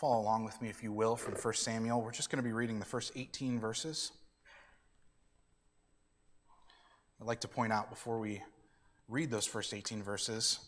Follow 0.00 0.18
along 0.18 0.44
with 0.44 0.62
me, 0.62 0.70
if 0.70 0.82
you 0.82 0.92
will, 0.94 1.14
from 1.14 1.34
1 1.34 1.52
Samuel. 1.52 2.00
We're 2.00 2.10
just 2.10 2.30
going 2.30 2.42
to 2.42 2.48
be 2.48 2.54
reading 2.54 2.78
the 2.78 2.86
first 2.86 3.12
18 3.16 3.60
verses. 3.60 4.12
I'd 7.20 7.26
like 7.26 7.40
to 7.40 7.48
point 7.48 7.70
out 7.70 7.90
before 7.90 8.18
we 8.18 8.40
read 9.10 9.30
those 9.30 9.44
first 9.44 9.74
18 9.74 10.02
verses, 10.02 10.58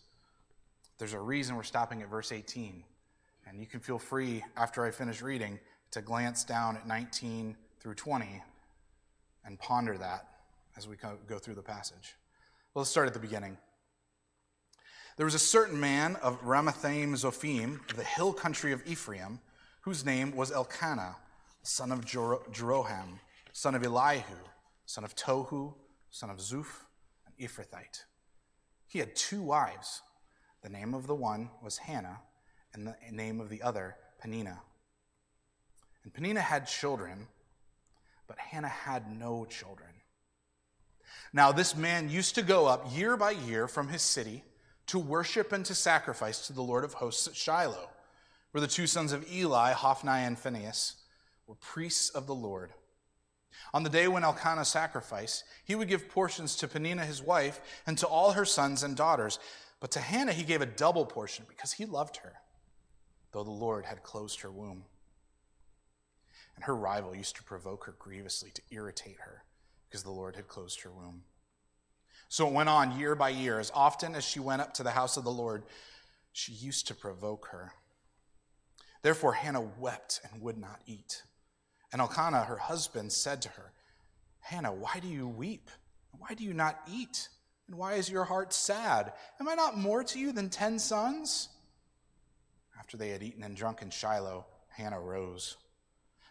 there's 0.99 1.15
a 1.15 1.19
reason 1.19 1.57
we're 1.57 1.63
stopping 1.63 2.03
at 2.03 2.11
verse 2.11 2.31
18. 2.31 2.85
And 3.49 3.59
you 3.59 3.65
can 3.65 3.81
feel 3.81 3.99
free, 3.99 4.45
after 4.55 4.85
I 4.85 4.91
finish 4.91 5.23
reading, 5.23 5.59
to 5.93 6.03
glance 6.03 6.45
down 6.45 6.77
at 6.77 6.87
19 6.87 7.57
through 7.81 7.95
20 7.95 8.43
and 9.47 9.59
ponder 9.59 9.97
that 9.97 10.27
as 10.77 10.87
we 10.87 10.97
go 10.97 11.39
through 11.39 11.55
the 11.55 11.63
passage. 11.63 12.17
Well, 12.75 12.83
let's 12.83 12.91
start 12.91 13.07
at 13.07 13.15
the 13.15 13.19
beginning. 13.19 13.57
There 15.17 15.27
was 15.27 15.35
a 15.35 15.39
certain 15.39 15.79
man 15.79 16.17
of 16.17 16.41
Ramathaim 16.41 17.11
Zophim, 17.13 17.89
of 17.91 17.97
the 17.97 18.05
hill 18.05 18.33
country 18.33 18.73
of 18.73 18.83
Ephraim, 18.87 19.41
whose 19.83 20.07
name 20.07 20.35
was 20.35 20.51
Elkanah, 20.51 21.17
son 21.63 21.93
of 21.93 22.07
Jeroham, 22.07 23.19
son 23.53 23.75
of 23.75 23.85
Elihu, 23.85 24.35
son 24.87 25.05
of 25.05 25.15
Tohu, 25.15 25.75
son 26.11 26.31
of 26.31 26.39
Zuph, 26.39 26.85
an 27.27 27.33
Ephrathite. 27.39 28.05
He 28.87 29.01
had 29.01 29.15
two 29.15 29.43
wives. 29.43 30.01
The 30.63 30.71
name 30.71 30.95
of 30.95 31.07
the 31.07 31.15
one 31.15 31.51
was 31.63 31.77
Hannah, 31.77 32.21
and 32.73 32.87
the 32.87 32.97
name 33.11 33.39
of 33.39 33.51
the 33.51 33.61
other, 33.61 33.97
Peninnah. 34.19 34.61
And 36.05 36.15
Peninnah 36.15 36.41
had 36.41 36.67
children, 36.67 37.27
but 38.27 38.39
Hannah 38.39 38.69
had 38.69 39.13
no 39.13 39.45
children. 39.45 39.91
Now, 41.35 41.53
this 41.53 41.77
man 41.77 42.09
used 42.09 42.35
to 42.37 42.43
go 42.43 42.67
up 42.67 42.97
year 42.97 43.19
by 43.19 43.33
year 43.33 43.69
from 43.69 43.89
his 43.89 44.01
city 44.01 44.43
to 44.93 44.99
worship 44.99 45.53
and 45.53 45.65
to 45.65 45.75
sacrifice 45.75 46.47
to 46.47 46.53
the 46.53 46.61
Lord 46.61 46.85
of 46.85 46.93
hosts 46.93 47.27
at 47.27 47.35
Shiloh, 47.35 47.89
where 48.51 48.61
the 48.61 48.67
two 48.67 48.87
sons 48.87 49.13
of 49.13 49.27
Eli, 49.33 49.73
Hophni 49.73 50.11
and 50.11 50.39
Phinehas, 50.39 50.97
were 51.47 51.55
priests 51.55 52.11
of 52.11 52.27
the 52.27 52.35
Lord. 52.35 52.75
On 53.73 53.85
the 53.85 53.89
day 53.89 54.07
when 54.07 54.23
Elkanah 54.23 54.67
sacrificed, 54.67 55.45
he 55.65 55.75
would 55.75 55.89
give 55.89 56.11
portions 56.11 56.57
to 56.57 56.69
Peninnah 56.69 57.07
his 57.07 57.23
wife 57.23 57.63
and 57.87 57.97
to 57.97 58.07
all 58.07 58.33
her 58.33 58.45
sons 58.45 58.83
and 58.83 58.95
daughters. 58.95 59.39
But 59.81 59.93
to 59.93 60.01
Hannah 60.01 60.35
he 60.35 60.45
gave 60.45 60.61
a 60.61 60.67
double 60.67 61.07
portion 61.07 61.47
because 61.49 61.73
he 61.73 61.87
loved 61.87 62.19
her, 62.19 62.35
though 63.33 63.45
the 63.45 63.51
Lord 63.51 63.87
had 63.87 64.03
closed 64.03 64.43
her 64.43 64.51
womb. 64.51 64.85
And 66.55 66.67
her 66.67 66.77
rival 66.77 67.17
used 67.17 67.37
to 67.37 67.43
provoke 67.43 67.87
her 67.87 67.95
grievously 67.99 68.51
to 68.51 68.63
irritate 68.71 69.21
her 69.21 69.45
because 69.89 70.03
the 70.03 70.11
Lord 70.11 70.37
had 70.37 70.49
closed 70.49 70.83
her 70.83 70.91
womb. 70.91 71.23
So 72.33 72.49
it 72.49 72.55
went 72.55 72.71
on 72.71 72.99
year 72.99 73.15
by 73.15 73.29
year. 73.29 73.61
As 73.61 73.71
often 73.75 74.15
as 74.15 74.25
she 74.25 74.41
went 74.41 74.63
up 74.63 74.73
to 74.75 74.83
the 74.83 74.91
house 74.91 75.19
of 75.19 75.25
the 75.25 75.31
Lord, 75.31 75.65
she 76.33 76.53
used 76.53 76.87
to 76.87 76.95
provoke 76.95 77.49
her. 77.49 77.73
Therefore, 79.03 79.35
Hannah 79.35 79.61
wept 79.61 80.23
and 80.25 80.41
would 80.41 80.57
not 80.57 80.81
eat. 80.87 81.25
And 81.93 82.01
Elkanah, 82.01 82.45
her 82.45 82.57
husband, 82.57 83.13
said 83.13 83.43
to 83.43 83.51
her, 83.51 83.73
Hannah, 84.41 84.73
why 84.73 84.99
do 85.03 85.09
you 85.09 85.29
weep? 85.29 85.69
Why 86.13 86.33
do 86.33 86.43
you 86.43 86.55
not 86.55 86.81
eat? 86.91 87.29
And 87.69 87.77
why 87.77 87.97
is 87.97 88.09
your 88.09 88.25
heart 88.25 88.55
sad? 88.55 89.13
Am 89.39 89.47
I 89.47 89.55
not 89.55 89.77
more 89.77 90.03
to 90.03 90.19
you 90.19 90.33
than 90.33 90.49
ten 90.49 90.79
sons? 90.79 91.51
After 92.79 92.97
they 92.97 93.11
had 93.11 93.23
eaten 93.23 93.43
and 93.43 93.55
drunk 93.55 93.83
in 93.83 93.91
Shiloh, 93.91 94.47
Hannah 94.71 95.01
rose. 95.01 95.59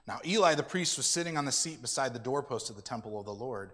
Now 0.07 0.19
Eli 0.25 0.55
the 0.55 0.63
priest 0.63 0.97
was 0.97 1.05
sitting 1.05 1.38
on 1.38 1.45
the 1.45 1.52
seat 1.52 1.79
beside 1.79 2.16
the 2.16 2.19
doorpost 2.19 2.72
of 2.72 2.75
the 2.75 2.81
temple 2.81 3.19
of 3.19 3.27
the 3.27 3.31
Lord. 3.35 3.73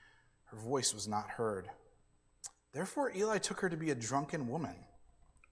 her 0.51 0.57
voice 0.57 0.93
was 0.93 1.07
not 1.07 1.29
heard. 1.29 1.69
Therefore, 2.73 3.11
Eli 3.15 3.37
took 3.37 3.61
her 3.61 3.69
to 3.69 3.77
be 3.77 3.91
a 3.91 3.95
drunken 3.95 4.47
woman. 4.47 4.75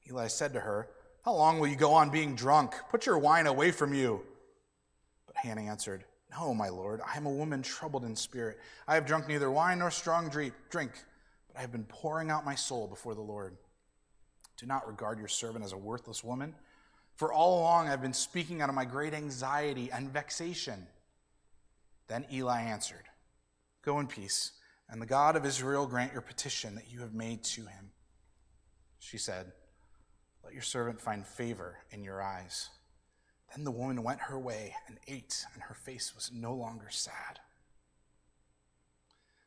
Eli 0.10 0.28
said 0.28 0.54
to 0.54 0.60
her, 0.60 0.90
How 1.24 1.34
long 1.34 1.60
will 1.60 1.68
you 1.68 1.78
go 1.78 1.94
on 1.94 2.10
being 2.10 2.36
drunk? 2.36 2.76
Put 2.92 3.06
your 3.06 3.18
wine 3.18 3.48
away 3.48 3.72
from 3.72 3.94
you. 3.94 4.22
But 5.26 5.38
Hannah 5.38 5.62
answered, 5.62 6.04
No, 6.32 6.54
my 6.54 6.68
lord, 6.68 7.00
I 7.06 7.16
am 7.16 7.26
a 7.26 7.32
woman 7.32 7.62
troubled 7.62 8.04
in 8.04 8.16
spirit. 8.16 8.60
I 8.88 8.96
have 8.96 9.06
drunk 9.06 9.28
neither 9.28 9.50
wine 9.50 9.80
nor 9.80 9.92
strong 9.92 10.30
drink, 10.30 10.54
but 10.72 11.58
I 11.58 11.62
have 11.62 11.72
been 11.72 11.86
pouring 11.86 12.30
out 12.30 12.46
my 12.46 12.56
soul 12.56 12.88
before 12.88 13.16
the 13.16 13.22
Lord. 13.22 13.56
Do 14.58 14.66
not 14.66 14.88
regard 14.88 15.18
your 15.18 15.30
servant 15.30 15.64
as 15.64 15.72
a 15.72 15.78
worthless 15.78 16.24
woman, 16.26 16.54
for 17.16 17.32
all 17.32 17.62
along 17.62 17.88
I 17.88 17.92
have 17.92 18.02
been 18.02 18.14
speaking 18.14 18.62
out 18.62 18.68
of 18.68 18.76
my 18.76 18.86
great 18.86 19.14
anxiety 19.14 19.90
and 19.92 20.12
vexation. 20.12 20.88
Then 22.08 22.26
Eli 22.32 22.62
answered, 22.62 23.04
Go 23.82 24.00
in 24.00 24.08
peace, 24.08 24.52
and 24.90 25.02
the 25.02 25.06
God 25.06 25.36
of 25.36 25.46
Israel 25.46 25.86
grant 25.86 26.14
your 26.14 26.22
petition 26.22 26.76
that 26.76 26.92
you 26.92 27.02
have 27.02 27.14
made 27.14 27.44
to 27.44 27.62
him. 27.62 27.92
She 29.00 29.18
said, 29.18 29.52
Let 30.44 30.54
your 30.54 30.64
servant 30.64 31.00
find 31.00 31.26
favor 31.26 31.78
in 31.92 32.04
your 32.04 32.22
eyes. 32.22 32.70
Then 33.56 33.64
the 33.64 33.72
woman 33.72 34.04
went 34.04 34.22
her 34.22 34.38
way 34.38 34.76
and 34.88 34.98
ate, 35.08 35.46
and 35.54 35.64
her 35.64 35.74
face 35.74 36.14
was 36.16 36.32
no 36.34 36.54
longer 36.54 36.88
sad. 36.90 37.40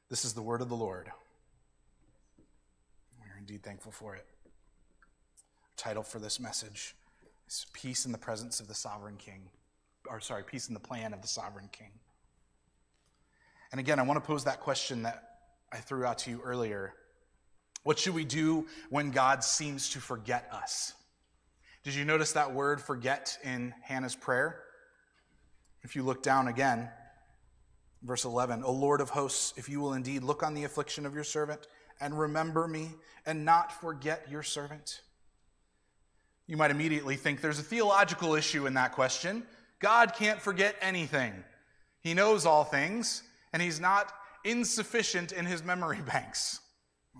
This 0.08 0.24
is 0.24 0.32
the 0.32 0.42
word 0.42 0.60
of 0.60 0.68
the 0.68 0.76
Lord. 0.76 1.10
We 3.20 3.26
are 3.26 3.38
indeed 3.38 3.62
thankful 3.62 3.92
for 3.92 4.14
it. 4.14 4.26
title 5.76 6.02
for 6.02 6.18
this 6.18 6.38
message 6.38 6.94
is 7.48 7.66
Peace 7.72 8.06
in 8.06 8.12
the 8.12 8.18
Presence 8.18 8.60
of 8.60 8.68
the 8.68 8.74
Sovereign 8.74 9.16
King. 9.16 9.48
Or, 10.08 10.20
sorry, 10.20 10.42
Peace 10.44 10.68
in 10.68 10.74
the 10.74 10.80
Plan 10.80 11.12
of 11.12 11.22
the 11.22 11.28
Sovereign 11.28 11.68
King. 11.72 11.92
And 13.70 13.80
again, 13.80 13.98
I 13.98 14.02
want 14.02 14.22
to 14.22 14.26
pose 14.26 14.44
that 14.44 14.60
question 14.60 15.02
that 15.04 15.31
I 15.72 15.78
threw 15.78 16.04
out 16.04 16.18
to 16.18 16.30
you 16.30 16.40
earlier. 16.44 16.94
What 17.82 17.98
should 17.98 18.14
we 18.14 18.24
do 18.24 18.66
when 18.90 19.10
God 19.10 19.42
seems 19.42 19.90
to 19.90 20.00
forget 20.00 20.48
us? 20.52 20.92
Did 21.82 21.94
you 21.94 22.04
notice 22.04 22.32
that 22.32 22.52
word 22.52 22.80
forget 22.80 23.38
in 23.42 23.74
Hannah's 23.82 24.14
prayer? 24.14 24.60
If 25.82 25.96
you 25.96 26.02
look 26.04 26.22
down 26.22 26.46
again, 26.46 26.88
verse 28.02 28.24
11, 28.24 28.62
O 28.62 28.72
Lord 28.72 29.00
of 29.00 29.10
hosts, 29.10 29.52
if 29.56 29.68
you 29.68 29.80
will 29.80 29.94
indeed 29.94 30.22
look 30.22 30.42
on 30.42 30.54
the 30.54 30.64
affliction 30.64 31.06
of 31.06 31.14
your 31.14 31.24
servant 31.24 31.66
and 32.00 32.18
remember 32.18 32.68
me 32.68 32.90
and 33.26 33.44
not 33.44 33.72
forget 33.72 34.26
your 34.30 34.42
servant. 34.44 35.00
You 36.46 36.56
might 36.56 36.70
immediately 36.70 37.16
think 37.16 37.40
there's 37.40 37.58
a 37.58 37.64
theological 37.64 38.34
issue 38.34 38.66
in 38.66 38.74
that 38.74 38.92
question. 38.92 39.42
God 39.80 40.14
can't 40.14 40.40
forget 40.40 40.76
anything, 40.80 41.32
He 42.00 42.14
knows 42.14 42.46
all 42.46 42.62
things 42.62 43.24
and 43.52 43.62
he's 43.62 43.80
not 43.80 44.12
insufficient 44.44 45.32
in 45.32 45.46
his 45.46 45.62
memory 45.62 46.00
banks. 46.06 46.60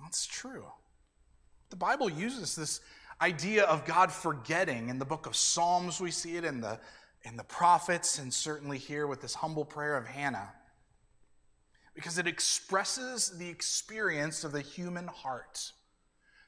That's 0.03 0.27
true. 0.27 0.65
The 1.71 1.77
Bible 1.77 2.11
uses 2.11 2.55
this 2.55 2.81
idea 3.21 3.65
of 3.65 3.85
God 3.85 4.11
forgetting. 4.11 4.89
In 4.89 4.99
the 4.99 5.05
book 5.05 5.27
of 5.27 5.37
Psalms, 5.37 6.01
we 6.01 6.11
see 6.11 6.37
it 6.37 6.45
in 6.45 6.61
the, 6.61 6.79
in 7.23 7.37
the 7.37 7.45
prophets, 7.45 8.19
and 8.19 8.33
certainly 8.33 8.79
here 8.79 9.07
with 9.07 9.21
this 9.21 9.35
humble 9.35 9.65
prayer 9.65 9.97
of 9.97 10.07
Hannah, 10.07 10.53
because 11.95 12.19
it 12.19 12.27
expresses 12.27 13.31
the 13.39 13.49
experience 13.49 14.45
of 14.45 14.53
the 14.53 14.61
human 14.61 15.07
heart. 15.07 15.73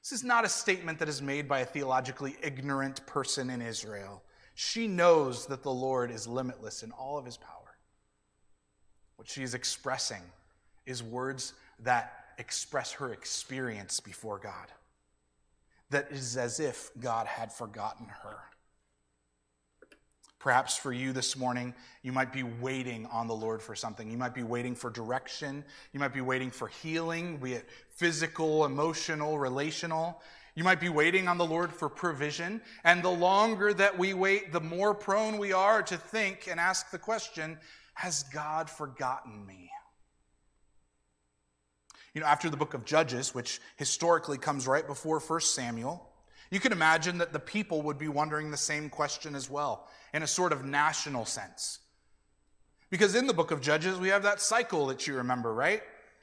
This 0.03 0.13
is 0.13 0.25
not 0.25 0.45
a 0.45 0.49
statement 0.49 0.99
that 0.99 1.09
is 1.09 1.23
made 1.23 1.49
by 1.49 1.61
a 1.61 1.65
theologically 1.65 2.37
ignorant 2.43 3.07
person 3.07 3.49
in 3.49 3.63
Israel. 3.63 4.23
She 4.55 4.87
knows 4.87 5.47
that 5.47 5.63
the 5.63 5.73
Lord 5.73 6.11
is 6.11 6.29
limitless 6.29 6.83
in 6.83 6.93
all 6.93 7.19
of 7.19 7.25
his 7.25 7.37
power. 7.37 7.79
What 9.17 9.29
she 9.29 9.43
is 9.43 9.55
expressing 9.55 10.23
is 10.87 11.03
words 11.03 11.55
that 11.81 12.13
express 12.39 12.93
her 12.93 13.13
experience 13.13 14.01
before 14.01 14.39
God. 14.39 14.73
That 15.91 16.11
is 16.11 16.37
as 16.37 16.61
if 16.61 16.91
God 17.01 17.27
had 17.27 17.53
forgotten 17.53 18.07
her. 18.07 18.37
Perhaps 20.39 20.77
for 20.77 20.93
you 20.93 21.13
this 21.15 21.39
morning, 21.39 21.73
you 22.03 22.13
might 22.13 22.31
be 22.31 22.43
waiting 22.43 23.07
on 23.07 23.29
the 23.29 23.35
Lord 23.35 23.63
for 23.63 23.75
something. 23.75 24.11
You 24.11 24.19
might 24.19 24.35
be 24.35 24.43
waiting 24.43 24.75
for 24.75 24.91
direction. 24.91 25.65
You 25.93 26.01
might 26.01 26.13
be 26.13 26.21
waiting 26.21 26.51
for 26.51 26.69
healing, 26.69 27.39
be 27.39 27.55
it 27.55 27.69
physical, 27.89 28.67
emotional, 28.67 29.39
relational. 29.39 30.21
You 30.55 30.63
might 30.63 30.81
be 30.81 30.91
waiting 30.91 31.29
on 31.29 31.39
the 31.39 31.47
Lord 31.47 31.73
for 31.73 31.89
provision. 31.89 32.61
And 32.85 33.03
the 33.03 33.09
longer 33.09 33.73
that 33.73 33.99
we 33.99 34.13
wait, 34.13 34.53
the 34.53 34.61
more 34.61 34.95
prone 34.95 35.39
we 35.39 35.55
are 35.55 35.83
to 35.83 35.97
think 35.97 36.47
and 36.51 36.61
ask 36.61 36.91
the 36.91 36.99
question 36.99 37.59
has 37.95 38.25
God 38.25 38.69
forgotten 38.69 39.47
me? 39.47 39.71
You 42.15 42.21
know, 42.21 42.27
after 42.27 42.49
the 42.49 42.57
book 42.57 42.75
of 42.75 42.85
Judges, 42.85 43.35
which 43.35 43.61
historically 43.77 44.39
comes 44.39 44.67
right 44.67 44.87
before 44.87 45.19
1 45.19 45.41
Samuel, 45.41 46.09
You 46.51 46.61
can 46.61 46.71
imagine 46.73 47.19
that 47.19 47.33
the 47.33 47.41
people 47.41 47.83
would 47.83 47.99
be 47.99 48.09
wondering 48.09 48.51
the 48.51 48.57
same 48.57 48.89
question 48.89 49.35
as 49.35 49.51
well, 49.51 49.89
in 50.13 50.23
a 50.23 50.27
sort 50.27 50.53
of 50.53 50.65
national 50.65 51.25
sense. 51.25 51.81
Because 52.91 53.17
in 53.17 53.27
the 53.27 53.35
book 53.35 53.51
of 53.51 53.61
Judges, 53.61 53.99
we 53.99 54.09
have 54.09 54.23
that 54.23 54.41
cycle 54.41 54.87
that 54.87 55.07
you 55.07 55.17
remember, 55.17 55.53
right? 55.53 55.83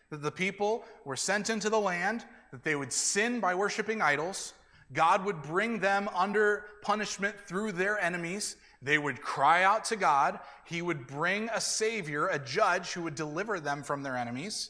That 0.10 0.22
the 0.22 0.32
people 0.32 0.86
were 1.04 1.18
sent 1.18 1.50
into 1.50 1.70
the 1.70 1.80
land, 1.80 2.24
that 2.52 2.64
they 2.64 2.76
would 2.76 2.94
sin 2.94 3.40
by 3.40 3.56
worshiping 3.56 4.02
idols. 4.02 4.54
God 4.94 5.26
would 5.26 5.42
bring 5.42 5.80
them 5.80 6.10
under 6.14 6.66
punishment 6.82 7.36
through 7.48 7.74
their 7.74 8.00
enemies. 8.00 8.56
They 8.82 8.98
would 8.98 9.22
cry 9.22 9.64
out 9.64 9.86
to 9.86 9.96
God. 9.96 10.40
He 10.66 10.82
would 10.82 11.08
bring 11.08 11.50
a 11.50 11.60
Savior, 11.60 12.28
a 12.28 12.40
judge 12.40 12.94
who 12.94 13.04
would 13.04 13.16
deliver 13.16 13.60
them 13.60 13.84
from 13.84 14.04
their 14.04 14.16
enemies. 14.16 14.70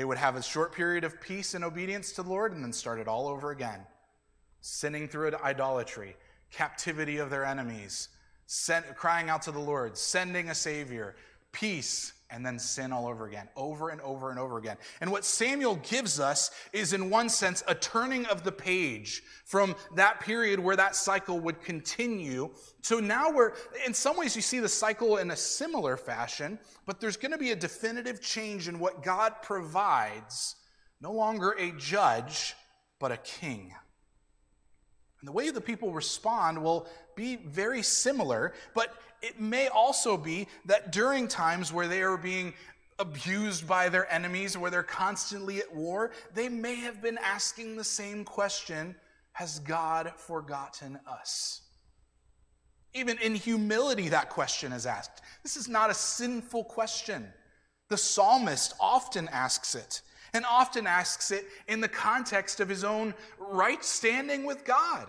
They 0.00 0.06
would 0.06 0.16
have 0.16 0.34
a 0.34 0.42
short 0.42 0.72
period 0.72 1.04
of 1.04 1.20
peace 1.20 1.52
and 1.52 1.62
obedience 1.62 2.12
to 2.12 2.22
the 2.22 2.30
Lord 2.30 2.54
and 2.54 2.64
then 2.64 2.72
start 2.72 3.00
it 3.00 3.06
all 3.06 3.28
over 3.28 3.50
again. 3.50 3.80
Sinning 4.62 5.08
through 5.08 5.32
idolatry, 5.44 6.16
captivity 6.50 7.18
of 7.18 7.28
their 7.28 7.44
enemies, 7.44 8.08
sent, 8.46 8.96
crying 8.96 9.28
out 9.28 9.42
to 9.42 9.52
the 9.52 9.58
Lord, 9.58 9.98
sending 9.98 10.48
a 10.48 10.54
Savior, 10.54 11.16
peace, 11.52 12.14
and 12.30 12.44
then 12.44 12.58
sin 12.58 12.92
all 12.92 13.06
over 13.06 13.26
again, 13.26 13.48
over 13.56 13.90
and 13.90 14.00
over 14.00 14.30
and 14.30 14.38
over 14.38 14.58
again. 14.58 14.76
And 15.00 15.10
what 15.10 15.24
Samuel 15.24 15.76
gives 15.76 16.20
us 16.20 16.50
is, 16.72 16.92
in 16.92 17.10
one 17.10 17.28
sense, 17.28 17.62
a 17.66 17.74
turning 17.74 18.26
of 18.26 18.44
the 18.44 18.52
page 18.52 19.22
from 19.44 19.74
that 19.96 20.20
period 20.20 20.60
where 20.60 20.76
that 20.76 20.94
cycle 20.94 21.40
would 21.40 21.60
continue. 21.62 22.50
So 22.82 23.00
now 23.00 23.30
we're, 23.30 23.52
in 23.86 23.94
some 23.94 24.16
ways, 24.16 24.36
you 24.36 24.42
see 24.42 24.60
the 24.60 24.68
cycle 24.68 25.16
in 25.16 25.30
a 25.30 25.36
similar 25.36 25.96
fashion, 25.96 26.58
but 26.86 27.00
there's 27.00 27.16
going 27.16 27.32
to 27.32 27.38
be 27.38 27.50
a 27.50 27.56
definitive 27.56 28.20
change 28.20 28.68
in 28.68 28.78
what 28.78 29.02
God 29.02 29.34
provides. 29.42 30.56
No 31.00 31.12
longer 31.12 31.52
a 31.58 31.72
judge, 31.72 32.54
but 32.98 33.10
a 33.10 33.16
king. 33.16 33.72
And 35.20 35.28
the 35.28 35.32
way 35.32 35.50
the 35.50 35.60
people 35.60 35.92
respond 35.92 36.62
will 36.62 36.86
be 37.14 37.36
very 37.36 37.82
similar, 37.82 38.54
but 38.74 38.94
it 39.22 39.38
may 39.38 39.68
also 39.68 40.16
be 40.16 40.48
that 40.64 40.92
during 40.92 41.28
times 41.28 41.72
where 41.72 41.88
they 41.88 42.02
are 42.02 42.16
being 42.16 42.54
abused 42.98 43.66
by 43.66 43.88
their 43.88 44.10
enemies, 44.12 44.56
where 44.56 44.70
they're 44.70 44.82
constantly 44.82 45.58
at 45.58 45.74
war, 45.74 46.12
they 46.34 46.48
may 46.48 46.76
have 46.76 47.02
been 47.02 47.18
asking 47.18 47.76
the 47.76 47.84
same 47.84 48.24
question 48.24 48.94
Has 49.32 49.58
God 49.60 50.12
forgotten 50.16 50.98
us? 51.06 51.62
Even 52.94 53.18
in 53.18 53.34
humility, 53.34 54.08
that 54.08 54.30
question 54.30 54.72
is 54.72 54.86
asked. 54.86 55.22
This 55.42 55.56
is 55.56 55.68
not 55.68 55.90
a 55.90 55.94
sinful 55.94 56.64
question. 56.64 57.26
The 57.88 57.96
psalmist 57.96 58.74
often 58.80 59.28
asks 59.28 59.74
it, 59.74 60.02
and 60.32 60.44
often 60.44 60.86
asks 60.86 61.30
it 61.30 61.46
in 61.68 61.80
the 61.80 61.88
context 61.88 62.60
of 62.60 62.68
his 62.68 62.84
own 62.84 63.14
right 63.38 63.84
standing 63.84 64.44
with 64.44 64.64
God 64.64 65.08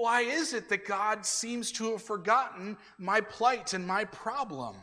why 0.00 0.22
is 0.22 0.54
it 0.54 0.70
that 0.70 0.86
God 0.86 1.26
seems 1.26 1.70
to 1.72 1.92
have 1.92 2.02
forgotten 2.02 2.78
my 2.96 3.20
plight 3.20 3.74
and 3.74 3.86
my 3.86 4.04
problem? 4.06 4.74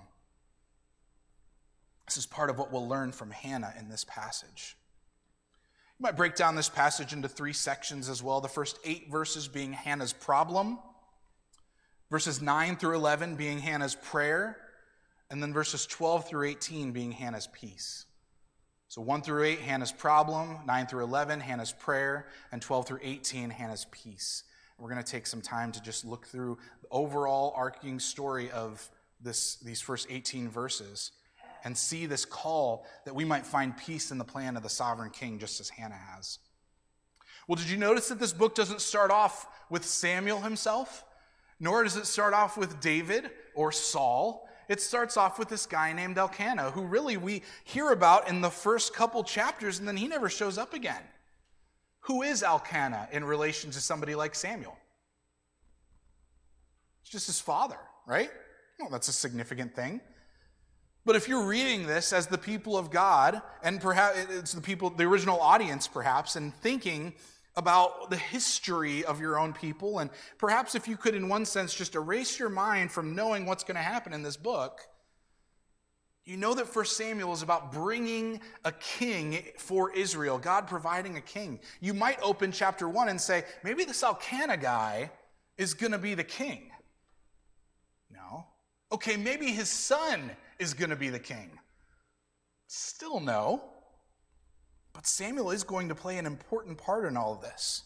This 2.06 2.18
is 2.18 2.28
part 2.28 2.52
of 2.52 2.60
what 2.60 2.72
we'll 2.72 2.88
learn 2.88 3.12
from 3.12 3.32
Hannah 3.32 3.74
in 3.80 3.90
this 3.90 4.06
passage. 4.06 4.78
You 5.98 6.04
might 6.04 6.16
break 6.16 6.36
down 6.36 6.56
this 6.56 6.70
passage 6.70 7.14
into 7.14 7.28
three 7.28 7.54
sections 7.54 8.10
as 8.10 8.22
well. 8.22 8.42
The 8.42 8.48
first 8.48 8.78
eight 8.86 9.10
verses 9.10 9.48
being 9.48 9.74
Hannah's 9.74 10.14
problem, 10.14 10.78
verses 12.12 12.40
9 12.40 12.76
through 12.76 12.96
11 12.96 13.36
being 13.36 13.58
Hannah's 13.58 13.96
prayer, 13.96 14.58
and 15.32 15.42
then 15.42 15.52
verses 15.52 15.88
12 15.88 16.30
through 16.30 16.48
18 16.48 16.92
being 16.92 17.12
Hannah's 17.12 17.48
peace. 17.52 18.06
So 18.90 19.02
1 19.02 19.22
through 19.22 19.44
8, 19.44 19.60
Hannah's 19.60 19.92
problem, 19.92 20.60
9 20.66 20.88
through 20.88 21.04
11, 21.04 21.42
Hannah's 21.42 21.74
prayer, 21.74 22.28
and 22.52 22.62
12 22.62 22.88
through 22.88 23.00
18, 23.04 23.50
Hannah's 23.50 23.86
peace. 23.92 24.44
We're 24.80 24.90
going 24.90 25.04
to 25.04 25.12
take 25.12 25.28
some 25.28 25.42
time 25.42 25.72
to 25.74 25.82
just 25.82 26.06
look 26.06 26.26
through 26.28 26.58
the 26.82 26.88
overall 26.90 27.54
arcing 27.56 28.00
story 28.00 28.50
of 28.52 28.90
this, 29.22 29.56
these 29.58 29.82
first 29.82 30.08
18 30.10 30.50
verses 30.50 31.12
and 31.64 31.76
see 31.76 32.06
this 32.06 32.24
call 32.24 32.86
that 33.06 33.14
we 33.14 33.26
might 33.26 33.46
find 33.46 33.76
peace 33.76 34.12
in 34.12 34.18
the 34.18 34.24
plan 34.24 34.56
of 34.56 34.64
the 34.64 34.70
sovereign 34.70 35.10
king, 35.10 35.40
just 35.40 35.60
as 35.60 35.70
Hannah 35.70 35.96
has. 35.96 36.40
Well, 37.48 37.56
did 37.56 37.70
you 37.70 37.78
notice 37.78 38.08
that 38.10 38.20
this 38.20 38.34
book 38.34 38.56
doesn't 38.56 38.82
start 38.82 39.12
off 39.12 39.48
with 39.70 39.84
Samuel 39.84 40.42
himself, 40.42 41.04
nor 41.60 41.84
does 41.84 41.98
it 41.98 42.06
start 42.06 42.34
off 42.34 42.58
with 42.58 42.80
David 42.80 43.32
or 43.54 43.72
Saul? 43.72 44.47
It 44.68 44.82
starts 44.82 45.18
off 45.18 45.40
with 45.40 45.50
this 45.50 45.66
guy 45.66 45.94
named 45.94 46.18
Elkanah, 46.18 46.72
who 46.72 46.84
really 46.84 47.18
we 47.18 47.44
hear 47.64 47.92
about 47.92 48.28
in 48.28 48.42
the 48.42 48.50
first 48.50 48.94
couple 48.94 49.24
chapters, 49.24 49.80
and 49.80 49.88
then 49.88 49.98
he 49.98 50.08
never 50.08 50.30
shows 50.30 50.58
up 50.58 50.74
again. 50.74 51.02
Who 52.02 52.22
is 52.22 52.44
Elkanah 52.44 53.10
in 53.12 53.24
relation 53.24 53.72
to 53.72 53.82
somebody 53.82 54.16
like 54.16 54.36
Samuel? 54.36 54.78
It's 57.02 57.12
just 57.12 57.28
his 57.28 57.40
father, 57.40 57.80
right? 58.06 58.30
Well, 58.80 58.90
that's 58.90 59.08
a 59.08 59.14
significant 59.14 59.76
thing. 59.76 60.02
But 61.06 61.16
if 61.16 61.30
you're 61.30 61.46
reading 61.46 61.88
this 61.88 62.12
as 62.12 62.28
the 62.28 62.38
people 62.38 62.78
of 62.78 62.92
God, 62.92 63.42
and 63.64 63.80
perhaps 63.80 64.20
it's 64.30 64.52
the 64.52 64.62
people, 64.62 64.90
the 64.90 65.06
original 65.06 65.40
audience, 65.40 65.88
perhaps, 65.88 66.36
and 66.36 66.54
thinking 66.56 67.14
about 67.58 68.10
the 68.10 68.18
history 68.18 69.04
of 69.04 69.20
your 69.20 69.38
own 69.38 69.52
people, 69.52 70.00
and 70.00 70.10
perhaps 70.38 70.76
if 70.76 70.88
you 70.88 70.96
could, 70.96 71.16
in 71.16 71.28
one 71.28 71.44
sense, 71.44 71.74
just 71.74 71.96
erase 71.96 72.40
your 72.40 72.50
mind 72.50 72.92
from 72.92 73.16
knowing 73.16 73.46
what's 73.46 73.64
going 73.66 73.76
to 73.76 73.82
happen 73.82 74.14
in 74.14 74.24
this 74.24 74.38
book, 74.38 74.82
you 76.24 76.38
know 76.38 76.54
that 76.54 76.68
First 76.68 76.98
Samuel 76.98 77.32
is 77.32 77.42
about 77.42 77.72
bringing 77.72 78.42
a 78.66 78.72
king 78.74 79.44
for 79.58 79.92
Israel, 79.94 80.38
God 80.38 80.68
providing 80.68 81.16
a 81.16 81.22
king. 81.22 81.60
You 81.80 81.94
might 81.94 82.20
open 82.22 82.52
chapter 82.52 82.88
1 82.88 83.10
and 83.10 83.20
say, 83.20 83.46
maybe 83.64 83.86
this 83.86 84.04
Elkanah 84.04 84.58
guy 84.58 85.10
is 85.58 85.74
going 85.74 85.94
to 85.94 85.98
be 85.98 86.16
the 86.16 86.26
king. 86.26 86.70
No. 88.14 88.46
Okay, 88.92 89.16
maybe 89.16 89.48
his 89.48 89.70
son 89.70 90.32
is 90.60 90.74
going 90.74 90.90
to 90.90 90.98
be 90.98 91.10
the 91.10 91.20
king. 91.20 91.50
Still 92.68 93.22
no. 93.22 93.64
But 94.98 95.06
Samuel 95.06 95.52
is 95.52 95.64
going 95.64 95.90
to 95.90 95.96
play 95.96 96.18
an 96.18 96.26
important 96.26 96.80
part 96.80 97.06
in 97.06 97.18
all 97.18 97.32
of 97.32 97.42
this. 97.42 97.84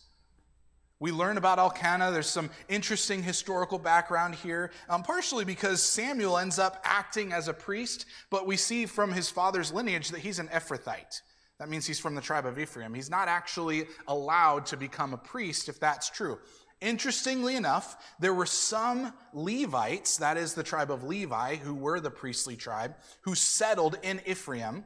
We 1.02 1.12
learn 1.12 1.38
about 1.38 1.60
Elkanah. 1.60 2.10
There's 2.10 2.26
some 2.26 2.50
interesting 2.70 3.22
historical 3.22 3.78
background 3.80 4.36
here, 4.36 4.72
um, 4.88 5.04
partially 5.04 5.44
because 5.44 5.84
Samuel 5.84 6.38
ends 6.38 6.58
up 6.58 6.80
acting 6.86 7.34
as 7.34 7.50
a 7.50 7.54
priest, 7.54 8.06
but 8.30 8.48
we 8.48 8.56
see 8.56 8.86
from 8.86 9.12
his 9.12 9.30
father's 9.30 9.74
lineage 9.74 10.08
that 10.12 10.22
he's 10.22 10.40
an 10.40 10.48
Ephrathite. 10.48 11.20
That 11.60 11.68
means 11.68 11.86
he's 11.86 12.00
from 12.00 12.16
the 12.16 12.22
tribe 12.22 12.46
of 12.46 12.58
Ephraim. 12.58 12.94
He's 12.94 13.10
not 13.10 13.28
actually 13.28 13.88
allowed 14.08 14.66
to 14.68 14.78
become 14.78 15.14
a 15.14 15.18
priest 15.18 15.68
if 15.68 15.82
that's 15.82 16.10
true. 16.10 16.40
Interestingly 16.80 17.58
enough, 17.58 18.16
there 18.22 18.34
were 18.34 18.46
some 18.46 19.12
Levites, 19.34 20.16
that 20.20 20.38
is 20.38 20.54
the 20.54 20.64
tribe 20.64 20.90
of 20.90 21.04
Levi, 21.04 21.58
who 21.58 21.76
were 21.76 22.00
the 22.00 22.10
priestly 22.10 22.56
tribe, 22.56 22.96
who 23.24 23.36
settled 23.36 23.98
in 24.02 24.22
Ephraim. 24.26 24.86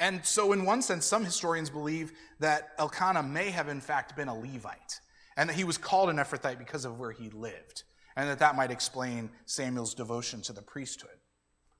And 0.00 0.24
so, 0.24 0.52
in 0.52 0.64
one 0.64 0.82
sense, 0.82 1.06
some 1.06 1.24
historians 1.24 1.70
believe 1.70 2.12
that 2.40 2.70
Elkanah 2.78 3.22
may 3.22 3.50
have, 3.50 3.68
in 3.68 3.80
fact, 3.80 4.16
been 4.16 4.28
a 4.28 4.34
Levite 4.34 5.00
and 5.36 5.48
that 5.48 5.56
he 5.56 5.64
was 5.64 5.78
called 5.78 6.10
an 6.10 6.16
Ephrathite 6.16 6.58
because 6.58 6.84
of 6.84 6.98
where 6.98 7.12
he 7.12 7.28
lived, 7.30 7.82
and 8.16 8.28
that 8.28 8.38
that 8.38 8.56
might 8.56 8.70
explain 8.70 9.30
Samuel's 9.46 9.94
devotion 9.94 10.40
to 10.42 10.52
the 10.52 10.62
priesthood. 10.62 11.18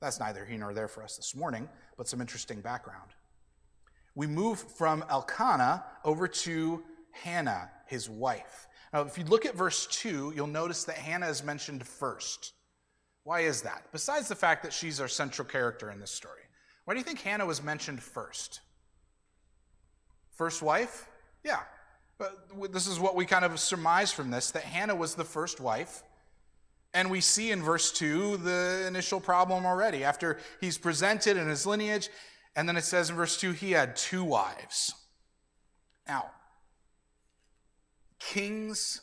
That's 0.01 0.19
neither 0.19 0.45
here 0.45 0.57
nor 0.57 0.73
there 0.73 0.87
for 0.87 1.03
us 1.03 1.15
this 1.15 1.35
morning, 1.35 1.69
but 1.97 2.07
some 2.07 2.21
interesting 2.21 2.61
background. 2.61 3.11
We 4.13 4.27
move 4.27 4.59
from 4.59 5.03
Elkanah 5.09 5.83
over 6.03 6.27
to 6.27 6.83
Hannah, 7.11 7.69
his 7.87 8.09
wife. 8.09 8.67
Now, 8.93 9.01
if 9.01 9.17
you 9.17 9.25
look 9.25 9.45
at 9.45 9.55
verse 9.55 9.87
2, 9.87 10.33
you'll 10.35 10.47
notice 10.47 10.83
that 10.85 10.95
Hannah 10.97 11.27
is 11.29 11.43
mentioned 11.43 11.85
first. 11.85 12.53
Why 13.23 13.41
is 13.41 13.61
that? 13.63 13.87
Besides 13.91 14.27
the 14.27 14.35
fact 14.35 14.63
that 14.63 14.73
she's 14.73 15.01
our 15.01 15.07
central 15.07 15.47
character 15.47 15.91
in 15.91 15.99
this 15.99 16.11
story, 16.11 16.41
why 16.85 16.93
do 16.93 16.99
you 16.99 17.03
think 17.03 17.21
Hannah 17.21 17.45
was 17.45 17.61
mentioned 17.61 18.01
first? 18.01 18.61
First 20.31 20.61
wife? 20.61 21.07
Yeah, 21.43 21.59
But 22.17 22.47
this 22.71 22.87
is 22.87 22.99
what 22.99 23.15
we 23.15 23.25
kind 23.25 23.45
of 23.45 23.59
surmise 23.59 24.11
from 24.11 24.31
this 24.31 24.51
that 24.51 24.63
Hannah 24.63 24.95
was 24.95 25.15
the 25.15 25.25
first 25.25 25.59
wife. 25.59 26.03
And 26.93 27.11
we 27.11 27.19
see 27.21 27.51
in 27.51 27.61
verse 27.61 27.91
2 27.91 28.37
the 28.37 28.85
initial 28.87 29.19
problem 29.19 29.65
already. 29.65 30.03
After 30.03 30.39
he's 30.61 30.77
presented 30.77 31.35
in 31.37 31.47
his 31.47 31.65
lineage, 31.65 32.09
and 32.55 32.69
then 32.69 32.77
it 32.77 32.85
says 32.85 33.09
in 33.09 33.15
verse 33.15 33.37
2 33.39 33.51
he 33.51 33.71
had 33.71 33.95
two 33.95 34.23
wives. 34.23 34.93
Now, 36.07 36.31
kings 38.19 39.01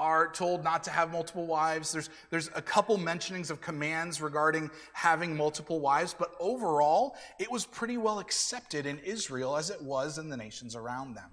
are 0.00 0.32
told 0.32 0.64
not 0.64 0.82
to 0.84 0.90
have 0.90 1.12
multiple 1.12 1.46
wives. 1.46 1.92
There's, 1.92 2.08
there's 2.30 2.48
a 2.54 2.62
couple 2.62 2.96
mentionings 2.96 3.50
of 3.50 3.60
commands 3.60 4.22
regarding 4.22 4.70
having 4.94 5.36
multiple 5.36 5.78
wives, 5.78 6.16
but 6.18 6.32
overall, 6.40 7.16
it 7.38 7.50
was 7.50 7.66
pretty 7.66 7.98
well 7.98 8.18
accepted 8.18 8.86
in 8.86 8.98
Israel 9.00 9.58
as 9.58 9.68
it 9.68 9.82
was 9.82 10.16
in 10.16 10.30
the 10.30 10.38
nations 10.38 10.74
around 10.74 11.14
them. 11.14 11.30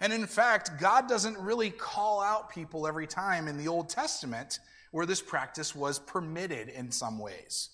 And 0.00 0.12
in 0.12 0.26
fact, 0.26 0.80
God 0.80 1.08
doesn't 1.08 1.38
really 1.38 1.70
call 1.70 2.20
out 2.20 2.50
people 2.50 2.88
every 2.88 3.06
time 3.06 3.46
in 3.46 3.56
the 3.56 3.68
Old 3.68 3.88
Testament 3.88 4.58
where 4.90 5.06
this 5.06 5.22
practice 5.22 5.72
was 5.72 6.00
permitted 6.00 6.68
in 6.68 6.90
some 6.90 7.16
ways. 7.20 7.70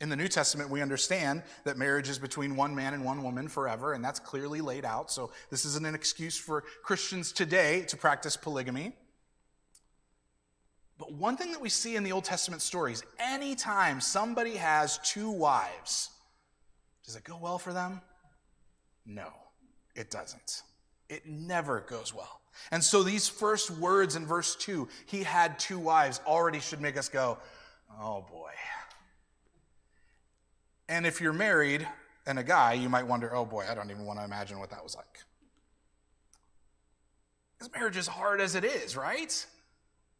In 0.00 0.08
the 0.08 0.16
New 0.16 0.26
Testament, 0.26 0.70
we 0.70 0.82
understand 0.82 1.44
that 1.62 1.78
marriage 1.78 2.08
is 2.08 2.18
between 2.18 2.56
one 2.56 2.74
man 2.74 2.94
and 2.94 3.04
one 3.04 3.22
woman 3.22 3.46
forever, 3.46 3.92
and 3.92 4.04
that's 4.04 4.18
clearly 4.18 4.60
laid 4.60 4.84
out. 4.84 5.12
So 5.12 5.30
this 5.50 5.64
isn't 5.64 5.86
an 5.86 5.94
excuse 5.94 6.36
for 6.36 6.64
Christians 6.82 7.30
today 7.30 7.82
to 7.82 7.96
practice 7.96 8.36
polygamy. 8.36 8.96
But 11.02 11.14
one 11.14 11.36
thing 11.36 11.50
that 11.50 11.60
we 11.60 11.68
see 11.68 11.96
in 11.96 12.04
the 12.04 12.12
Old 12.12 12.22
Testament 12.22 12.62
stories, 12.62 13.02
anytime 13.18 14.00
somebody 14.00 14.54
has 14.54 14.98
two 14.98 15.32
wives, 15.32 16.10
does 17.04 17.16
it 17.16 17.24
go 17.24 17.36
well 17.36 17.58
for 17.58 17.72
them? 17.72 18.00
No, 19.04 19.26
it 19.96 20.12
doesn't. 20.12 20.62
It 21.08 21.26
never 21.26 21.80
goes 21.80 22.14
well. 22.14 22.40
And 22.70 22.84
so 22.84 23.02
these 23.02 23.26
first 23.26 23.68
words 23.72 24.14
in 24.14 24.26
verse 24.26 24.54
2, 24.54 24.86
he 25.06 25.24
had 25.24 25.58
two 25.58 25.80
wives, 25.80 26.20
already 26.24 26.60
should 26.60 26.80
make 26.80 26.96
us 26.96 27.08
go, 27.08 27.36
oh 28.00 28.24
boy. 28.30 28.52
And 30.88 31.04
if 31.04 31.20
you're 31.20 31.32
married 31.32 31.84
and 32.28 32.38
a 32.38 32.44
guy, 32.44 32.74
you 32.74 32.88
might 32.88 33.08
wonder, 33.08 33.34
oh 33.34 33.44
boy, 33.44 33.64
I 33.68 33.74
don't 33.74 33.90
even 33.90 34.04
want 34.04 34.20
to 34.20 34.24
imagine 34.24 34.60
what 34.60 34.70
that 34.70 34.84
was 34.84 34.94
like. 34.94 35.18
Because 37.58 37.72
marriage 37.74 37.96
is 37.96 38.06
hard 38.06 38.40
as 38.40 38.54
it 38.54 38.64
is, 38.64 38.96
right? 38.96 39.44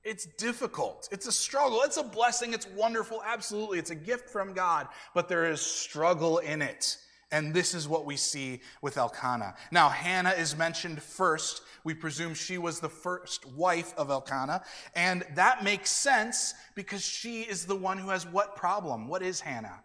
It's 0.04 0.26
difficult. 0.26 1.08
It's 1.12 1.26
a 1.26 1.32
struggle. 1.32 1.82
It's 1.84 1.96
a 1.96 2.02
blessing. 2.02 2.52
It's 2.52 2.66
wonderful. 2.66 3.22
Absolutely. 3.24 3.78
It's 3.78 3.90
a 3.90 3.96
gift 3.96 4.28
from 4.28 4.52
God, 4.52 4.88
but 5.14 5.28
there 5.28 5.50
is 5.50 5.60
struggle 5.60 6.38
in 6.38 6.60
it. 6.60 6.98
And 7.30 7.54
this 7.54 7.74
is 7.74 7.88
what 7.88 8.04
we 8.04 8.16
see 8.16 8.60
with 8.82 8.98
Elkanah. 8.98 9.54
Now, 9.70 9.88
Hannah 9.88 10.34
is 10.36 10.56
mentioned 10.56 11.02
first. 11.02 11.62
We 11.82 11.94
presume 11.94 12.34
she 12.34 12.58
was 12.58 12.78
the 12.78 12.90
first 12.90 13.46
wife 13.46 13.94
of 13.96 14.10
Elkanah. 14.10 14.62
And 14.94 15.24
that 15.34 15.64
makes 15.64 15.90
sense 15.90 16.52
because 16.74 17.02
she 17.02 17.42
is 17.42 17.64
the 17.64 17.74
one 17.74 17.96
who 17.96 18.10
has 18.10 18.26
what 18.26 18.54
problem? 18.54 19.08
What 19.08 19.22
is 19.22 19.40
Hannah? 19.40 19.82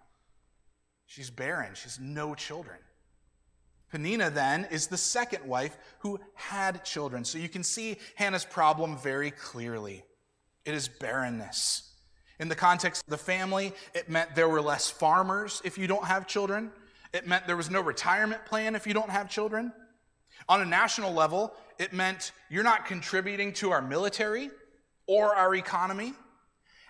She's 1.06 1.30
barren. 1.30 1.74
She 1.74 1.84
has 1.84 2.00
no 2.02 2.36
children. 2.36 2.80
Peninnah 3.92 4.30
then 4.30 4.68
is 4.70 4.88
the 4.88 4.98
second 4.98 5.46
wife 5.46 5.78
who 6.00 6.20
had 6.34 6.84
children. 6.84 7.24
So 7.24 7.38
you 7.38 7.50
can 7.50 7.64
see 7.64 7.98
Hannah's 8.16 8.46
problem 8.46 8.98
very 8.98 9.32
clearly. 9.32 10.04
It 10.66 10.74
is 10.74 10.88
barrenness. 10.88 11.94
In 12.40 12.50
the 12.50 12.56
context 12.56 13.04
of 13.06 13.10
the 13.10 13.18
family, 13.18 13.74
it 13.96 14.10
meant 14.10 14.36
there 14.36 14.50
were 14.50 14.62
less 14.62 14.90
farmers 14.90 15.62
if 15.64 15.78
you 15.78 15.88
don't 15.88 16.06
have 16.06 16.28
children. 16.28 16.72
It 17.14 17.26
meant 17.26 17.48
there 17.48 17.58
was 17.58 17.72
no 17.72 17.82
retirement 17.82 18.46
plan 18.46 18.76
if 18.76 18.86
you 18.86 18.94
don't 18.94 19.10
have 19.10 19.30
children. 19.30 19.72
On 20.50 20.62
a 20.62 20.66
national 20.66 21.14
level, 21.14 21.54
it 21.80 21.94
meant 21.94 22.32
you're 22.50 22.64
not 22.64 22.86
contributing 22.86 23.54
to 23.54 23.72
our 23.72 23.82
military 23.82 24.50
or 25.08 25.34
our 25.36 25.56
economy. 25.56 26.14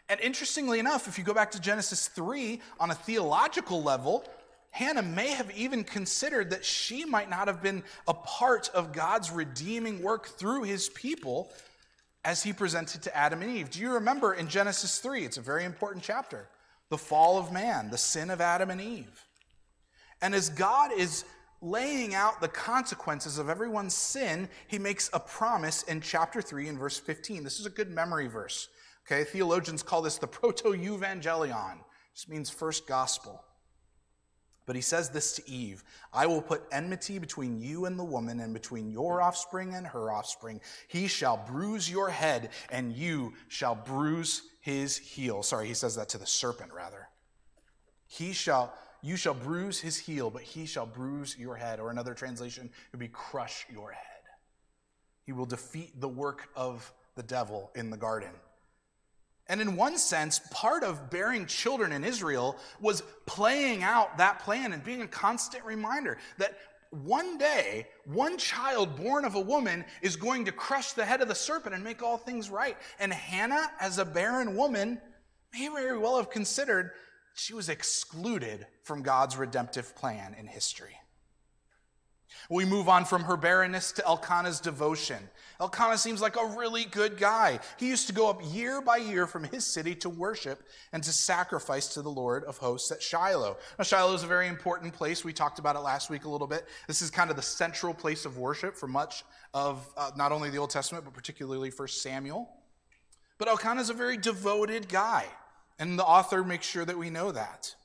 And 0.09 0.19
interestingly 0.19 0.79
enough, 0.79 1.07
if 1.07 1.17
you 1.17 1.23
go 1.23 1.33
back 1.33 1.51
to 1.51 1.61
Genesis 1.61 2.07
3, 2.07 2.61
on 2.79 2.91
a 2.91 2.95
theological 2.95 3.83
level, 3.83 4.25
Hannah 4.77 5.01
may 5.01 5.31
have 5.31 5.49
even 5.57 5.83
considered 5.83 6.51
that 6.51 6.63
she 6.63 7.03
might 7.03 7.31
not 7.31 7.47
have 7.47 7.63
been 7.63 7.81
a 8.07 8.13
part 8.13 8.69
of 8.75 8.93
God's 8.93 9.31
redeeming 9.31 10.03
work 10.03 10.27
through 10.27 10.63
his 10.63 10.87
people 10.89 11.51
as 12.23 12.43
he 12.43 12.53
presented 12.53 13.01
to 13.01 13.17
Adam 13.17 13.41
and 13.41 13.57
Eve. 13.57 13.71
Do 13.71 13.79
you 13.79 13.93
remember 13.93 14.35
in 14.35 14.47
Genesis 14.47 14.99
3? 14.99 15.25
It's 15.25 15.37
a 15.37 15.41
very 15.41 15.65
important 15.65 16.03
chapter. 16.03 16.47
The 16.89 16.97
fall 16.99 17.39
of 17.39 17.51
man, 17.51 17.89
the 17.89 17.97
sin 17.97 18.29
of 18.29 18.39
Adam 18.39 18.69
and 18.69 18.79
Eve. 18.79 19.25
And 20.21 20.35
as 20.35 20.49
God 20.49 20.91
is 20.95 21.25
laying 21.59 22.13
out 22.13 22.39
the 22.39 22.47
consequences 22.47 23.39
of 23.39 23.49
everyone's 23.49 23.95
sin, 23.95 24.47
he 24.67 24.77
makes 24.77 25.09
a 25.11 25.19
promise 25.19 25.81
in 25.83 26.01
chapter 26.01 26.39
3 26.39 26.67
and 26.67 26.77
verse 26.77 26.99
15. 26.99 27.43
This 27.43 27.59
is 27.59 27.65
a 27.65 27.71
good 27.71 27.89
memory 27.89 28.27
verse. 28.27 28.67
Okay, 29.07 29.23
theologians 29.23 29.81
call 29.81 30.03
this 30.03 30.19
the 30.19 30.27
proto-evangelium. 30.27 31.79
This 32.13 32.29
means 32.29 32.51
first 32.51 32.85
gospel. 32.85 33.43
But 34.67 34.75
he 34.75 34.81
says 34.81 35.09
this 35.09 35.33
to 35.37 35.49
Eve 35.49 35.83
I 36.13 36.27
will 36.27 36.41
put 36.41 36.61
enmity 36.71 37.17
between 37.17 37.59
you 37.59 37.85
and 37.85 37.97
the 37.97 38.03
woman, 38.03 38.41
and 38.41 38.53
between 38.53 38.91
your 38.91 39.21
offspring 39.21 39.73
and 39.73 39.87
her 39.87 40.11
offspring. 40.11 40.61
He 40.87 41.07
shall 41.07 41.37
bruise 41.37 41.89
your 41.89 42.09
head, 42.09 42.49
and 42.69 42.93
you 42.93 43.33
shall 43.47 43.73
bruise 43.73 44.43
his 44.61 44.97
heel. 44.97 45.41
Sorry, 45.41 45.67
he 45.67 45.73
says 45.73 45.95
that 45.95 46.09
to 46.09 46.19
the 46.19 46.27
serpent, 46.27 46.71
rather. 46.73 47.07
He 48.05 48.33
shall 48.33 48.73
you 49.01 49.15
shall 49.15 49.35
bruise 49.35 49.79
his 49.79 49.97
heel, 49.97 50.29
but 50.29 50.41
he 50.41 50.65
shall 50.65 50.85
bruise 50.85 51.37
your 51.37 51.55
head. 51.55 51.79
Or 51.79 51.89
another 51.89 52.13
translation 52.13 52.69
would 52.91 52.99
be 52.99 53.07
crush 53.07 53.65
your 53.71 53.91
head. 53.91 54.03
He 55.23 55.31
will 55.31 55.45
defeat 55.45 56.01
the 56.01 56.09
work 56.09 56.49
of 56.55 56.91
the 57.15 57.23
devil 57.23 57.71
in 57.73 57.89
the 57.89 57.97
garden. 57.97 58.31
And 59.49 59.61
in 59.61 59.75
one 59.75 59.97
sense, 59.97 60.41
part 60.51 60.83
of 60.83 61.09
bearing 61.09 61.45
children 61.45 61.91
in 61.93 62.03
Israel 62.03 62.57
was 62.81 63.01
playing 63.25 63.83
out 63.83 64.17
that 64.17 64.39
plan 64.39 64.73
and 64.73 64.83
being 64.83 65.01
a 65.01 65.07
constant 65.07 65.63
reminder 65.63 66.17
that 66.37 66.57
one 66.91 67.37
day, 67.37 67.87
one 68.05 68.37
child 68.37 68.95
born 68.95 69.25
of 69.25 69.35
a 69.35 69.39
woman 69.39 69.85
is 70.01 70.15
going 70.15 70.45
to 70.45 70.51
crush 70.51 70.93
the 70.93 71.05
head 71.05 71.21
of 71.21 71.27
the 71.27 71.35
serpent 71.35 71.75
and 71.75 71.83
make 71.83 72.01
all 72.01 72.17
things 72.17 72.49
right. 72.49 72.77
And 72.99 73.13
Hannah, 73.13 73.71
as 73.79 73.97
a 73.97 74.05
barren 74.05 74.55
woman, 74.55 74.99
may 75.53 75.67
very 75.67 75.97
well 75.97 76.17
have 76.17 76.29
considered 76.29 76.91
she 77.33 77.53
was 77.53 77.69
excluded 77.69 78.65
from 78.83 79.03
God's 79.03 79.37
redemptive 79.37 79.95
plan 79.95 80.35
in 80.37 80.47
history. 80.47 80.95
We 82.49 82.65
move 82.65 82.89
on 82.89 83.05
from 83.05 83.23
her 83.23 83.37
barrenness 83.37 83.91
to 83.93 84.05
Elkanah's 84.05 84.59
devotion. 84.59 85.17
Elkanah 85.59 85.97
seems 85.97 86.21
like 86.21 86.35
a 86.35 86.55
really 86.57 86.85
good 86.85 87.17
guy. 87.17 87.59
He 87.77 87.87
used 87.87 88.07
to 88.07 88.13
go 88.13 88.29
up 88.29 88.41
year 88.43 88.81
by 88.81 88.97
year 88.97 89.25
from 89.25 89.43
his 89.43 89.65
city 89.65 89.95
to 89.95 90.09
worship 90.09 90.63
and 90.93 91.03
to 91.03 91.11
sacrifice 91.11 91.87
to 91.89 92.01
the 92.01 92.09
Lord 92.09 92.43
of 92.43 92.57
hosts 92.57 92.91
at 92.91 93.01
Shiloh. 93.01 93.57
Now, 93.77 93.83
Shiloh 93.83 94.13
is 94.13 94.23
a 94.23 94.27
very 94.27 94.47
important 94.47 94.93
place. 94.93 95.23
We 95.23 95.33
talked 95.33 95.59
about 95.59 95.75
it 95.75 95.79
last 95.79 96.09
week 96.09 96.25
a 96.25 96.29
little 96.29 96.47
bit. 96.47 96.65
This 96.87 97.01
is 97.01 97.09
kind 97.09 97.29
of 97.29 97.35
the 97.35 97.41
central 97.41 97.93
place 97.93 98.25
of 98.25 98.37
worship 98.37 98.75
for 98.75 98.87
much 98.87 99.23
of 99.53 99.87
uh, 99.97 100.11
not 100.15 100.31
only 100.31 100.49
the 100.49 100.57
Old 100.57 100.69
Testament, 100.69 101.05
but 101.05 101.13
particularly 101.13 101.71
for 101.71 101.87
Samuel. 101.87 102.49
But 103.37 103.47
Elkanah 103.47 103.81
is 103.81 103.89
a 103.89 103.93
very 103.93 104.17
devoted 104.17 104.89
guy. 104.89 105.25
And 105.79 105.97
the 105.97 106.05
author 106.05 106.43
makes 106.43 106.67
sure 106.67 106.85
that 106.85 106.97
we 106.97 107.09
know 107.09 107.31
that. 107.31 107.75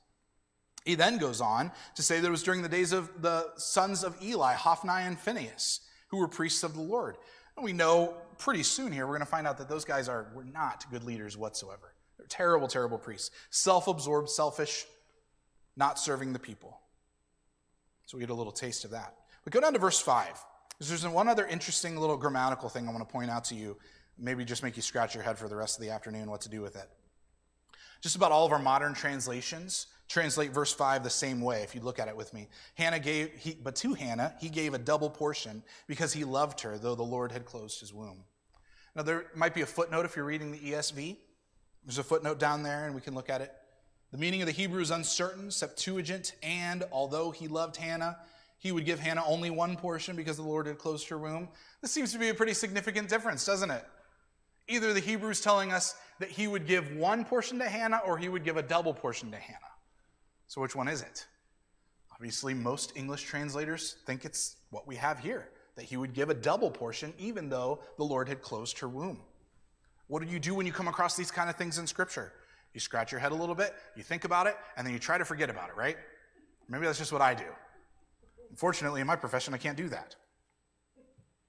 He 0.85 0.95
then 0.95 1.17
goes 1.17 1.39
on 1.39 1.71
to 1.95 2.03
say 2.03 2.19
that 2.19 2.27
it 2.27 2.31
was 2.31 2.43
during 2.43 2.61
the 2.61 2.69
days 2.69 2.91
of 2.91 3.21
the 3.21 3.51
sons 3.55 4.03
of 4.03 4.21
Eli, 4.21 4.53
Hophni 4.53 5.03
and 5.03 5.17
Phinehas, 5.17 5.81
who 6.09 6.17
were 6.17 6.27
priests 6.27 6.63
of 6.63 6.73
the 6.73 6.81
Lord. 6.81 7.17
And 7.55 7.63
we 7.63 7.73
know 7.73 8.15
pretty 8.37 8.63
soon 8.63 8.91
here, 8.91 9.05
we're 9.05 9.13
going 9.13 9.25
to 9.25 9.31
find 9.31 9.47
out 9.47 9.57
that 9.59 9.69
those 9.69 9.85
guys 9.85 10.09
are 10.09 10.27
were 10.33 10.43
not 10.43 10.85
good 10.91 11.03
leaders 11.03 11.37
whatsoever. 11.37 11.93
They're 12.17 12.27
terrible, 12.27 12.67
terrible 12.67 12.97
priests. 12.97 13.31
Self 13.49 13.87
absorbed, 13.87 14.29
selfish, 14.29 14.85
not 15.75 15.99
serving 15.99 16.33
the 16.33 16.39
people. 16.39 16.79
So 18.05 18.17
we 18.17 18.21
get 18.21 18.29
a 18.29 18.35
little 18.35 18.51
taste 18.51 18.83
of 18.85 18.91
that. 18.91 19.15
But 19.43 19.53
go 19.53 19.61
down 19.61 19.73
to 19.73 19.79
verse 19.79 19.99
5. 19.99 20.27
There's 20.79 21.07
one 21.07 21.27
other 21.27 21.45
interesting 21.45 21.97
little 21.97 22.17
grammatical 22.17 22.67
thing 22.69 22.87
I 22.87 22.91
want 22.91 23.07
to 23.07 23.11
point 23.11 23.31
out 23.31 23.45
to 23.45 23.55
you. 23.55 23.77
Maybe 24.17 24.43
just 24.43 24.63
make 24.63 24.75
you 24.75 24.81
scratch 24.81 25.15
your 25.15 25.23
head 25.23 25.37
for 25.37 25.47
the 25.47 25.55
rest 25.55 25.77
of 25.77 25.83
the 25.83 25.91
afternoon 25.91 26.29
what 26.29 26.41
to 26.41 26.49
do 26.49 26.61
with 26.61 26.75
it. 26.75 26.89
Just 28.01 28.15
about 28.15 28.31
all 28.31 28.45
of 28.45 28.51
our 28.51 28.59
modern 28.59 28.93
translations 28.93 29.87
translate 30.13 30.51
verse 30.51 30.71
5 30.71 31.03
the 31.03 31.09
same 31.09 31.41
way 31.41 31.63
if 31.63 31.73
you 31.73 31.81
look 31.81 31.97
at 31.97 32.07
it 32.07 32.15
with 32.15 32.33
me. 32.35 32.47
Hannah 32.75 32.99
gave, 32.99 33.31
he, 33.33 33.57
but 33.61 33.75
to 33.77 33.95
Hannah, 33.95 34.35
he 34.39 34.47
gave 34.47 34.75
a 34.75 34.77
double 34.77 35.09
portion 35.09 35.63
because 35.87 36.13
he 36.13 36.23
loved 36.23 36.61
her, 36.61 36.77
though 36.77 36.93
the 36.93 37.01
Lord 37.01 37.31
had 37.31 37.45
closed 37.45 37.79
his 37.79 37.91
womb. 37.91 38.23
Now, 38.95 39.01
there 39.01 39.25
might 39.35 39.55
be 39.55 39.61
a 39.61 39.65
footnote 39.65 40.05
if 40.05 40.15
you're 40.15 40.25
reading 40.25 40.51
the 40.51 40.59
ESV. 40.59 41.17
There's 41.83 41.97
a 41.97 42.03
footnote 42.03 42.37
down 42.39 42.61
there, 42.61 42.85
and 42.85 42.93
we 42.93 43.01
can 43.01 43.15
look 43.15 43.27
at 43.27 43.41
it. 43.41 43.51
The 44.11 44.19
meaning 44.19 44.43
of 44.43 44.45
the 44.45 44.53
Hebrew 44.53 44.81
is 44.81 44.91
uncertain, 44.91 45.49
Septuagint, 45.49 46.35
and 46.43 46.83
although 46.91 47.31
he 47.31 47.47
loved 47.47 47.75
Hannah, 47.77 48.19
he 48.59 48.71
would 48.71 48.85
give 48.85 48.99
Hannah 48.99 49.23
only 49.25 49.49
one 49.49 49.75
portion 49.75 50.15
because 50.15 50.37
the 50.37 50.43
Lord 50.43 50.67
had 50.67 50.77
closed 50.77 51.09
her 51.09 51.17
womb. 51.17 51.49
This 51.81 51.91
seems 51.91 52.13
to 52.13 52.19
be 52.19 52.29
a 52.29 52.35
pretty 52.35 52.53
significant 52.53 53.09
difference, 53.09 53.43
doesn't 53.43 53.71
it? 53.71 53.83
Either 54.67 54.93
the 54.93 55.01
Hebrew's 55.01 55.41
telling 55.41 55.71
us 55.71 55.95
that 56.19 56.29
he 56.29 56.47
would 56.47 56.67
give 56.67 56.95
one 56.95 57.25
portion 57.25 57.57
to 57.57 57.65
Hannah 57.67 58.01
or 58.05 58.19
he 58.19 58.29
would 58.29 58.43
give 58.43 58.57
a 58.57 58.61
double 58.61 58.93
portion 58.93 59.31
to 59.31 59.37
Hannah. 59.37 59.72
So, 60.53 60.61
which 60.61 60.75
one 60.75 60.87
is 60.87 61.01
it? 61.01 61.25
Obviously, 62.11 62.53
most 62.53 62.93
English 62.95 63.23
translators 63.23 63.95
think 64.05 64.23
it's 64.23 64.57
what 64.69 64.87
we 64.87 64.95
have 64.97 65.17
here 65.17 65.49
that 65.75 65.85
he 65.85 65.97
would 65.97 66.13
give 66.13 66.29
a 66.29 66.35
double 66.35 66.69
portion 66.69 67.11
even 67.17 67.49
though 67.49 67.79
the 67.97 68.03
Lord 68.03 68.29
had 68.29 68.43
closed 68.43 68.77
her 68.77 68.87
womb. 68.87 69.19
What 70.05 70.21
do 70.21 70.31
you 70.31 70.37
do 70.37 70.53
when 70.53 70.67
you 70.67 70.71
come 70.71 70.87
across 70.87 71.17
these 71.17 71.31
kind 71.31 71.49
of 71.49 71.55
things 71.55 71.79
in 71.79 71.87
Scripture? 71.87 72.33
You 72.75 72.79
scratch 72.79 73.11
your 73.11 73.19
head 73.19 73.31
a 73.31 73.35
little 73.35 73.55
bit, 73.55 73.73
you 73.95 74.03
think 74.03 74.25
about 74.25 74.45
it, 74.45 74.55
and 74.77 74.85
then 74.85 74.93
you 74.93 74.99
try 74.99 75.17
to 75.17 75.25
forget 75.25 75.49
about 75.49 75.69
it, 75.69 75.75
right? 75.75 75.97
Maybe 76.69 76.85
that's 76.85 76.99
just 76.99 77.11
what 77.11 77.23
I 77.23 77.33
do. 77.33 77.49
Unfortunately, 78.51 79.01
in 79.01 79.07
my 79.07 79.15
profession, 79.15 79.55
I 79.55 79.57
can't 79.57 79.75
do 79.75 79.89
that. 79.89 80.15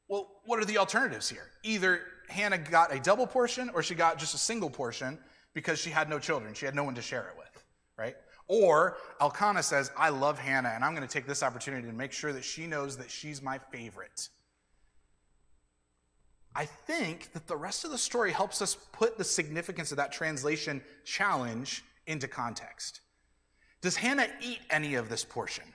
Well, 0.08 0.30
what 0.46 0.60
are 0.60 0.64
the 0.64 0.78
alternatives 0.78 1.28
here? 1.28 1.50
Either 1.62 2.00
Hannah 2.30 2.56
got 2.56 2.90
a 2.90 2.98
double 2.98 3.26
portion 3.26 3.68
or 3.74 3.82
she 3.82 3.94
got 3.94 4.16
just 4.16 4.34
a 4.34 4.38
single 4.38 4.70
portion 4.70 5.18
because 5.52 5.78
she 5.78 5.90
had 5.90 6.08
no 6.08 6.18
children. 6.18 6.54
She 6.54 6.64
had 6.64 6.74
no 6.74 6.84
one 6.84 6.94
to 6.94 7.02
share 7.02 7.28
it 7.28 7.36
with, 7.36 7.62
right? 7.98 8.16
Or 8.46 8.98
Elkanah 9.20 9.62
says, 9.62 9.90
I 9.96 10.10
love 10.10 10.38
Hannah 10.38 10.72
and 10.74 10.84
I'm 10.84 10.94
going 10.94 11.06
to 11.06 11.12
take 11.12 11.26
this 11.26 11.42
opportunity 11.42 11.86
to 11.86 11.92
make 11.92 12.12
sure 12.12 12.32
that 12.32 12.44
she 12.44 12.66
knows 12.66 12.96
that 12.98 13.10
she's 13.10 13.40
my 13.40 13.58
favorite. 13.58 14.28
I 16.54 16.66
think 16.66 17.32
that 17.32 17.46
the 17.46 17.56
rest 17.56 17.84
of 17.84 17.90
the 17.90 17.98
story 17.98 18.30
helps 18.30 18.62
us 18.62 18.76
put 18.92 19.18
the 19.18 19.24
significance 19.24 19.90
of 19.90 19.96
that 19.96 20.12
translation 20.12 20.82
challenge 21.04 21.84
into 22.06 22.28
context. 22.28 23.00
Does 23.80 23.96
Hannah 23.96 24.28
eat 24.40 24.60
any 24.70 24.94
of 24.94 25.08
this 25.08 25.24
portion? 25.24 25.73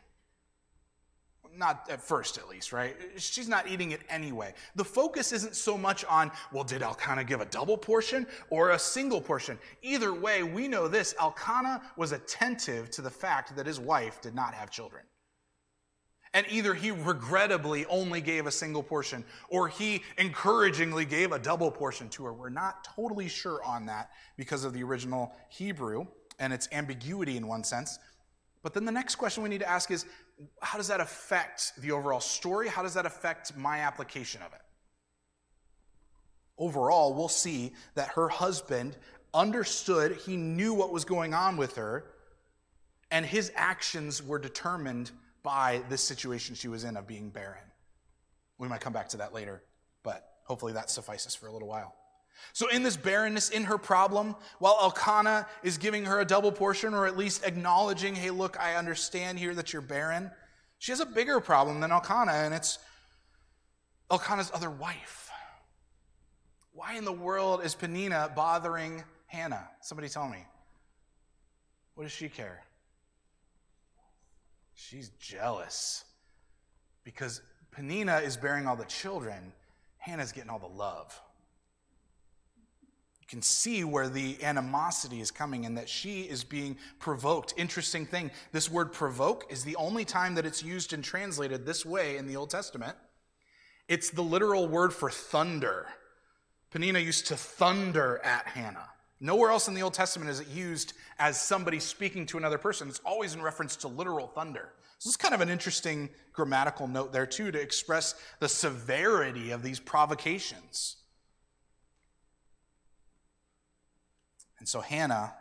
Not 1.56 1.88
at 1.90 2.02
first, 2.02 2.38
at 2.38 2.48
least, 2.48 2.72
right? 2.72 2.96
She's 3.18 3.50
not 3.50 3.68
eating 3.68 3.92
it 3.92 4.02
anyway. 4.10 4.54
The 4.76 4.86
focus 4.86 5.32
isn't 5.34 5.56
so 5.56 5.78
much 5.78 6.06
on, 6.06 6.32
well, 6.54 6.64
did 6.64 6.82
Elkanah 6.82 7.24
give 7.24 7.42
a 7.42 7.46
double 7.46 7.78
portion 7.78 8.26
or 8.50 8.72
a 8.72 8.80
single 8.80 9.20
portion? 9.20 9.60
Either 9.82 10.14
way, 10.14 10.44
we 10.44 10.68
know 10.68 10.88
this 10.88 11.16
Elkanah 11.20 11.82
was 11.98 12.12
attentive 12.12 12.90
to 12.92 13.02
the 13.02 13.10
fact 13.10 13.56
that 13.56 13.66
his 13.66 13.80
wife 13.80 14.22
did 14.22 14.36
not 14.36 14.54
have 14.54 14.70
children. 14.70 15.04
And 16.34 16.46
either 16.50 16.74
he 16.74 16.92
regrettably 16.92 17.86
only 17.88 18.22
gave 18.22 18.46
a 18.46 18.52
single 18.52 18.84
portion 18.84 19.26
or 19.50 19.68
he 19.68 20.04
encouragingly 20.18 21.06
gave 21.06 21.32
a 21.32 21.40
double 21.40 21.72
portion 21.72 22.08
to 22.10 22.26
her. 22.26 22.34
We're 22.34 22.50
not 22.50 22.84
totally 22.84 23.28
sure 23.28 23.64
on 23.64 23.88
that 23.88 24.12
because 24.38 24.64
of 24.64 24.74
the 24.74 24.84
original 24.84 25.34
Hebrew 25.50 26.06
and 26.38 26.54
its 26.54 26.70
ambiguity 26.72 27.36
in 27.36 27.48
one 27.48 27.64
sense. 27.64 27.98
But 28.62 28.74
then 28.74 28.86
the 28.86 28.92
next 28.92 29.16
question 29.16 29.44
we 29.44 29.50
need 29.50 29.62
to 29.62 29.70
ask 29.70 29.90
is 29.92 30.06
how 30.62 30.78
does 30.78 30.88
that 30.90 31.00
affect 31.00 31.74
the 31.78 31.92
overall 31.92 32.20
story? 32.20 32.68
How 32.68 32.84
does 32.84 32.94
that 32.96 33.06
affect 33.06 33.56
my 33.58 33.80
application 33.80 34.42
of 34.42 34.54
it? 34.54 34.62
Overall, 36.58 37.14
we'll 37.14 37.30
see 37.30 37.74
that 37.96 38.10
her 38.10 38.28
husband 38.28 38.98
understood, 39.34 40.18
he 40.18 40.36
knew 40.36 40.74
what 40.74 40.92
was 40.92 41.06
going 41.06 41.34
on 41.34 41.56
with 41.56 41.76
her, 41.76 42.06
and 43.12 43.26
his 43.26 43.52
actions 43.56 44.22
were 44.22 44.40
determined 44.40 45.12
by 45.42 45.82
this 45.90 46.04
situation 46.04 46.56
she 46.56 46.68
was 46.68 46.84
in 46.84 46.98
of 46.98 47.08
being 47.08 47.30
barren. 47.30 47.64
We 48.58 48.68
might 48.68 48.82
come 48.82 48.92
back 48.92 49.08
to 49.10 49.18
that 49.18 49.34
later, 49.34 49.64
but 50.04 50.30
hopefully 50.44 50.74
that 50.74 50.90
suffices 50.90 51.34
for 51.34 51.48
a 51.48 51.52
little 51.52 51.68
while. 51.68 51.96
So, 52.54 52.68
in 52.70 52.84
this 52.84 52.98
barrenness, 52.98 53.50
in 53.50 53.66
her 53.66 53.78
problem, 53.78 54.36
while 54.60 54.78
Elkanah 54.82 55.48
is 55.64 55.78
giving 55.78 56.06
her 56.06 56.20
a 56.20 56.26
double 56.26 56.52
portion 56.52 56.94
or 56.94 57.06
at 57.06 57.18
least 57.18 57.46
acknowledging, 57.46 58.16
hey, 58.16 58.32
look, 58.32 58.60
I 58.60 58.76
understand 58.76 59.40
here 59.40 59.54
that 59.56 59.72
you're 59.74 59.82
barren, 59.82 60.32
she 60.80 60.92
has 60.92 61.00
a 61.00 61.06
bigger 61.06 61.40
problem 61.40 61.80
than 61.80 61.92
Elkanah, 61.92 62.32
and 62.32 62.54
it's 62.54 62.80
Elkanah's 64.10 64.52
other 64.54 64.70
wife. 64.70 65.30
Why 66.74 66.96
in 66.96 67.06
the 67.06 67.12
world 67.12 67.64
is 67.64 67.76
Peninnah 67.76 68.32
bothering 68.36 69.04
Hannah? 69.28 69.68
Somebody 69.82 70.08
tell 70.08 70.28
me. 70.28 70.46
What 71.96 72.04
does 72.04 72.14
she 72.14 72.30
care? 72.30 72.64
She's 74.74 75.10
jealous 75.20 76.06
because 77.04 77.42
Peninnah 77.72 78.20
is 78.20 78.38
bearing 78.38 78.66
all 78.66 78.78
the 78.78 78.86
children, 78.86 79.52
Hannah's 79.98 80.32
getting 80.32 80.50
all 80.50 80.60
the 80.60 80.68
love 80.68 81.22
can 83.30 83.42
see 83.44 83.84
where 83.84 84.10
the 84.10 84.44
animosity 84.44 85.22
is 85.22 85.30
coming 85.30 85.66
and 85.66 85.78
that 85.78 85.88
she 85.88 86.24
is 86.24 86.44
being 86.44 86.76
provoked. 86.98 87.54
Interesting 87.58 88.06
thing 88.06 88.32
this 88.52 88.72
word 88.72 88.92
provoke 88.92 89.46
is 89.50 89.64
the 89.64 89.76
only 89.76 90.04
time 90.04 90.34
that 90.36 90.48
it's 90.48 90.64
used 90.64 90.94
and 90.94 91.04
translated 91.04 91.66
this 91.66 91.86
way 91.86 92.18
in 92.18 92.28
the 92.28 92.36
Old 92.36 92.50
Testament. 92.50 92.98
It's 93.88 94.10
the 94.10 94.24
literal 94.24 94.68
word 94.68 94.94
for 94.94 95.12
thunder. 95.12 95.88
Peninnah 96.72 97.00
used 97.00 97.28
to 97.28 97.38
thunder 97.38 98.20
at 98.24 98.48
Hannah. 98.48 98.90
Nowhere 99.20 99.52
else 99.52 99.68
in 99.68 99.74
the 99.74 99.84
Old 99.84 99.94
Testament 99.94 100.32
is 100.32 100.40
it 100.40 100.48
used 100.48 100.94
as 101.20 101.40
somebody 101.40 101.80
speaking 101.80 102.26
to 102.28 102.38
another 102.38 102.58
person. 102.58 102.88
It's 102.88 103.02
always 103.06 103.36
in 103.36 103.42
reference 103.42 103.76
to 103.78 103.88
literal 103.88 104.28
thunder. 104.28 104.70
So 104.98 105.10
is 105.10 105.18
kind 105.18 105.34
of 105.34 105.42
an 105.42 105.50
interesting 105.50 106.10
grammatical 106.34 106.88
note 106.88 107.14
there, 107.14 107.26
too, 107.26 107.52
to 107.52 107.62
express 107.62 108.16
the 108.40 108.50
severity 108.50 109.52
of 109.52 109.62
these 109.62 109.80
provocations. 109.80 110.98
And 114.60 114.68
so 114.68 114.82
Hannah 114.82 115.34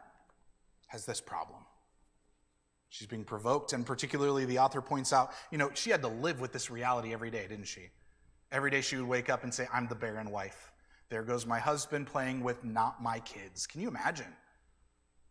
has 0.87 1.04
this 1.04 1.20
problem. 1.20 1.60
She's 2.88 3.06
being 3.06 3.25
provoked, 3.25 3.75
and 3.75 3.84
particularly 3.84 4.46
the 4.46 4.58
author 4.60 4.80
points 4.80 5.12
out, 5.12 5.32
you 5.50 5.58
know, 5.58 5.70
she 5.75 5.90
had 5.90 6.00
to 6.02 6.08
live 6.08 6.40
with 6.40 6.52
this 6.52 6.70
reality 6.70 7.12
every 7.12 7.30
day, 7.30 7.46
didn't 7.46 7.66
she? 7.66 7.90
Every 8.50 8.70
day 8.70 8.80
she 8.80 8.96
would 8.96 9.06
wake 9.06 9.28
up 9.28 9.44
and 9.44 9.52
say, 9.52 9.68
I'm 9.72 9.88
the 9.88 9.94
barren 9.94 10.30
wife. 10.30 10.72
There 11.10 11.22
goes 11.22 11.44
my 11.44 11.58
husband 11.58 12.06
playing 12.06 12.42
with 12.42 12.64
not 12.64 13.02
my 13.02 13.20
kids. 13.20 13.66
Can 13.66 13.80
you 13.82 13.88
imagine? 13.88 14.34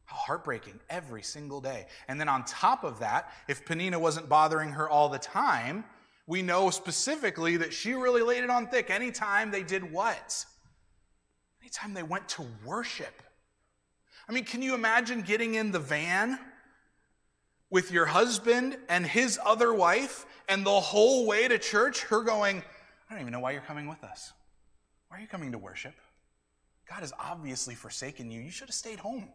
How 0.05 0.17
heartbreaking 0.17 0.79
every 0.89 1.23
single 1.23 1.59
day. 1.59 1.87
And 2.07 2.19
then 2.19 2.29
on 2.29 2.45
top 2.45 2.83
of 2.83 2.99
that, 2.99 3.31
if 3.47 3.65
Peninnah 3.65 3.99
wasn't 3.99 4.29
bothering 4.29 4.71
her 4.71 4.87
all 4.87 5.09
the 5.09 5.19
time, 5.19 5.83
we 6.27 6.41
know 6.41 6.69
specifically 6.69 7.57
that 7.57 7.73
she 7.73 7.93
really 7.93 8.21
laid 8.21 8.43
it 8.43 8.49
on 8.49 8.67
thick 8.67 8.89
anytime 8.89 9.49
they 9.49 9.63
did 9.63 9.91
what? 9.91 10.45
Anytime 11.61 11.93
they 11.93 12.03
went 12.03 12.29
to 12.29 12.45
worship. 12.65 13.21
I 14.27 14.33
mean, 14.33 14.43
can 14.43 14.61
you 14.61 14.73
imagine 14.73 15.21
getting 15.21 15.55
in 15.55 15.71
the 15.71 15.79
van 15.79 16.37
with 17.69 17.91
your 17.91 18.05
husband 18.05 18.77
and 18.89 19.05
his 19.05 19.39
other 19.45 19.73
wife 19.73 20.25
and 20.49 20.65
the 20.65 20.79
whole 20.79 21.25
way 21.25 21.47
to 21.47 21.57
church, 21.57 22.03
her 22.03 22.21
going, 22.21 22.63
I 23.09 23.13
don't 23.13 23.21
even 23.21 23.31
know 23.33 23.39
why 23.39 23.51
you're 23.51 23.61
coming 23.61 23.87
with 23.87 24.03
us. 24.03 24.33
Why 25.07 25.17
are 25.17 25.21
you 25.21 25.27
coming 25.27 25.51
to 25.53 25.57
worship? 25.57 25.93
God 26.89 26.99
has 26.99 27.13
obviously 27.19 27.75
forsaken 27.75 28.31
you. 28.31 28.41
You 28.41 28.51
should 28.51 28.67
have 28.67 28.75
stayed 28.75 28.99
home. 28.99 29.29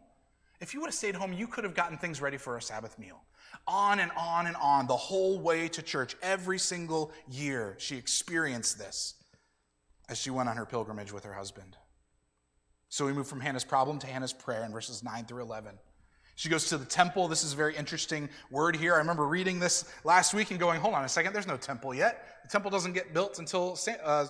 If 0.59 0.73
you 0.73 0.79
would 0.79 0.87
have 0.87 0.95
stayed 0.95 1.15
home, 1.15 1.33
you 1.33 1.47
could 1.47 1.63
have 1.63 1.75
gotten 1.75 1.97
things 1.97 2.21
ready 2.21 2.37
for 2.37 2.57
a 2.57 2.61
Sabbath 2.61 2.97
meal. 2.97 3.21
On 3.67 3.99
and 3.99 4.11
on 4.17 4.47
and 4.47 4.55
on, 4.55 4.87
the 4.87 4.95
whole 4.95 5.39
way 5.39 5.67
to 5.67 5.81
church, 5.81 6.15
every 6.21 6.57
single 6.57 7.11
year, 7.29 7.75
she 7.77 7.97
experienced 7.97 8.77
this 8.77 9.15
as 10.09 10.19
she 10.19 10.29
went 10.29 10.49
on 10.49 10.57
her 10.57 10.65
pilgrimage 10.65 11.11
with 11.11 11.23
her 11.23 11.33
husband. 11.33 11.77
So 12.93 13.07
we 13.07 13.11
move 13.11 13.27
from 13.27 13.39
Hannah's 13.39 13.63
problem 13.63 13.97
to 13.97 14.05
Hannah's 14.05 14.33
prayer 14.33 14.63
in 14.63 14.71
verses 14.71 15.01
9 15.01 15.25
through 15.25 15.41
11. 15.41 15.73
She 16.35 16.47
goes 16.47 16.69
to 16.69 16.77
the 16.77 16.85
temple. 16.85 17.27
This 17.27 17.43
is 17.43 17.53
a 17.53 17.55
very 17.55 17.75
interesting 17.75 18.29
word 18.51 18.75
here. 18.75 18.93
I 18.93 18.99
remember 18.99 19.25
reading 19.25 19.59
this 19.59 19.91
last 20.03 20.35
week 20.35 20.51
and 20.51 20.59
going, 20.59 20.79
hold 20.79 20.93
on 20.93 21.03
a 21.03 21.09
second, 21.09 21.33
there's 21.33 21.47
no 21.47 21.57
temple 21.57 21.95
yet. 21.95 22.23
The 22.43 22.49
temple 22.49 22.69
doesn't 22.69 22.93
get 22.93 23.11
built 23.11 23.39
until 23.39 23.79
uh, 24.03 24.27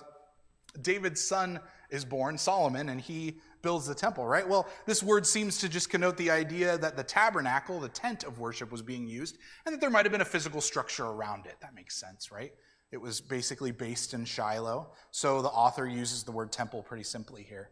David's 0.80 1.20
son 1.20 1.60
is 1.90 2.06
born, 2.06 2.38
Solomon, 2.38 2.88
and 2.88 2.98
he 2.98 3.36
builds 3.60 3.86
the 3.86 3.94
temple, 3.94 4.26
right? 4.26 4.48
Well, 4.48 4.66
this 4.86 5.02
word 5.02 5.26
seems 5.26 5.58
to 5.58 5.68
just 5.68 5.90
connote 5.90 6.16
the 6.16 6.30
idea 6.30 6.78
that 6.78 6.96
the 6.96 7.04
tabernacle, 7.04 7.80
the 7.80 7.90
tent 7.90 8.24
of 8.24 8.38
worship, 8.38 8.72
was 8.72 8.80
being 8.80 9.06
used, 9.06 9.36
and 9.66 9.74
that 9.74 9.80
there 9.82 9.90
might 9.90 10.06
have 10.06 10.12
been 10.12 10.22
a 10.22 10.24
physical 10.24 10.62
structure 10.62 11.04
around 11.04 11.44
it. 11.44 11.56
That 11.60 11.74
makes 11.74 12.00
sense, 12.00 12.32
right? 12.32 12.54
It 12.92 12.96
was 12.98 13.20
basically 13.20 13.72
based 13.72 14.14
in 14.14 14.24
Shiloh. 14.24 14.88
So 15.10 15.42
the 15.42 15.48
author 15.48 15.86
uses 15.86 16.24
the 16.24 16.32
word 16.32 16.50
temple 16.50 16.82
pretty 16.82 17.04
simply 17.04 17.42
here. 17.42 17.68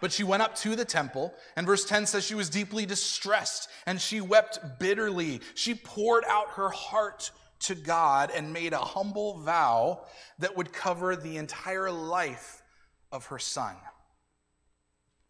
But 0.00 0.12
she 0.12 0.24
went 0.24 0.42
up 0.42 0.54
to 0.56 0.76
the 0.76 0.84
temple, 0.84 1.34
and 1.56 1.66
verse 1.66 1.84
10 1.84 2.06
says 2.06 2.24
she 2.24 2.34
was 2.34 2.50
deeply 2.50 2.86
distressed 2.86 3.68
and 3.86 4.00
she 4.00 4.20
wept 4.20 4.78
bitterly. 4.78 5.40
She 5.54 5.74
poured 5.74 6.24
out 6.28 6.50
her 6.50 6.68
heart 6.68 7.30
to 7.60 7.74
God 7.74 8.30
and 8.34 8.52
made 8.52 8.72
a 8.72 8.78
humble 8.78 9.38
vow 9.38 10.04
that 10.38 10.56
would 10.56 10.72
cover 10.72 11.16
the 11.16 11.36
entire 11.36 11.90
life 11.90 12.62
of 13.10 13.26
her 13.26 13.38
son. 13.38 13.74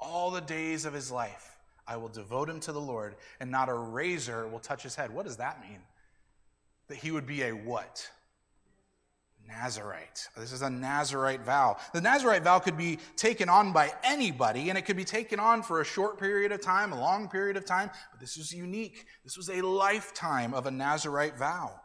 All 0.01 0.31
the 0.31 0.41
days 0.41 0.85
of 0.85 0.93
his 0.93 1.11
life, 1.11 1.57
I 1.87 1.97
will 1.97 2.09
devote 2.09 2.51
him 2.51 2.61
to 2.61 2.73
the 2.73 2.81
Lord, 2.81 3.15
and 3.41 3.51
not 3.51 3.69
a 3.69 3.75
razor 3.75 4.49
will 4.49 4.59
touch 4.59 4.83
his 4.83 4.97
head. 4.97 5.11
What 5.11 5.25
does 5.25 5.37
that 5.37 5.61
mean? 5.61 5.81
That 6.89 6.99
he 6.99 7.13
would 7.13 7.27
be 7.27 7.43
a 7.43 7.53
what? 7.53 8.11
Nazarite. 9.49 10.29
This 10.37 10.53
is 10.53 10.63
a 10.63 10.71
Nazarite 10.71 11.43
vow. 11.43 11.77
The 11.93 12.01
Nazarite 12.01 12.43
vow 12.43 12.59
could 12.59 12.77
be 12.77 12.99
taken 13.17 13.49
on 13.49 13.73
by 13.73 13.93
anybody, 14.03 14.69
and 14.69 14.79
it 14.79 14.83
could 14.83 14.97
be 14.97 15.05
taken 15.05 15.39
on 15.39 15.63
for 15.63 15.81
a 15.81 15.85
short 15.85 16.19
period 16.19 16.53
of 16.53 16.61
time, 16.61 16.93
a 16.93 17.01
long 17.01 17.29
period 17.29 17.57
of 17.57 17.65
time, 17.65 17.91
but 18.11 18.21
this 18.21 18.37
was 18.37 18.53
unique. 18.53 19.07
This 19.25 19.37
was 19.37 19.49
a 19.49 19.63
lifetime 19.63 20.55
of 20.55 20.67
a 20.67 20.71
Nazarite 20.71 21.39
vow. 21.39 21.81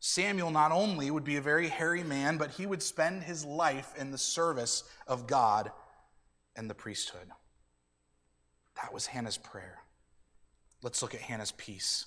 Samuel 0.00 0.50
not 0.50 0.72
only 0.72 1.10
would 1.10 1.24
be 1.24 1.36
a 1.36 1.40
very 1.40 1.68
hairy 1.68 2.02
man, 2.02 2.36
but 2.36 2.50
he 2.50 2.66
would 2.66 2.82
spend 2.82 3.22
his 3.22 3.44
life 3.44 3.92
in 3.96 4.10
the 4.10 4.18
service 4.18 4.84
of 5.06 5.26
God 5.26 5.70
and 6.56 6.68
the 6.68 6.74
priesthood. 6.74 7.28
That 8.82 8.92
was 8.92 9.06
Hannah's 9.06 9.38
prayer. 9.38 9.78
Let's 10.82 11.02
look 11.02 11.14
at 11.14 11.20
Hannah's 11.20 11.52
peace. 11.52 12.06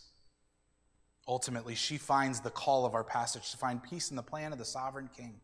Ultimately, 1.27 1.75
she 1.75 1.97
finds 1.97 2.39
the 2.39 2.51
call 2.51 2.85
of 2.85 2.93
our 2.93 3.03
passage 3.03 3.51
to 3.51 3.57
find 3.57 3.81
peace 3.81 4.09
in 4.09 4.15
the 4.15 4.23
plan 4.23 4.51
of 4.51 4.59
the 4.59 4.65
sovereign 4.65 5.09
king. 5.15 5.35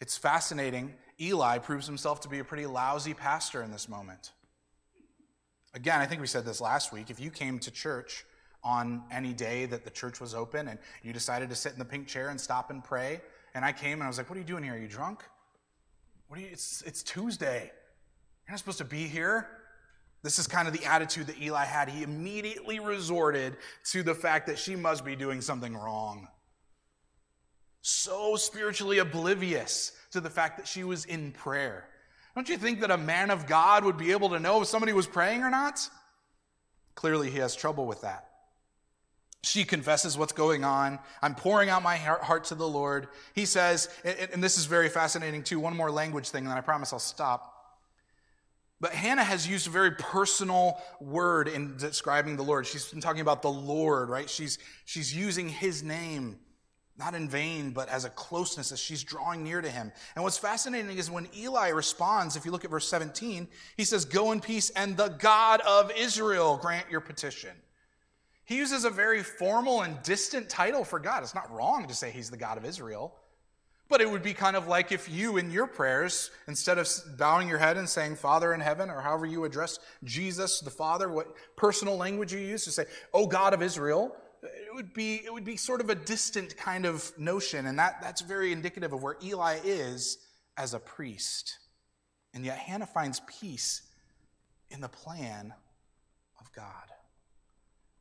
It's 0.00 0.16
fascinating. 0.16 0.94
Eli 1.20 1.58
proves 1.58 1.86
himself 1.86 2.20
to 2.20 2.28
be 2.28 2.38
a 2.38 2.44
pretty 2.44 2.66
lousy 2.66 3.14
pastor 3.14 3.62
in 3.62 3.70
this 3.70 3.88
moment. 3.88 4.32
Again, 5.74 6.00
I 6.00 6.06
think 6.06 6.20
we 6.20 6.26
said 6.26 6.44
this 6.44 6.60
last 6.60 6.92
week. 6.92 7.10
If 7.10 7.20
you 7.20 7.30
came 7.30 7.58
to 7.60 7.70
church 7.70 8.24
on 8.64 9.04
any 9.10 9.32
day 9.32 9.66
that 9.66 9.84
the 9.84 9.90
church 9.90 10.20
was 10.20 10.34
open 10.34 10.68
and 10.68 10.78
you 11.02 11.12
decided 11.12 11.48
to 11.50 11.54
sit 11.54 11.72
in 11.72 11.78
the 11.78 11.84
pink 11.84 12.08
chair 12.08 12.30
and 12.30 12.40
stop 12.40 12.70
and 12.70 12.82
pray, 12.82 13.20
and 13.54 13.64
I 13.64 13.72
came 13.72 13.94
and 13.94 14.02
I 14.02 14.08
was 14.08 14.18
like, 14.18 14.28
What 14.28 14.36
are 14.36 14.40
you 14.40 14.46
doing 14.46 14.64
here? 14.64 14.74
Are 14.74 14.78
you 14.78 14.88
drunk? 14.88 15.22
What 16.28 16.38
are 16.38 16.42
you? 16.42 16.48
It's, 16.50 16.82
it's 16.82 17.02
Tuesday. 17.02 17.70
You're 18.46 18.52
not 18.52 18.58
supposed 18.58 18.78
to 18.78 18.84
be 18.84 19.06
here. 19.06 19.48
This 20.22 20.38
is 20.38 20.46
kind 20.46 20.68
of 20.68 20.74
the 20.74 20.84
attitude 20.84 21.28
that 21.28 21.40
Eli 21.40 21.64
had. 21.64 21.88
He 21.88 22.02
immediately 22.02 22.78
resorted 22.78 23.56
to 23.92 24.02
the 24.02 24.14
fact 24.14 24.46
that 24.48 24.58
she 24.58 24.76
must 24.76 25.04
be 25.04 25.16
doing 25.16 25.40
something 25.40 25.74
wrong. 25.74 26.28
So 27.80 28.36
spiritually 28.36 28.98
oblivious 28.98 29.92
to 30.12 30.20
the 30.20 30.28
fact 30.28 30.58
that 30.58 30.68
she 30.68 30.84
was 30.84 31.06
in 31.06 31.32
prayer. 31.32 31.86
Don't 32.34 32.48
you 32.48 32.58
think 32.58 32.80
that 32.80 32.90
a 32.90 32.98
man 32.98 33.30
of 33.30 33.46
God 33.46 33.84
would 33.84 33.96
be 33.96 34.12
able 34.12 34.28
to 34.30 34.38
know 34.38 34.60
if 34.60 34.68
somebody 34.68 34.92
was 34.92 35.06
praying 35.06 35.42
or 35.42 35.50
not? 35.50 35.88
Clearly, 36.94 37.30
he 37.30 37.38
has 37.38 37.56
trouble 37.56 37.86
with 37.86 38.02
that. 38.02 38.26
She 39.42 39.64
confesses 39.64 40.18
what's 40.18 40.34
going 40.34 40.64
on. 40.64 40.98
I'm 41.22 41.34
pouring 41.34 41.70
out 41.70 41.82
my 41.82 41.96
heart 41.96 42.44
to 42.44 42.54
the 42.54 42.68
Lord. 42.68 43.08
He 43.34 43.46
says, 43.46 43.88
and 44.04 44.44
this 44.44 44.58
is 44.58 44.66
very 44.66 44.90
fascinating 44.90 45.42
too, 45.42 45.58
one 45.58 45.74
more 45.74 45.90
language 45.90 46.28
thing, 46.28 46.44
and 46.44 46.50
then 46.50 46.58
I 46.58 46.60
promise 46.60 46.92
I'll 46.92 46.98
stop. 46.98 47.59
But 48.80 48.92
Hannah 48.94 49.24
has 49.24 49.46
used 49.46 49.66
a 49.66 49.70
very 49.70 49.90
personal 49.92 50.80
word 51.00 51.48
in 51.48 51.76
describing 51.76 52.36
the 52.36 52.42
Lord. 52.42 52.66
She's 52.66 52.86
been 52.86 53.02
talking 53.02 53.20
about 53.20 53.42
the 53.42 53.50
Lord, 53.50 54.08
right? 54.08 54.28
She's, 54.28 54.58
she's 54.86 55.14
using 55.14 55.50
his 55.50 55.82
name, 55.82 56.38
not 56.96 57.14
in 57.14 57.28
vain, 57.28 57.72
but 57.72 57.90
as 57.90 58.06
a 58.06 58.10
closeness, 58.10 58.72
as 58.72 58.80
she's 58.80 59.04
drawing 59.04 59.44
near 59.44 59.60
to 59.60 59.68
him. 59.68 59.92
And 60.14 60.24
what's 60.24 60.38
fascinating 60.38 60.96
is 60.96 61.10
when 61.10 61.28
Eli 61.36 61.68
responds, 61.68 62.36
if 62.36 62.46
you 62.46 62.52
look 62.52 62.64
at 62.64 62.70
verse 62.70 62.88
17, 62.88 63.48
he 63.76 63.84
says, 63.84 64.06
Go 64.06 64.32
in 64.32 64.40
peace, 64.40 64.70
and 64.70 64.96
the 64.96 65.08
God 65.08 65.60
of 65.60 65.92
Israel 65.94 66.56
grant 66.56 66.90
your 66.90 67.00
petition. 67.00 67.52
He 68.46 68.56
uses 68.56 68.84
a 68.84 68.90
very 68.90 69.22
formal 69.22 69.82
and 69.82 70.02
distant 70.02 70.48
title 70.48 70.84
for 70.84 70.98
God. 70.98 71.22
It's 71.22 71.34
not 71.34 71.52
wrong 71.52 71.86
to 71.86 71.94
say 71.94 72.10
he's 72.10 72.30
the 72.30 72.36
God 72.38 72.56
of 72.56 72.64
Israel. 72.64 73.14
But 73.90 74.00
it 74.00 74.10
would 74.10 74.22
be 74.22 74.32
kind 74.32 74.56
of 74.56 74.68
like 74.68 74.92
if 74.92 75.10
you, 75.10 75.36
in 75.36 75.50
your 75.50 75.66
prayers, 75.66 76.30
instead 76.46 76.78
of 76.78 76.88
bowing 77.18 77.48
your 77.48 77.58
head 77.58 77.76
and 77.76 77.88
saying 77.88 78.16
Father 78.16 78.54
in 78.54 78.60
heaven, 78.60 78.88
or 78.88 79.00
however 79.00 79.26
you 79.26 79.44
address 79.44 79.80
Jesus 80.04 80.60
the 80.60 80.70
Father, 80.70 81.10
what 81.10 81.34
personal 81.56 81.96
language 81.96 82.32
you 82.32 82.38
use 82.38 82.64
to 82.64 82.70
say, 82.70 82.84
Oh 83.12 83.26
God 83.26 83.52
of 83.52 83.62
Israel, 83.62 84.16
it 84.42 84.74
would 84.74 84.94
be, 84.94 85.16
it 85.24 85.32
would 85.32 85.44
be 85.44 85.56
sort 85.56 85.80
of 85.80 85.90
a 85.90 85.94
distant 85.94 86.56
kind 86.56 86.86
of 86.86 87.12
notion. 87.18 87.66
And 87.66 87.78
that, 87.78 88.00
that's 88.00 88.20
very 88.22 88.52
indicative 88.52 88.92
of 88.92 89.02
where 89.02 89.16
Eli 89.22 89.58
is 89.64 90.18
as 90.56 90.72
a 90.72 90.78
priest. 90.78 91.58
And 92.32 92.44
yet 92.44 92.58
Hannah 92.58 92.86
finds 92.86 93.20
peace 93.40 93.82
in 94.70 94.80
the 94.80 94.88
plan 94.88 95.52
of 96.40 96.52
God, 96.52 96.66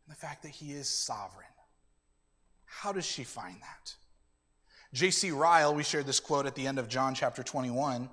and 0.06 0.15
the 0.15 0.19
fact 0.19 0.43
that 0.43 0.49
He 0.52 0.71
is 0.71 0.88
sovereign. 0.88 1.47
How 2.65 2.91
does 2.91 3.06
she 3.06 3.23
find 3.23 3.56
that? 3.62 3.95
J.C. 4.91 5.30
Ryle, 5.32 5.75
we 5.75 5.84
shared 5.84 6.08
this 6.08 6.19
quote 6.19 6.47
at 6.47 6.56
the 6.56 6.65
end 6.65 6.80
of 6.80 6.89
John 6.89 7.13
chapter 7.13 7.43
21, 7.43 8.10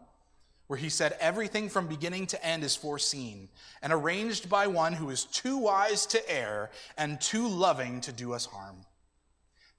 where 0.67 0.79
he 0.79 0.91
said, 0.91 1.17
Everything 1.21 1.71
from 1.71 1.87
beginning 1.87 2.27
to 2.29 2.45
end 2.45 2.65
is 2.65 2.77
foreseen 2.77 3.49
and 3.81 3.93
arranged 3.93 4.51
by 4.51 4.67
one 4.67 4.93
who 4.93 5.09
is 5.09 5.25
too 5.25 5.57
wise 5.57 6.05
to 6.07 6.31
err 6.31 6.71
and 6.99 7.19
too 7.21 7.49
loving 7.49 8.03
to 8.03 8.13
do 8.13 8.35
us 8.35 8.45
harm. 8.45 8.77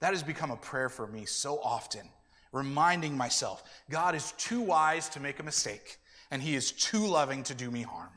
That 0.00 0.12
has 0.12 0.24
become 0.24 0.50
a 0.50 0.56
prayer 0.56 0.88
for 0.88 1.06
me 1.06 1.24
so 1.24 1.60
often, 1.62 2.08
reminding 2.52 3.16
myself 3.16 3.62
God 3.88 4.16
is 4.16 4.32
too 4.32 4.60
wise 4.60 5.08
to 5.10 5.20
make 5.20 5.38
a 5.38 5.44
mistake, 5.44 5.98
and 6.32 6.42
he 6.42 6.56
is 6.56 6.72
too 6.72 7.06
loving 7.06 7.44
to 7.44 7.54
do 7.54 7.70
me 7.70 7.82
harm. 7.82 8.10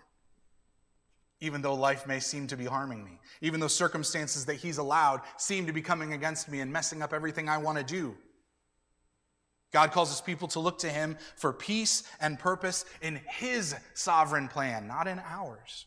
Even 1.39 1.61
though 1.61 1.75
life 1.75 2.07
may 2.07 2.19
seem 2.19 2.47
to 2.47 2.57
be 2.57 2.65
harming 2.65 3.03
me, 3.03 3.19
even 3.41 3.59
though 3.59 3.67
circumstances 3.67 4.45
that 4.45 4.55
he's 4.55 4.79
allowed 4.79 5.21
seem 5.37 5.67
to 5.67 5.73
be 5.73 5.81
coming 5.81 6.13
against 6.13 6.49
me 6.49 6.61
and 6.61 6.73
messing 6.73 7.03
up 7.03 7.13
everything 7.13 7.47
I 7.47 7.57
want 7.57 7.77
to 7.77 7.83
do. 7.83 8.15
God 9.71 9.91
calls 9.91 10.09
his 10.09 10.21
people 10.21 10.47
to 10.49 10.59
look 10.59 10.79
to 10.79 10.89
him 10.89 11.17
for 11.35 11.53
peace 11.53 12.03
and 12.19 12.37
purpose 12.37 12.85
in 13.01 13.21
his 13.27 13.73
sovereign 13.93 14.47
plan, 14.47 14.87
not 14.87 15.07
in 15.07 15.19
ours. 15.19 15.85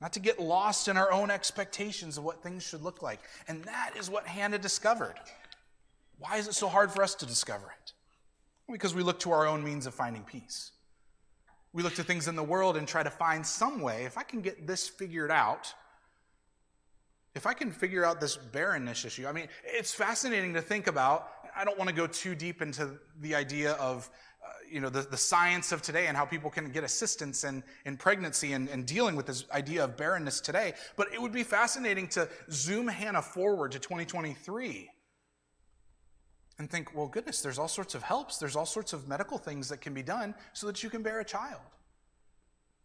Not 0.00 0.12
to 0.14 0.20
get 0.20 0.40
lost 0.40 0.88
in 0.88 0.96
our 0.96 1.10
own 1.12 1.30
expectations 1.30 2.18
of 2.18 2.24
what 2.24 2.42
things 2.42 2.62
should 2.62 2.82
look 2.82 3.02
like. 3.02 3.20
And 3.48 3.64
that 3.64 3.92
is 3.98 4.10
what 4.10 4.26
Hannah 4.26 4.58
discovered. 4.58 5.14
Why 6.18 6.36
is 6.36 6.48
it 6.48 6.54
so 6.54 6.68
hard 6.68 6.90
for 6.90 7.02
us 7.02 7.14
to 7.16 7.26
discover 7.26 7.74
it? 7.82 7.92
Because 8.70 8.94
we 8.94 9.02
look 9.02 9.20
to 9.20 9.32
our 9.32 9.46
own 9.46 9.62
means 9.62 9.86
of 9.86 9.94
finding 9.94 10.22
peace. 10.22 10.72
We 11.72 11.82
look 11.82 11.94
to 11.94 12.04
things 12.04 12.26
in 12.26 12.36
the 12.36 12.42
world 12.42 12.76
and 12.76 12.88
try 12.88 13.02
to 13.02 13.10
find 13.10 13.46
some 13.46 13.80
way, 13.80 14.04
if 14.04 14.16
I 14.16 14.22
can 14.22 14.40
get 14.40 14.66
this 14.66 14.88
figured 14.88 15.30
out, 15.30 15.74
if 17.34 17.46
I 17.46 17.52
can 17.52 17.70
figure 17.70 18.02
out 18.02 18.18
this 18.18 18.34
barrenness 18.34 19.04
issue, 19.04 19.26
I 19.26 19.32
mean, 19.32 19.48
it's 19.62 19.92
fascinating 19.92 20.54
to 20.54 20.62
think 20.62 20.86
about 20.86 21.35
I 21.56 21.64
don't 21.64 21.78
want 21.78 21.88
to 21.88 21.96
go 21.96 22.06
too 22.06 22.34
deep 22.34 22.60
into 22.60 22.90
the 23.20 23.34
idea 23.34 23.72
of 23.72 24.10
uh, 24.44 24.48
you 24.70 24.80
know 24.80 24.90
the, 24.90 25.02
the 25.02 25.16
science 25.16 25.72
of 25.72 25.80
today 25.80 26.06
and 26.06 26.16
how 26.16 26.26
people 26.26 26.50
can 26.50 26.70
get 26.70 26.84
assistance 26.84 27.44
in, 27.44 27.64
in 27.86 27.96
pregnancy 27.96 28.52
and, 28.52 28.68
and 28.68 28.86
dealing 28.86 29.16
with 29.16 29.26
this 29.26 29.44
idea 29.52 29.84
of 29.84 29.96
barrenness 29.96 30.40
today. 30.40 30.74
But 30.96 31.12
it 31.14 31.20
would 31.20 31.32
be 31.32 31.42
fascinating 31.42 32.08
to 32.08 32.28
zoom 32.50 32.88
Hannah 32.88 33.22
forward 33.22 33.72
to 33.72 33.78
2023 33.78 34.90
and 36.58 36.70
think, 36.70 36.94
well, 36.94 37.06
goodness, 37.06 37.40
there's 37.40 37.58
all 37.58 37.68
sorts 37.68 37.94
of 37.94 38.02
helps, 38.02 38.38
there's 38.38 38.56
all 38.56 38.66
sorts 38.66 38.92
of 38.92 39.08
medical 39.08 39.38
things 39.38 39.68
that 39.68 39.80
can 39.80 39.94
be 39.94 40.02
done 40.02 40.34
so 40.52 40.66
that 40.66 40.82
you 40.82 40.90
can 40.90 41.02
bear 41.02 41.20
a 41.20 41.24
child. 41.24 41.60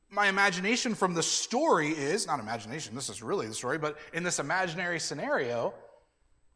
My 0.10 0.28
imagination 0.28 0.94
from 0.94 1.14
the 1.14 1.24
story 1.24 1.90
is 1.90 2.28
not 2.28 2.40
imagination, 2.40 2.96
this 2.96 3.10
is 3.10 3.24
really 3.24 3.48
the 3.48 3.54
story, 3.54 3.78
but 3.78 3.98
in 4.14 4.24
this 4.24 4.40
imaginary 4.40 5.00
scenario, 5.00 5.74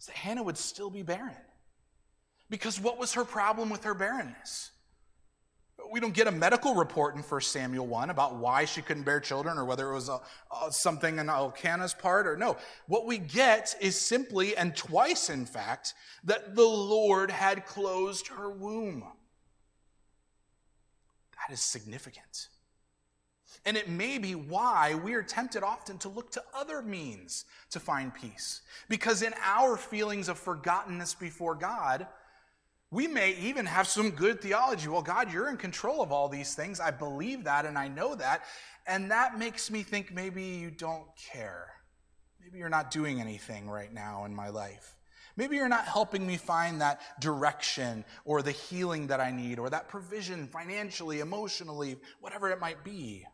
that 0.07 0.15
Hannah 0.15 0.43
would 0.43 0.57
still 0.57 0.89
be 0.89 1.03
barren. 1.03 1.35
Because 2.49 2.79
what 2.79 2.99
was 2.99 3.13
her 3.13 3.25
problem 3.25 3.69
with 3.69 3.83
her 3.83 3.93
barrenness? 3.93 4.71
We 5.91 5.99
don't 5.99 6.13
get 6.13 6.27
a 6.27 6.31
medical 6.31 6.73
report 6.73 7.15
in 7.15 7.21
1 7.21 7.41
Samuel 7.41 7.85
1 7.85 8.09
about 8.09 8.35
why 8.35 8.65
she 8.65 8.81
couldn't 8.81 9.03
bear 9.03 9.19
children 9.19 9.57
or 9.57 9.65
whether 9.65 9.91
it 9.91 9.93
was 9.93 10.09
a, 10.09 10.19
a, 10.63 10.71
something 10.71 11.19
in 11.19 11.29
Elkanah's 11.29 11.93
part 11.93 12.27
or 12.27 12.37
no. 12.37 12.57
What 12.87 13.05
we 13.05 13.17
get 13.17 13.75
is 13.81 13.99
simply, 13.99 14.55
and 14.55 14.75
twice 14.75 15.29
in 15.29 15.45
fact, 15.45 15.93
that 16.23 16.55
the 16.55 16.63
Lord 16.63 17.29
had 17.29 17.65
closed 17.65 18.27
her 18.27 18.49
womb. 18.49 19.03
That 21.47 21.53
is 21.53 21.61
significant. 21.61 22.47
And 23.65 23.77
it 23.77 23.89
may 23.89 24.17
be 24.17 24.35
why 24.35 24.95
we 24.95 25.13
are 25.13 25.23
tempted 25.23 25.63
often 25.63 25.97
to 25.99 26.09
look 26.09 26.31
to 26.31 26.43
other 26.53 26.81
means 26.81 27.45
to 27.71 27.79
find 27.79 28.13
peace. 28.13 28.61
Because 28.89 29.21
in 29.21 29.33
our 29.43 29.77
feelings 29.77 30.29
of 30.29 30.43
forgottenness 30.43 31.17
before 31.17 31.55
God, 31.55 32.07
we 32.95 33.07
may 33.07 33.35
even 33.35 33.65
have 33.65 33.89
some 33.89 34.11
good 34.11 34.39
theology. 34.39 34.87
Well, 34.87 35.01
God, 35.01 35.31
you're 35.31 35.49
in 35.49 35.57
control 35.57 36.01
of 36.01 36.13
all 36.13 36.29
these 36.29 36.55
things. 36.55 36.79
I 36.79 36.91
believe 36.91 37.43
that 37.43 37.65
and 37.65 37.77
I 37.77 37.89
know 37.89 38.15
that. 38.15 38.45
And 38.87 39.11
that 39.11 39.37
makes 39.37 39.69
me 39.69 39.83
think 39.83 40.13
maybe 40.13 40.41
you 40.41 40.71
don't 40.71 41.05
care. 41.17 41.67
Maybe 42.41 42.57
you're 42.57 42.69
not 42.69 42.91
doing 42.91 43.19
anything 43.19 43.69
right 43.69 43.93
now 43.93 44.23
in 44.23 44.33
my 44.33 44.47
life. 44.47 44.95
Maybe 45.35 45.57
you're 45.57 45.67
not 45.67 45.85
helping 45.85 46.25
me 46.25 46.37
find 46.37 46.79
that 46.79 47.01
direction 47.19 48.05
or 48.23 48.41
the 48.41 48.51
healing 48.51 49.07
that 49.07 49.19
I 49.19 49.29
need 49.29 49.59
or 49.59 49.69
that 49.71 49.89
provision 49.89 50.47
financially, 50.47 51.19
emotionally, 51.19 51.97
whatever 52.21 52.49
it 52.49 52.61
might 52.61 52.85
be. 52.85 53.25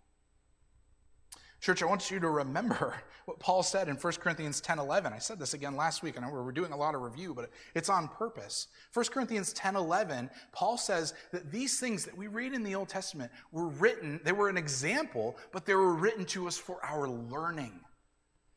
Church, 1.61 1.83
I 1.83 1.85
want 1.85 2.09
you 2.09 2.19
to 2.19 2.29
remember 2.29 2.95
what 3.25 3.37
Paul 3.39 3.61
said 3.61 3.87
in 3.87 3.95
1 3.95 4.13
Corinthians 4.13 4.59
10 4.61 4.79
11. 4.79 5.13
I 5.13 5.19
said 5.19 5.37
this 5.37 5.53
again 5.53 5.75
last 5.75 6.01
week, 6.01 6.17
and 6.17 6.29
we're 6.29 6.51
doing 6.51 6.71
a 6.71 6.77
lot 6.77 6.95
of 6.95 7.01
review, 7.01 7.35
but 7.35 7.51
it's 7.75 7.87
on 7.87 8.07
purpose. 8.07 8.67
1 8.95 9.05
Corinthians 9.05 9.53
10 9.53 9.75
11, 9.75 10.31
Paul 10.51 10.75
says 10.75 11.13
that 11.31 11.51
these 11.51 11.79
things 11.79 12.03
that 12.05 12.17
we 12.17 12.25
read 12.25 12.53
in 12.53 12.63
the 12.63 12.73
Old 12.73 12.89
Testament 12.89 13.31
were 13.51 13.67
written, 13.67 14.19
they 14.23 14.31
were 14.31 14.49
an 14.49 14.57
example, 14.57 15.37
but 15.51 15.67
they 15.67 15.75
were 15.75 15.93
written 15.93 16.25
to 16.25 16.47
us 16.47 16.57
for 16.57 16.83
our 16.83 17.07
learning. 17.07 17.79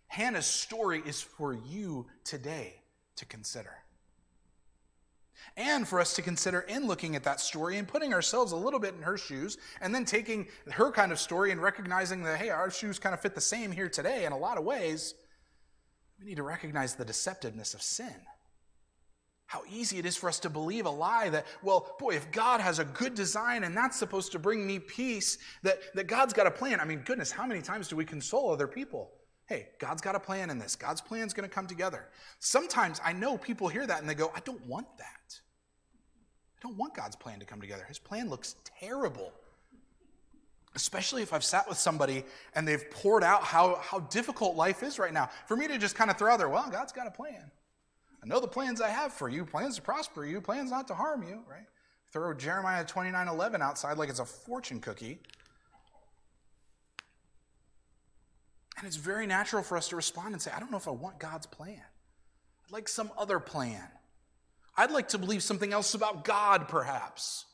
Hannah's 0.06 0.46
story 0.46 1.02
is 1.04 1.20
for 1.20 1.52
you 1.52 2.06
today 2.24 2.76
to 3.16 3.26
consider 3.26 3.83
and 5.56 5.86
for 5.86 6.00
us 6.00 6.14
to 6.14 6.22
consider 6.22 6.60
in 6.60 6.86
looking 6.86 7.14
at 7.14 7.24
that 7.24 7.40
story 7.40 7.76
and 7.76 7.86
putting 7.86 8.12
ourselves 8.12 8.52
a 8.52 8.56
little 8.56 8.80
bit 8.80 8.94
in 8.94 9.02
her 9.02 9.16
shoes 9.16 9.56
and 9.80 9.94
then 9.94 10.04
taking 10.04 10.48
her 10.72 10.90
kind 10.90 11.12
of 11.12 11.18
story 11.18 11.52
and 11.52 11.62
recognizing 11.62 12.22
that, 12.24 12.38
hey, 12.38 12.50
our 12.50 12.70
shoes 12.70 12.98
kind 12.98 13.14
of 13.14 13.20
fit 13.20 13.34
the 13.34 13.40
same 13.40 13.70
here 13.70 13.88
today 13.88 14.24
in 14.24 14.32
a 14.32 14.38
lot 14.38 14.58
of 14.58 14.64
ways. 14.64 15.14
We 16.18 16.26
need 16.26 16.36
to 16.36 16.42
recognize 16.42 16.94
the 16.94 17.04
deceptiveness 17.04 17.74
of 17.74 17.82
sin. 17.82 18.14
How 19.46 19.62
easy 19.70 19.98
it 19.98 20.06
is 20.06 20.16
for 20.16 20.28
us 20.28 20.40
to 20.40 20.50
believe 20.50 20.86
a 20.86 20.90
lie 20.90 21.28
that, 21.28 21.46
well, 21.62 21.94
boy, 21.98 22.14
if 22.16 22.32
God 22.32 22.60
has 22.60 22.78
a 22.78 22.84
good 22.84 23.14
design 23.14 23.62
and 23.62 23.76
that's 23.76 23.98
supposed 23.98 24.32
to 24.32 24.38
bring 24.38 24.66
me 24.66 24.78
peace, 24.78 25.38
that, 25.62 25.78
that 25.94 26.08
God's 26.08 26.32
got 26.32 26.46
a 26.46 26.50
plan. 26.50 26.80
I 26.80 26.84
mean, 26.84 27.02
goodness, 27.04 27.30
how 27.30 27.46
many 27.46 27.60
times 27.60 27.86
do 27.86 27.94
we 27.94 28.04
console 28.04 28.50
other 28.50 28.66
people? 28.66 29.12
Hey, 29.46 29.68
God's 29.78 30.00
got 30.00 30.16
a 30.16 30.20
plan 30.20 30.48
in 30.48 30.58
this. 30.58 30.74
God's 30.74 31.02
plan 31.02 31.26
is 31.26 31.34
going 31.34 31.48
to 31.48 31.54
come 31.54 31.66
together. 31.66 32.08
Sometimes 32.40 33.00
I 33.04 33.12
know 33.12 33.36
people 33.36 33.68
hear 33.68 33.86
that 33.86 34.00
and 34.00 34.08
they 34.08 34.14
go, 34.14 34.32
I 34.34 34.40
don't 34.40 34.64
want 34.66 34.86
that. 34.98 35.40
Don't 36.64 36.78
want 36.78 36.94
God's 36.94 37.14
plan 37.14 37.40
to 37.40 37.44
come 37.44 37.60
together. 37.60 37.84
His 37.86 37.98
plan 37.98 38.30
looks 38.30 38.56
terrible. 38.80 39.30
Especially 40.74 41.20
if 41.20 41.34
I've 41.34 41.44
sat 41.44 41.68
with 41.68 41.76
somebody 41.76 42.24
and 42.54 42.66
they've 42.66 42.90
poured 42.90 43.22
out 43.22 43.42
how, 43.42 43.78
how 43.82 44.00
difficult 44.00 44.56
life 44.56 44.82
is 44.82 44.98
right 44.98 45.12
now. 45.12 45.28
For 45.46 45.58
me 45.58 45.68
to 45.68 45.76
just 45.76 45.94
kind 45.94 46.10
of 46.10 46.16
throw 46.16 46.32
out 46.32 46.38
there, 46.38 46.48
well, 46.48 46.70
God's 46.70 46.90
got 46.90 47.06
a 47.06 47.10
plan. 47.10 47.50
I 48.22 48.26
know 48.26 48.40
the 48.40 48.48
plans 48.48 48.80
I 48.80 48.88
have 48.88 49.12
for 49.12 49.28
you 49.28 49.44
plans 49.44 49.76
to 49.76 49.82
prosper 49.82 50.24
you, 50.24 50.40
plans 50.40 50.70
not 50.70 50.88
to 50.88 50.94
harm 50.94 51.22
you, 51.22 51.42
right? 51.46 51.66
Throw 52.10 52.32
Jeremiah 52.32 52.82
29 52.82 53.28
11 53.28 53.60
outside 53.60 53.98
like 53.98 54.08
it's 54.08 54.18
a 54.18 54.24
fortune 54.24 54.80
cookie. 54.80 55.18
And 58.78 58.86
it's 58.86 58.96
very 58.96 59.26
natural 59.26 59.62
for 59.62 59.76
us 59.76 59.88
to 59.88 59.96
respond 59.96 60.32
and 60.32 60.40
say, 60.40 60.50
I 60.50 60.60
don't 60.60 60.70
know 60.70 60.78
if 60.78 60.88
I 60.88 60.92
want 60.92 61.18
God's 61.18 61.44
plan. 61.44 61.82
I'd 62.64 62.72
like 62.72 62.88
some 62.88 63.10
other 63.18 63.38
plan. 63.38 63.86
I'd 64.76 64.90
like 64.90 65.08
to 65.08 65.18
believe 65.18 65.42
something 65.42 65.72
else 65.72 65.94
about 65.94 66.24
God, 66.24 66.68
perhaps. 66.68 67.46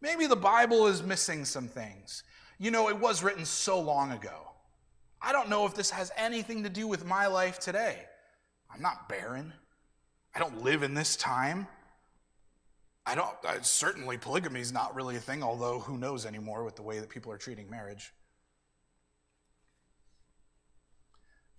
Maybe 0.00 0.26
the 0.26 0.36
Bible 0.36 0.86
is 0.86 1.02
missing 1.02 1.44
some 1.44 1.68
things. 1.68 2.22
You 2.58 2.70
know, 2.70 2.88
it 2.88 2.98
was 2.98 3.22
written 3.22 3.44
so 3.44 3.80
long 3.80 4.12
ago. 4.12 4.52
I 5.20 5.32
don't 5.32 5.48
know 5.48 5.66
if 5.66 5.74
this 5.74 5.90
has 5.90 6.12
anything 6.16 6.62
to 6.64 6.68
do 6.68 6.86
with 6.86 7.04
my 7.04 7.26
life 7.26 7.58
today. 7.58 7.98
I'm 8.72 8.82
not 8.82 9.08
barren. 9.08 9.52
I 10.34 10.38
don't 10.38 10.62
live 10.62 10.82
in 10.82 10.94
this 10.94 11.16
time. 11.16 11.66
I 13.06 13.14
don't, 13.14 13.34
I, 13.48 13.58
certainly 13.62 14.18
polygamy 14.18 14.60
is 14.60 14.72
not 14.72 14.94
really 14.94 15.16
a 15.16 15.20
thing, 15.20 15.42
although 15.42 15.80
who 15.80 15.96
knows 15.96 16.26
anymore 16.26 16.62
with 16.62 16.76
the 16.76 16.82
way 16.82 17.00
that 17.00 17.08
people 17.08 17.32
are 17.32 17.38
treating 17.38 17.70
marriage. 17.70 18.12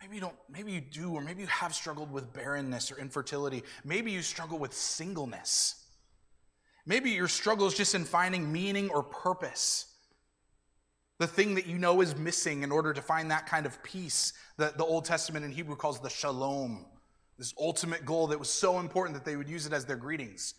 Maybe 0.01 0.15
you 0.15 0.21
don't, 0.21 0.35
maybe 0.49 0.71
you 0.71 0.81
do, 0.81 1.13
or 1.13 1.21
maybe 1.21 1.41
you 1.41 1.47
have 1.47 1.75
struggled 1.75 2.11
with 2.11 2.31
barrenness 2.31 2.91
or 2.91 2.97
infertility. 2.97 3.63
Maybe 3.83 4.11
you 4.11 4.21
struggle 4.21 4.57
with 4.57 4.73
singleness. 4.73 5.75
Maybe 6.85 7.11
your 7.11 7.27
struggle 7.27 7.67
is 7.67 7.73
just 7.73 7.95
in 7.95 8.05
finding 8.05 8.51
meaning 8.51 8.89
or 8.89 9.03
purpose. 9.03 9.85
The 11.19 11.27
thing 11.27 11.55
that 11.55 11.67
you 11.67 11.77
know 11.77 11.99
is 11.99 12.15
missing 12.15 12.63
in 12.63 12.71
order 12.71 12.93
to 12.93 13.01
find 13.01 13.29
that 13.29 13.45
kind 13.45 13.65
of 13.65 13.83
peace 13.83 14.31
that 14.57 14.77
the 14.77 14.85
Old 14.85 15.03
Testament 15.03 15.43
in 15.43 15.51
Hebrew 15.51 15.75
calls 15.75 15.99
the 15.99 16.09
shalom, 16.09 16.85
this 17.37 17.53
ultimate 17.59 18.05
goal 18.05 18.27
that 18.27 18.39
was 18.39 18.49
so 18.49 18.79
important 18.79 19.15
that 19.15 19.25
they 19.25 19.35
would 19.35 19.49
use 19.49 19.65
it 19.65 19.73
as 19.73 19.83
their 19.83 19.97
greetings. 19.97 20.53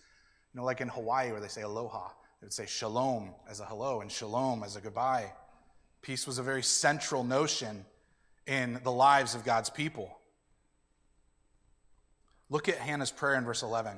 You 0.53 0.61
know, 0.61 0.67
like 0.67 0.83
in 0.83 0.89
Hawaii 0.89 1.33
where 1.33 1.41
they 1.41 1.49
say 1.49 1.63
aloha, 1.63 2.09
they 2.41 2.45
would 2.45 2.53
say 2.53 2.67
shalom 2.67 3.35
as 3.49 3.61
a 3.61 3.65
hello 3.65 4.03
and 4.03 4.13
shalom 4.13 4.63
as 4.63 4.77
a 4.77 4.83
goodbye. 4.83 5.33
Peace 6.03 6.27
was 6.27 6.39
a 6.39 6.43
very 6.43 6.63
central 6.63 7.25
notion 7.25 7.87
in 8.51 8.81
the 8.83 8.91
lives 8.91 9.37
of 9.37 9.45
God's 9.45 9.71
people. 9.71 10.11
Look 12.51 12.69
at 12.69 12.79
Hannah's 12.79 13.13
prayer 13.13 13.37
in 13.37 13.45
verse 13.45 13.63
11. 13.63 13.93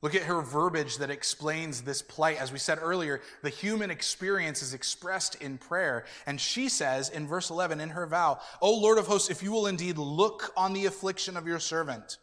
Look 0.00 0.14
at 0.14 0.22
her 0.22 0.40
verbiage 0.40 0.96
that 0.96 1.10
explains 1.10 1.82
this 1.82 2.00
plight. 2.00 2.40
As 2.40 2.50
we 2.50 2.58
said 2.58 2.78
earlier, 2.80 3.20
the 3.42 3.50
human 3.50 3.90
experience 3.90 4.62
is 4.62 4.72
expressed 4.72 5.34
in 5.34 5.58
prayer. 5.58 6.06
And 6.26 6.40
she 6.40 6.70
says 6.70 7.10
in 7.10 7.26
verse 7.26 7.50
11 7.50 7.78
in 7.78 7.90
her 7.90 8.06
vow, 8.06 8.40
O 8.62 8.72
Lord 8.72 8.96
of 8.96 9.06
hosts, 9.06 9.28
if 9.28 9.42
you 9.42 9.52
will 9.52 9.66
indeed 9.66 9.98
look 9.98 10.54
on 10.56 10.72
the 10.72 10.86
affliction 10.86 11.36
of 11.36 11.46
your 11.46 11.58
servant. 11.58 12.16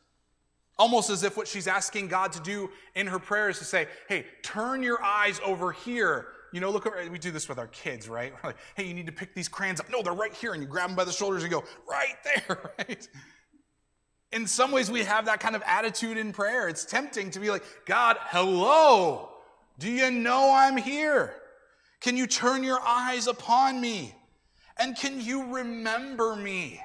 Almost 0.79 1.11
as 1.11 1.21
if 1.21 1.37
what 1.37 1.47
she's 1.47 1.67
asking 1.67 2.07
God 2.07 2.31
to 2.31 2.41
do 2.41 2.71
in 2.95 3.05
her 3.05 3.19
prayer 3.19 3.49
is 3.49 3.59
to 3.59 3.65
say, 3.65 3.87
hey, 4.09 4.25
turn 4.41 4.81
your 4.81 5.03
eyes 5.03 5.39
over 5.45 5.71
here 5.71 6.27
you 6.57 6.61
know, 6.61 6.71
look, 6.71 6.91
we 7.11 7.19
do 7.19 7.29
this 7.29 7.47
with 7.47 7.59
our 7.59 7.67
kids, 7.67 8.09
right? 8.09 8.33
We're 8.33 8.49
like, 8.49 8.57
hey, 8.73 8.87
you 8.87 8.95
need 8.95 9.05
to 9.05 9.11
pick 9.11 9.35
these 9.35 9.47
crayons 9.47 9.79
up. 9.79 9.91
No, 9.91 10.01
they're 10.01 10.11
right 10.11 10.33
here. 10.33 10.53
And 10.53 10.63
you 10.63 10.67
grab 10.67 10.89
them 10.89 10.95
by 10.95 11.03
the 11.03 11.11
shoulders 11.11 11.43
and 11.43 11.51
go, 11.51 11.63
right 11.87 12.15
there, 12.23 12.71
right? 12.79 13.07
In 14.31 14.47
some 14.47 14.71
ways, 14.71 14.89
we 14.89 15.03
have 15.03 15.25
that 15.25 15.39
kind 15.39 15.55
of 15.55 15.61
attitude 15.67 16.17
in 16.17 16.33
prayer. 16.33 16.67
It's 16.67 16.83
tempting 16.83 17.29
to 17.29 17.39
be 17.39 17.51
like, 17.51 17.63
God, 17.85 18.17
hello. 18.21 19.29
Do 19.77 19.87
you 19.87 20.09
know 20.09 20.51
I'm 20.51 20.77
here? 20.77 21.35
Can 22.01 22.17
you 22.17 22.25
turn 22.25 22.63
your 22.63 22.81
eyes 22.81 23.27
upon 23.27 23.79
me? 23.79 24.15
And 24.79 24.97
can 24.97 25.21
you 25.21 25.53
remember 25.53 26.35
me? 26.35 26.81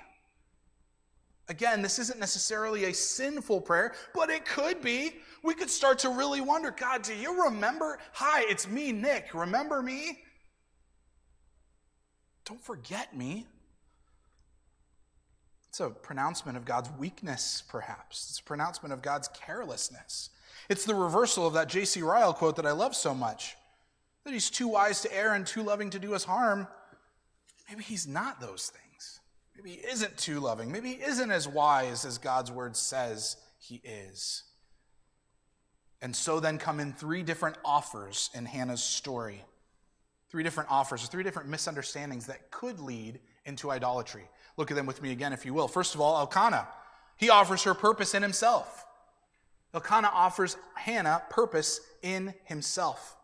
Again, 1.48 1.82
this 1.82 1.98
isn't 1.98 2.20
necessarily 2.20 2.84
a 2.84 2.94
sinful 2.94 3.62
prayer, 3.62 3.94
but 4.14 4.30
it 4.30 4.44
could 4.44 4.80
be. 4.80 5.16
We 5.42 5.54
could 5.54 5.70
start 5.70 5.98
to 6.00 6.08
really 6.08 6.40
wonder 6.40 6.70
God, 6.70 7.02
do 7.02 7.14
you 7.14 7.44
remember? 7.44 7.98
Hi, 8.12 8.44
it's 8.48 8.68
me, 8.68 8.92
Nick. 8.92 9.34
Remember 9.34 9.82
me? 9.82 10.20
Don't 12.44 12.62
forget 12.62 13.16
me. 13.16 13.46
It's 15.68 15.80
a 15.80 15.90
pronouncement 15.90 16.56
of 16.56 16.64
God's 16.64 16.90
weakness, 16.98 17.62
perhaps. 17.66 18.28
It's 18.28 18.40
a 18.40 18.44
pronouncement 18.44 18.92
of 18.92 19.00
God's 19.00 19.28
carelessness. 19.28 20.30
It's 20.68 20.84
the 20.84 20.94
reversal 20.94 21.46
of 21.46 21.54
that 21.54 21.68
J.C. 21.68 22.02
Ryle 22.02 22.34
quote 22.34 22.56
that 22.56 22.66
I 22.66 22.72
love 22.72 22.94
so 22.94 23.14
much 23.14 23.56
that 24.24 24.32
he's 24.32 24.50
too 24.50 24.68
wise 24.68 25.00
to 25.02 25.16
err 25.16 25.34
and 25.34 25.46
too 25.46 25.62
loving 25.62 25.90
to 25.90 25.98
do 25.98 26.14
us 26.14 26.24
harm. 26.24 26.68
Maybe 27.68 27.82
he's 27.82 28.06
not 28.06 28.40
those 28.40 28.68
things. 28.68 28.81
Maybe 29.62 29.76
he 29.76 29.86
isn't 29.86 30.16
too 30.16 30.40
loving. 30.40 30.72
Maybe 30.72 30.94
he 30.94 31.02
isn't 31.02 31.30
as 31.30 31.46
wise 31.46 32.04
as 32.04 32.18
God's 32.18 32.50
word 32.50 32.76
says 32.76 33.36
he 33.58 33.80
is. 33.84 34.42
And 36.00 36.16
so 36.16 36.40
then 36.40 36.58
come 36.58 36.80
in 36.80 36.92
three 36.92 37.22
different 37.22 37.56
offers 37.64 38.30
in 38.34 38.44
Hannah's 38.44 38.82
story. 38.82 39.44
Three 40.30 40.42
different 40.42 40.70
offers, 40.70 41.06
three 41.06 41.22
different 41.22 41.48
misunderstandings 41.48 42.26
that 42.26 42.50
could 42.50 42.80
lead 42.80 43.20
into 43.44 43.70
idolatry. 43.70 44.24
Look 44.56 44.70
at 44.70 44.76
them 44.76 44.86
with 44.86 45.00
me 45.00 45.12
again, 45.12 45.32
if 45.32 45.46
you 45.46 45.54
will. 45.54 45.68
First 45.68 45.94
of 45.94 46.00
all, 46.00 46.18
Elkanah. 46.18 46.66
He 47.16 47.30
offers 47.30 47.62
her 47.62 47.74
purpose 47.74 48.14
in 48.14 48.22
himself. 48.22 48.84
Elkanah 49.74 50.10
offers 50.12 50.56
Hannah 50.74 51.22
purpose 51.30 51.80
in 52.02 52.34
himself. 52.44 53.16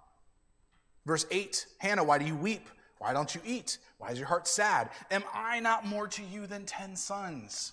Verse 1.05 1.27
8 1.31 1.67
Hannah, 1.79 2.05
why 2.05 2.19
do 2.19 2.27
you 2.27 2.37
weep? 2.37 2.69
Why 2.99 3.13
don't 3.13 3.35
you 3.35 3.41
eat? 3.45 3.79
Why 3.99 4.11
is 4.11 4.19
your 4.19 4.29
heart 4.29 4.49
sad? 4.49 4.91
Am 5.11 5.23
I 5.33 5.61
not 5.61 5.87
more 5.87 6.09
to 6.09 6.23
you 6.23 6.47
than 6.47 6.65
ten 6.65 6.97
sons? 6.97 7.73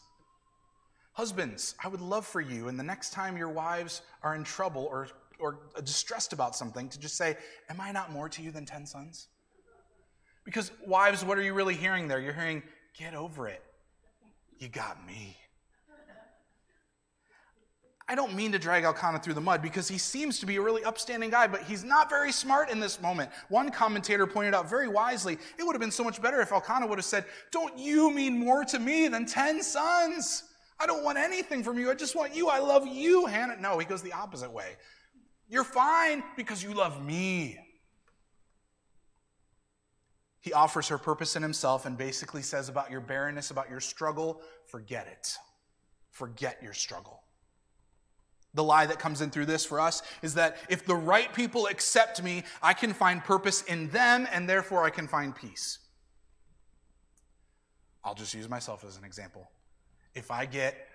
Husbands, 1.14 1.76
I 1.84 1.88
would 1.88 2.02
love 2.02 2.26
for 2.26 2.42
you, 2.42 2.68
and 2.68 2.78
the 2.78 2.84
next 2.84 3.12
time 3.12 3.38
your 3.38 3.50
wives 3.50 4.02
are 4.22 4.36
in 4.36 4.44
trouble 4.44 4.88
or, 4.92 5.08
or 5.40 5.60
distressed 5.84 6.34
about 6.34 6.56
something, 6.56 6.90
to 6.90 7.00
just 7.00 7.16
say, 7.16 7.38
Am 7.70 7.80
I 7.80 7.92
not 7.92 8.12
more 8.12 8.30
to 8.30 8.42
you 8.42 8.52
than 8.52 8.66
ten 8.66 8.86
sons? 8.86 9.28
Because, 10.44 10.72
wives, 10.86 11.26
what 11.26 11.38
are 11.38 11.42
you 11.42 11.54
really 11.54 11.74
hearing 11.74 12.08
there? 12.08 12.20
You're 12.20 12.34
hearing, 12.34 12.62
Get 12.98 13.14
over 13.14 13.48
it. 13.48 13.62
You 14.58 14.70
got 14.70 15.06
me. 15.06 15.36
I 18.08 18.14
don't 18.14 18.36
mean 18.36 18.52
to 18.52 18.60
drag 18.60 18.84
Elkanah 18.84 19.20
through 19.20 19.34
the 19.34 19.42
mud 19.42 19.64
because 19.64 19.88
he 19.88 19.98
seems 19.98 20.40
to 20.40 20.46
be 20.46 20.58
a 20.58 20.62
really 20.62 20.84
upstanding 20.84 21.32
guy, 21.32 21.48
but 21.48 21.64
he's 21.64 21.84
not 21.84 22.08
very 22.08 22.32
smart 22.32 22.70
in 22.70 22.80
this 22.80 23.02
moment. 23.02 23.32
One 23.50 23.72
commentator 23.72 24.28
pointed 24.28 24.54
out 24.54 24.70
very 24.70 24.88
wisely 24.88 25.40
it 25.58 25.64
would 25.64 25.74
have 25.74 25.82
been 25.82 25.92
so 25.92 26.04
much 26.04 26.22
better 26.22 26.40
if 26.40 26.52
Elkanah 26.52 26.86
would 26.86 27.00
have 27.00 27.06
said, 27.06 27.26
Don't 27.52 27.78
you 27.80 28.12
mean 28.12 28.38
more 28.38 28.64
to 28.66 28.78
me 28.78 29.08
than 29.08 29.26
10 29.26 29.64
sons? 29.64 30.44
I 30.80 30.86
don't 30.86 31.04
want 31.04 31.18
anything 31.18 31.64
from 31.64 31.80
you. 31.80 31.90
I 31.90 31.96
just 31.96 32.16
want 32.16 32.36
you. 32.36 32.50
I 32.50 32.60
love 32.60 32.86
you, 32.86 33.26
Hannah. 33.26 33.58
No, 33.60 33.80
he 33.80 33.86
goes 33.86 34.04
the 34.04 34.14
opposite 34.14 34.52
way. 34.52 34.76
You're 35.48 35.64
fine 35.64 36.24
because 36.36 36.62
you 36.62 36.74
love 36.74 37.04
me. 37.04 37.58
He 40.42 40.54
offers 40.54 40.90
her 40.90 41.00
purpose 41.00 41.36
in 41.36 41.42
himself 41.42 41.88
and 41.88 41.98
basically 41.98 42.44
says 42.44 42.70
about 42.70 42.92
your 42.92 43.02
barrenness, 43.02 43.50
about 43.50 43.68
your 43.68 43.80
struggle, 43.80 44.42
forget 44.68 45.08
it. 45.08 45.36
Forget 46.12 46.60
your 46.62 46.74
struggle. 46.74 47.25
The 48.56 48.64
lie 48.64 48.88
that 48.88 49.00
comes 49.00 49.22
in 49.22 49.30
through 49.30 49.46
this 49.46 49.66
for 49.66 49.80
us 49.80 50.02
is 50.22 50.34
that 50.34 50.58
if 50.70 50.86
the 50.86 50.96
right 50.96 51.32
people 51.34 51.68
accept 51.68 52.24
me, 52.24 52.44
I 52.64 52.74
can 52.74 52.94
find 52.94 53.24
purpose 53.24 53.62
in 53.64 53.90
them 53.90 54.28
and 54.32 54.50
therefore 54.50 54.84
I 54.84 54.90
can 54.90 55.08
find 55.08 55.36
peace. 55.36 55.80
I'll 58.04 58.16
just 58.16 58.34
use 58.34 58.50
myself 58.50 58.84
as 58.84 58.98
an 58.98 59.04
example 59.04 59.50
if 60.14 60.32
I 60.32 60.46
get 60.46 60.88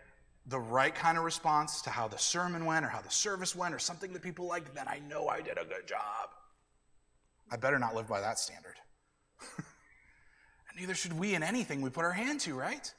the 0.46 0.58
right 0.58 0.94
kind 0.94 1.18
of 1.18 1.24
response 1.24 1.82
to 1.82 1.90
how 1.90 2.08
the 2.08 2.16
sermon 2.16 2.64
went 2.64 2.84
or 2.84 2.88
how 2.88 3.02
the 3.02 3.10
service 3.10 3.54
went 3.54 3.74
or 3.74 3.78
something 3.78 4.12
that 4.14 4.22
people 4.22 4.46
like, 4.46 4.74
then 4.74 4.88
I 4.88 5.00
know 5.08 5.28
I 5.28 5.42
did 5.42 5.58
a 5.58 5.64
good 5.64 5.86
job. 5.86 6.30
I 7.50 7.56
better 7.56 7.78
not 7.78 7.94
live 7.94 8.08
by 8.08 8.20
that 8.20 8.38
standard. 8.38 8.76
and 9.58 10.78
neither 10.78 10.94
should 10.94 11.12
we 11.12 11.34
in 11.34 11.42
anything 11.42 11.82
we 11.82 11.90
put 11.90 12.04
our 12.04 12.12
hand 12.12 12.40
to, 12.40 12.54
right? 12.54 12.92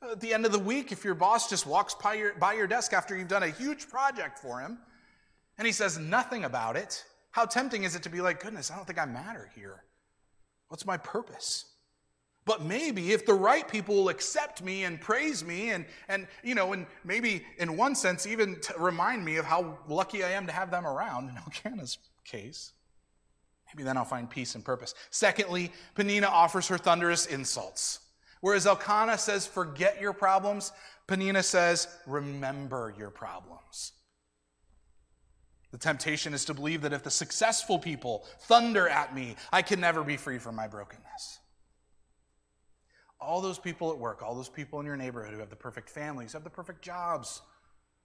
At 0.00 0.20
the 0.20 0.32
end 0.32 0.46
of 0.46 0.52
the 0.52 0.58
week, 0.58 0.92
if 0.92 1.04
your 1.04 1.14
boss 1.14 1.50
just 1.50 1.66
walks 1.66 1.94
by 1.94 2.14
your, 2.14 2.34
by 2.34 2.54
your 2.54 2.66
desk 2.66 2.92
after 2.92 3.16
you've 3.16 3.28
done 3.28 3.42
a 3.42 3.50
huge 3.50 3.88
project 3.88 4.38
for 4.38 4.60
him 4.60 4.78
and 5.56 5.66
he 5.66 5.72
says 5.72 5.98
nothing 5.98 6.44
about 6.44 6.76
it, 6.76 7.04
how 7.32 7.44
tempting 7.44 7.82
is 7.82 7.96
it 7.96 8.02
to 8.04 8.08
be 8.08 8.20
like, 8.20 8.42
goodness, 8.42 8.70
I 8.70 8.76
don't 8.76 8.86
think 8.86 8.98
I 8.98 9.06
matter 9.06 9.50
here? 9.54 9.82
What's 10.68 10.86
my 10.86 10.96
purpose? 10.96 11.64
But 12.44 12.62
maybe 12.62 13.12
if 13.12 13.26
the 13.26 13.34
right 13.34 13.66
people 13.68 13.94
will 13.94 14.08
accept 14.08 14.62
me 14.62 14.84
and 14.84 15.00
praise 15.00 15.44
me 15.44 15.70
and, 15.70 15.84
and 16.08 16.26
you 16.42 16.54
know, 16.54 16.72
and 16.72 16.86
maybe 17.04 17.44
in 17.58 17.76
one 17.76 17.94
sense 17.94 18.26
even 18.26 18.56
remind 18.78 19.24
me 19.24 19.36
of 19.36 19.44
how 19.44 19.78
lucky 19.88 20.24
I 20.24 20.30
am 20.30 20.46
to 20.46 20.52
have 20.52 20.70
them 20.70 20.86
around 20.86 21.28
in 21.28 21.36
Elkanah's 21.36 21.98
case, 22.24 22.72
maybe 23.66 23.84
then 23.84 23.96
I'll 23.96 24.04
find 24.04 24.30
peace 24.30 24.54
and 24.54 24.64
purpose. 24.64 24.94
Secondly, 25.10 25.72
Peninnah 25.94 26.28
offers 26.28 26.68
her 26.68 26.78
thunderous 26.78 27.26
insults. 27.26 28.00
Whereas 28.40 28.66
Elkanah 28.66 29.18
says, 29.18 29.46
forget 29.46 30.00
your 30.00 30.12
problems, 30.12 30.72
Peninnah 31.06 31.42
says, 31.42 31.88
remember 32.06 32.94
your 32.96 33.10
problems. 33.10 33.92
The 35.70 35.78
temptation 35.78 36.32
is 36.32 36.44
to 36.46 36.54
believe 36.54 36.82
that 36.82 36.92
if 36.92 37.02
the 37.02 37.10
successful 37.10 37.78
people 37.78 38.26
thunder 38.40 38.88
at 38.88 39.14
me, 39.14 39.36
I 39.52 39.62
can 39.62 39.80
never 39.80 40.02
be 40.02 40.16
free 40.16 40.38
from 40.38 40.54
my 40.54 40.66
brokenness. 40.66 41.40
All 43.20 43.40
those 43.40 43.58
people 43.58 43.90
at 43.90 43.98
work, 43.98 44.22
all 44.22 44.34
those 44.34 44.48
people 44.48 44.80
in 44.80 44.86
your 44.86 44.96
neighborhood 44.96 45.34
who 45.34 45.40
have 45.40 45.50
the 45.50 45.56
perfect 45.56 45.90
families, 45.90 46.32
have 46.32 46.44
the 46.44 46.50
perfect 46.50 46.82
jobs, 46.82 47.42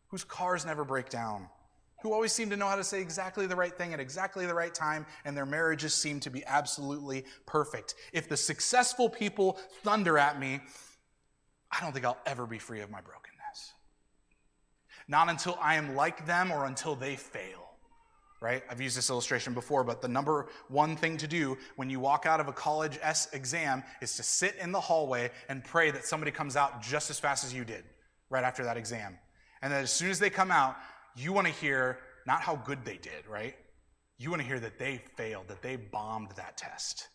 whose 0.08 0.24
cars 0.24 0.66
never 0.66 0.84
break 0.84 1.10
down, 1.10 1.48
who 2.04 2.14
always 2.14 2.32
seem 2.32 2.50
to 2.52 2.58
know 2.58 2.68
how 2.68 2.76
to 2.76 2.84
say 2.84 3.02
exactly 3.02 3.48
the 3.48 3.56
right 3.56 3.76
thing 3.76 3.94
at 3.94 4.00
exactly 4.00 4.46
the 4.46 4.54
right 4.54 4.74
time, 4.74 5.06
and 5.26 5.36
their 5.36 5.46
marriages 5.46 5.94
seem 5.94 6.20
to 6.20 6.30
be 6.30 6.46
absolutely 6.46 7.26
perfect. 7.48 7.96
If 8.12 8.30
the 8.30 8.38
successful 8.38 9.10
people 9.10 9.58
thunder 9.82 10.20
at 10.20 10.40
me, 10.40 10.60
I 11.72 11.82
don't 11.82 11.94
think 11.94 12.06
I'll 12.06 12.22
ever 12.26 12.46
be 12.46 12.60
free 12.60 12.82
of 12.82 12.92
my 12.92 13.02
brokenness. 13.02 13.74
Not 15.08 15.30
until 15.30 15.58
I 15.60 15.76
am 15.76 15.96
like 15.96 16.28
them 16.28 16.52
or 16.52 16.66
until 16.66 16.96
they 16.96 17.16
fail 17.16 17.64
right? 18.44 18.62
I've 18.70 18.82
used 18.82 18.98
this 18.98 19.10
illustration 19.10 19.54
before, 19.54 19.86
but 19.86 20.02
the 20.02 20.10
number 20.10 20.48
one 20.68 20.98
thing 20.98 21.16
to 21.16 21.28
do 21.28 21.58
when 21.78 21.90
you 21.90 22.02
walk 22.02 22.26
out 22.26 22.42
of 22.42 22.50
a 22.50 22.52
college 22.52 23.00
S 23.02 23.30
exam 23.32 23.84
is 24.02 24.18
to 24.18 24.24
sit 24.24 24.58
in 24.62 24.74
the 24.74 24.82
hallway 24.82 25.32
and 25.48 25.64
pray 25.64 25.92
that 25.92 26.04
somebody 26.04 26.30
comes 26.30 26.58
out 26.58 26.82
just 26.82 27.10
as 27.10 27.18
fast 27.18 27.46
as 27.46 27.54
you 27.54 27.64
did 27.64 27.86
right 28.30 28.44
after 28.44 28.66
that 28.66 28.76
exam. 28.76 29.18
And 29.62 29.72
then 29.72 29.82
as 29.82 29.94
soon 29.94 30.12
as 30.12 30.20
they 30.20 30.30
come 30.30 30.52
out, 30.52 30.76
you 31.16 31.34
want 31.34 31.48
to 31.48 31.54
hear 31.54 32.00
not 32.26 32.42
how 32.42 32.56
good 32.56 32.84
they 32.86 32.98
did, 32.98 33.28
right? 33.30 33.56
You 34.18 34.30
want 34.30 34.42
to 34.42 34.48
hear 34.48 34.60
that 34.60 34.80
they 34.80 35.02
failed, 35.18 35.48
that 35.48 35.62
they 35.62 35.76
bombed 35.76 36.32
that 36.36 36.58
test, 36.58 37.08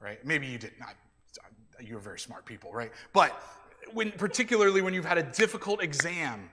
right? 0.00 0.24
Maybe 0.24 0.46
you 0.46 0.58
didn't. 0.58 0.78
You're 1.80 2.00
very 2.00 2.18
smart 2.18 2.44
people, 2.44 2.72
right? 2.72 2.92
But 3.12 3.32
when, 3.92 4.12
particularly 4.12 4.82
when 4.82 4.94
you've 4.94 5.04
had 5.04 5.18
a 5.18 5.22
difficult 5.22 5.82
exam, 5.82 6.50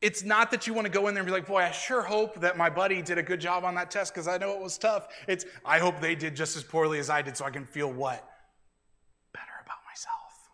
it's 0.00 0.22
not 0.22 0.50
that 0.50 0.66
you 0.66 0.74
want 0.74 0.86
to 0.86 0.92
go 0.92 1.08
in 1.08 1.14
there 1.14 1.22
and 1.22 1.26
be 1.26 1.32
like, 1.32 1.46
boy, 1.46 1.62
I 1.62 1.70
sure 1.70 2.02
hope 2.02 2.40
that 2.40 2.56
my 2.56 2.68
buddy 2.68 3.00
did 3.00 3.16
a 3.16 3.22
good 3.22 3.40
job 3.40 3.64
on 3.64 3.74
that 3.76 3.90
test 3.90 4.12
because 4.12 4.28
I 4.28 4.36
know 4.36 4.54
it 4.54 4.60
was 4.60 4.76
tough. 4.76 5.08
It's, 5.26 5.46
I 5.64 5.78
hope 5.78 6.00
they 6.00 6.14
did 6.14 6.36
just 6.36 6.56
as 6.56 6.62
poorly 6.62 6.98
as 6.98 7.08
I 7.08 7.22
did 7.22 7.36
so 7.36 7.44
I 7.44 7.50
can 7.50 7.64
feel 7.64 7.90
what? 7.90 8.22
Better 9.32 9.46
about 9.62 9.78
myself. 9.90 10.50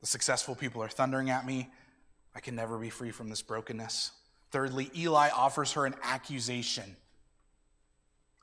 The 0.00 0.06
successful 0.06 0.54
people 0.54 0.82
are 0.82 0.88
thundering 0.88 1.30
at 1.30 1.46
me. 1.46 1.70
I 2.34 2.40
can 2.40 2.56
never 2.56 2.78
be 2.78 2.90
free 2.90 3.10
from 3.10 3.28
this 3.28 3.42
brokenness. 3.42 4.12
Thirdly, 4.50 4.90
Eli 4.96 5.30
offers 5.30 5.72
her 5.72 5.86
an 5.86 5.94
accusation. 6.02 6.96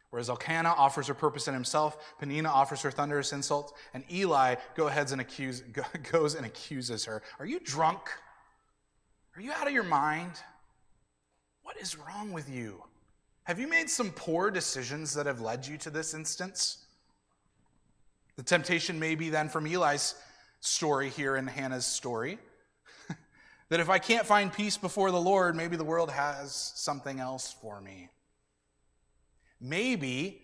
Whereas 0.09 0.29
Elkanah 0.29 0.73
offers 0.77 1.07
her 1.07 1.13
purpose 1.13 1.47
in 1.47 1.53
himself, 1.53 2.15
Peninnah 2.19 2.49
offers 2.49 2.81
her 2.81 2.91
thunderous 2.91 3.31
insults, 3.31 3.71
and 3.93 4.03
Eli 4.11 4.55
go 4.75 4.87
ahead 4.87 5.11
and 5.11 5.21
accuse, 5.21 5.61
goes 6.11 6.35
and 6.35 6.45
accuses 6.45 7.05
her. 7.05 7.21
Are 7.39 7.45
you 7.45 7.59
drunk? 7.61 8.01
Are 9.35 9.41
you 9.41 9.53
out 9.53 9.67
of 9.67 9.73
your 9.73 9.83
mind? 9.83 10.33
What 11.63 11.77
is 11.77 11.97
wrong 11.97 12.33
with 12.33 12.49
you? 12.49 12.83
Have 13.43 13.57
you 13.57 13.67
made 13.67 13.89
some 13.89 14.11
poor 14.11 14.51
decisions 14.51 15.13
that 15.13 15.25
have 15.25 15.39
led 15.39 15.65
you 15.65 15.77
to 15.77 15.89
this 15.89 16.13
instance? 16.13 16.85
The 18.35 18.43
temptation 18.43 18.99
may 18.99 19.15
be 19.15 19.29
then 19.29 19.47
from 19.47 19.65
Eli's 19.65 20.15
story 20.59 21.09
here 21.09 21.37
in 21.37 21.47
Hannah's 21.47 21.85
story 21.85 22.37
that 23.71 23.79
if 23.79 23.89
I 23.89 23.99
can't 23.99 24.25
find 24.27 24.51
peace 24.51 24.75
before 24.75 25.11
the 25.11 25.21
Lord, 25.21 25.55
maybe 25.55 25.77
the 25.77 25.85
world 25.85 26.11
has 26.11 26.73
something 26.75 27.21
else 27.21 27.55
for 27.61 27.79
me. 27.79 28.09
Maybe 29.61 30.41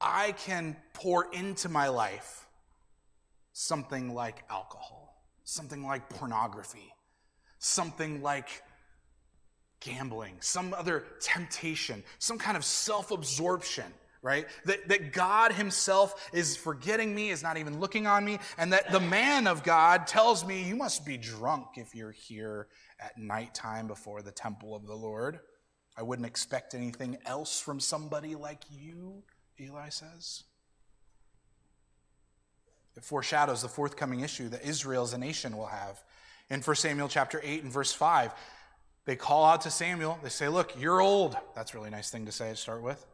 I 0.00 0.32
can 0.32 0.76
pour 0.92 1.32
into 1.32 1.68
my 1.68 1.86
life 1.86 2.48
something 3.52 4.12
like 4.12 4.42
alcohol, 4.50 5.22
something 5.44 5.86
like 5.86 6.08
pornography, 6.08 6.92
something 7.60 8.20
like 8.20 8.48
gambling, 9.78 10.34
some 10.40 10.74
other 10.74 11.04
temptation, 11.20 12.02
some 12.18 12.36
kind 12.36 12.56
of 12.56 12.64
self 12.64 13.12
absorption, 13.12 13.94
right? 14.26 14.46
That, 14.64 14.88
that 14.88 15.12
God 15.12 15.52
Himself 15.52 16.28
is 16.32 16.56
forgetting 16.56 17.14
me, 17.14 17.30
is 17.30 17.44
not 17.44 17.56
even 17.56 17.78
looking 17.78 18.08
on 18.08 18.24
me, 18.24 18.40
and 18.58 18.72
that 18.72 18.90
the 18.90 18.98
man 18.98 19.46
of 19.46 19.62
God 19.62 20.08
tells 20.08 20.44
me, 20.44 20.64
You 20.64 20.74
must 20.74 21.06
be 21.06 21.16
drunk 21.16 21.66
if 21.76 21.94
you're 21.94 22.10
here 22.10 22.66
at 23.00 23.16
nighttime 23.16 23.86
before 23.86 24.20
the 24.22 24.32
temple 24.32 24.74
of 24.74 24.86
the 24.86 24.96
Lord. 24.96 25.38
I 25.96 26.02
wouldn't 26.02 26.26
expect 26.26 26.74
anything 26.74 27.18
else 27.24 27.60
from 27.60 27.78
somebody 27.78 28.34
like 28.34 28.64
you, 28.68 29.22
Eli 29.60 29.90
says. 29.90 30.42
It 32.96 33.04
foreshadows 33.04 33.62
the 33.62 33.68
forthcoming 33.68 34.20
issue 34.20 34.48
that 34.48 34.64
Israel 34.66 35.04
as 35.04 35.12
a 35.12 35.18
nation 35.18 35.56
will 35.56 35.66
have 35.66 36.02
in 36.50 36.62
1 36.62 36.76
Samuel 36.76 37.08
chapter 37.08 37.40
8 37.44 37.62
and 37.62 37.72
verse 37.72 37.92
5. 37.92 38.32
They 39.04 39.14
call 39.14 39.44
out 39.44 39.60
to 39.62 39.70
Samuel. 39.70 40.18
They 40.22 40.30
say, 40.30 40.48
Look, 40.48 40.74
you're 40.80 41.00
old. 41.00 41.36
That's 41.54 41.74
a 41.74 41.76
really 41.76 41.90
nice 41.90 42.10
thing 42.10 42.26
to 42.26 42.32
say 42.32 42.50
to 42.50 42.56
start 42.56 42.82
with. 42.82 43.06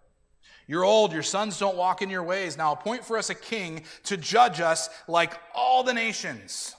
You're 0.66 0.84
old. 0.84 1.12
Your 1.12 1.22
sons 1.22 1.58
don't 1.58 1.76
walk 1.76 2.02
in 2.02 2.10
your 2.10 2.22
ways. 2.22 2.56
Now 2.56 2.72
appoint 2.72 3.04
for 3.04 3.18
us 3.18 3.30
a 3.30 3.34
king 3.34 3.84
to 4.04 4.16
judge 4.16 4.60
us 4.60 4.88
like 5.08 5.38
all 5.54 5.82
the 5.82 5.94
nations. 5.94 6.74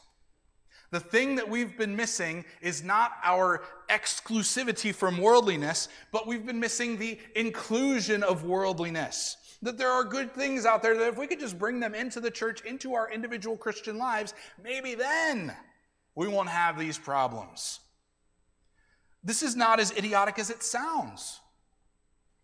The 0.91 0.99
thing 0.99 1.35
that 1.37 1.49
we've 1.49 1.75
been 1.75 1.95
missing 1.95 2.45
is 2.61 2.83
not 2.83 3.13
our 3.23 3.63
exclusivity 3.89 4.93
from 4.93 5.17
worldliness, 5.17 5.89
but 6.11 6.27
we've 6.27 6.45
been 6.45 6.59
missing 6.59 6.97
the 6.97 7.17
inclusion 7.35 8.21
of 8.21 8.43
worldliness. 8.43 9.37
That 9.63 9.77
there 9.79 9.89
are 9.89 10.03
good 10.03 10.33
things 10.33 10.65
out 10.65 10.83
there 10.83 10.95
that 10.95 11.07
if 11.07 11.17
we 11.17 11.25
could 11.25 11.39
just 11.39 11.57
bring 11.57 11.79
them 11.79 11.95
into 11.95 12.19
the 12.19 12.29
church, 12.29 12.61
into 12.61 12.93
our 12.93 13.11
individual 13.11 13.57
Christian 13.57 13.97
lives, 13.97 14.35
maybe 14.63 14.93
then 14.93 15.55
we 16.15 16.27
won't 16.27 16.49
have 16.49 16.77
these 16.77 16.99
problems. 16.99 17.79
This 19.23 19.41
is 19.41 19.55
not 19.55 19.79
as 19.79 19.91
idiotic 19.97 20.37
as 20.37 20.49
it 20.49 20.61
sounds. 20.61 21.39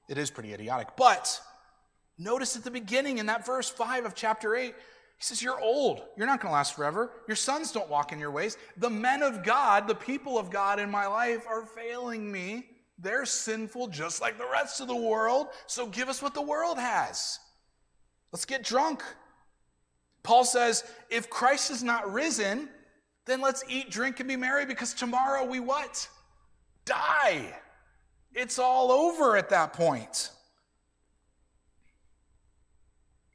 It 0.10 0.18
is 0.18 0.32
pretty 0.32 0.54
idiotic. 0.54 0.90
But 0.98 1.40
notice 2.18 2.58
at 2.58 2.64
the 2.64 2.72
beginning 2.72 3.20
in 3.20 3.28
that 3.28 3.46
verse 3.46 3.70
5 3.70 4.06
of 4.06 4.16
chapter 4.16 4.56
8, 4.56 4.74
he 4.74 4.74
says, 5.20 5.42
You're 5.42 5.62
old. 5.62 6.02
You're 6.18 6.28
not 6.28 6.42
going 6.42 6.50
to 6.52 6.56
last 6.56 6.76
forever. 6.76 7.12
Your 7.28 7.36
sons 7.36 7.72
don't 7.72 7.90
walk 7.90 8.12
in 8.12 8.20
your 8.20 8.32
ways. 8.32 8.58
The 8.78 8.90
men 8.90 9.22
of 9.22 9.44
God, 9.44 9.88
the 9.88 9.96
people 9.96 10.40
of 10.40 10.50
God 10.50 10.80
in 10.80 10.90
my 10.90 11.06
life, 11.06 11.46
are 11.48 11.64
failing 11.64 12.30
me. 12.30 12.66
They're 12.98 13.26
sinful 13.26 13.90
just 13.90 14.20
like 14.20 14.38
the 14.38 14.50
rest 14.52 14.82
of 14.82 14.88
the 14.88 14.96
world. 14.96 15.48
So 15.68 15.86
give 15.86 16.10
us 16.10 16.22
what 16.22 16.34
the 16.34 16.42
world 16.42 16.80
has. 16.80 17.40
Let's 18.32 18.46
get 18.46 18.64
drunk. 18.64 19.04
Paul 20.24 20.44
says, 20.44 20.84
If 21.10 21.30
Christ 21.30 21.70
is 21.70 21.84
not 21.84 22.12
risen, 22.12 22.68
then 23.26 23.42
let's 23.42 23.64
eat, 23.70 23.92
drink, 23.92 24.20
and 24.20 24.28
be 24.28 24.36
merry 24.36 24.66
because 24.66 24.94
tomorrow 24.94 25.46
we 25.46 25.60
what? 25.60 26.10
Die. 26.86 27.54
It's 28.34 28.60
all 28.60 28.92
over 28.92 29.36
at 29.38 29.50
that 29.50 29.74
point. 29.74 30.32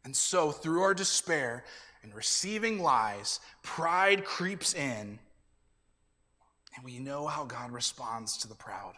And 0.05 0.15
so, 0.15 0.51
through 0.53 0.83
our 0.83 0.95
despair 0.95 1.65
and 2.03 2.15
receiving 2.15 2.83
lies, 2.83 3.41
pride 3.63 4.25
creeps 4.25 4.75
in, 4.75 5.19
and 6.77 6.85
we 6.85 6.99
know 6.99 7.27
how 7.27 7.45
God 7.45 7.73
responds 7.73 8.37
to 8.39 8.49
the 8.49 8.55
proud. 8.55 8.95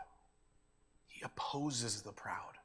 He 1.07 1.23
opposes 1.25 2.03
the 2.03 2.13
proud. 2.13 2.57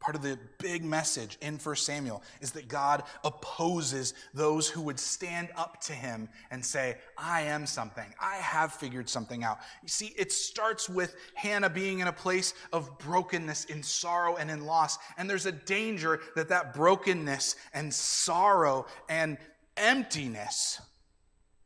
Part 0.00 0.14
of 0.14 0.22
the 0.22 0.38
big 0.58 0.84
message 0.84 1.38
in 1.40 1.56
1 1.58 1.76
Samuel 1.76 2.22
is 2.40 2.52
that 2.52 2.68
God 2.68 3.02
opposes 3.24 4.14
those 4.32 4.68
who 4.68 4.82
would 4.82 5.00
stand 5.00 5.48
up 5.56 5.80
to 5.82 5.92
him 5.92 6.28
and 6.52 6.64
say, 6.64 6.98
I 7.16 7.42
am 7.42 7.66
something. 7.66 8.06
I 8.20 8.36
have 8.36 8.72
figured 8.72 9.08
something 9.08 9.42
out. 9.42 9.58
You 9.82 9.88
see, 9.88 10.14
it 10.16 10.30
starts 10.30 10.88
with 10.88 11.16
Hannah 11.34 11.68
being 11.68 11.98
in 11.98 12.06
a 12.06 12.12
place 12.12 12.54
of 12.72 12.96
brokenness, 12.98 13.64
in 13.64 13.82
sorrow, 13.82 14.36
and 14.36 14.52
in 14.52 14.64
loss. 14.64 14.98
And 15.16 15.28
there's 15.28 15.46
a 15.46 15.52
danger 15.52 16.20
that 16.36 16.48
that 16.50 16.74
brokenness 16.74 17.56
and 17.74 17.92
sorrow 17.92 18.86
and 19.08 19.36
emptiness 19.76 20.80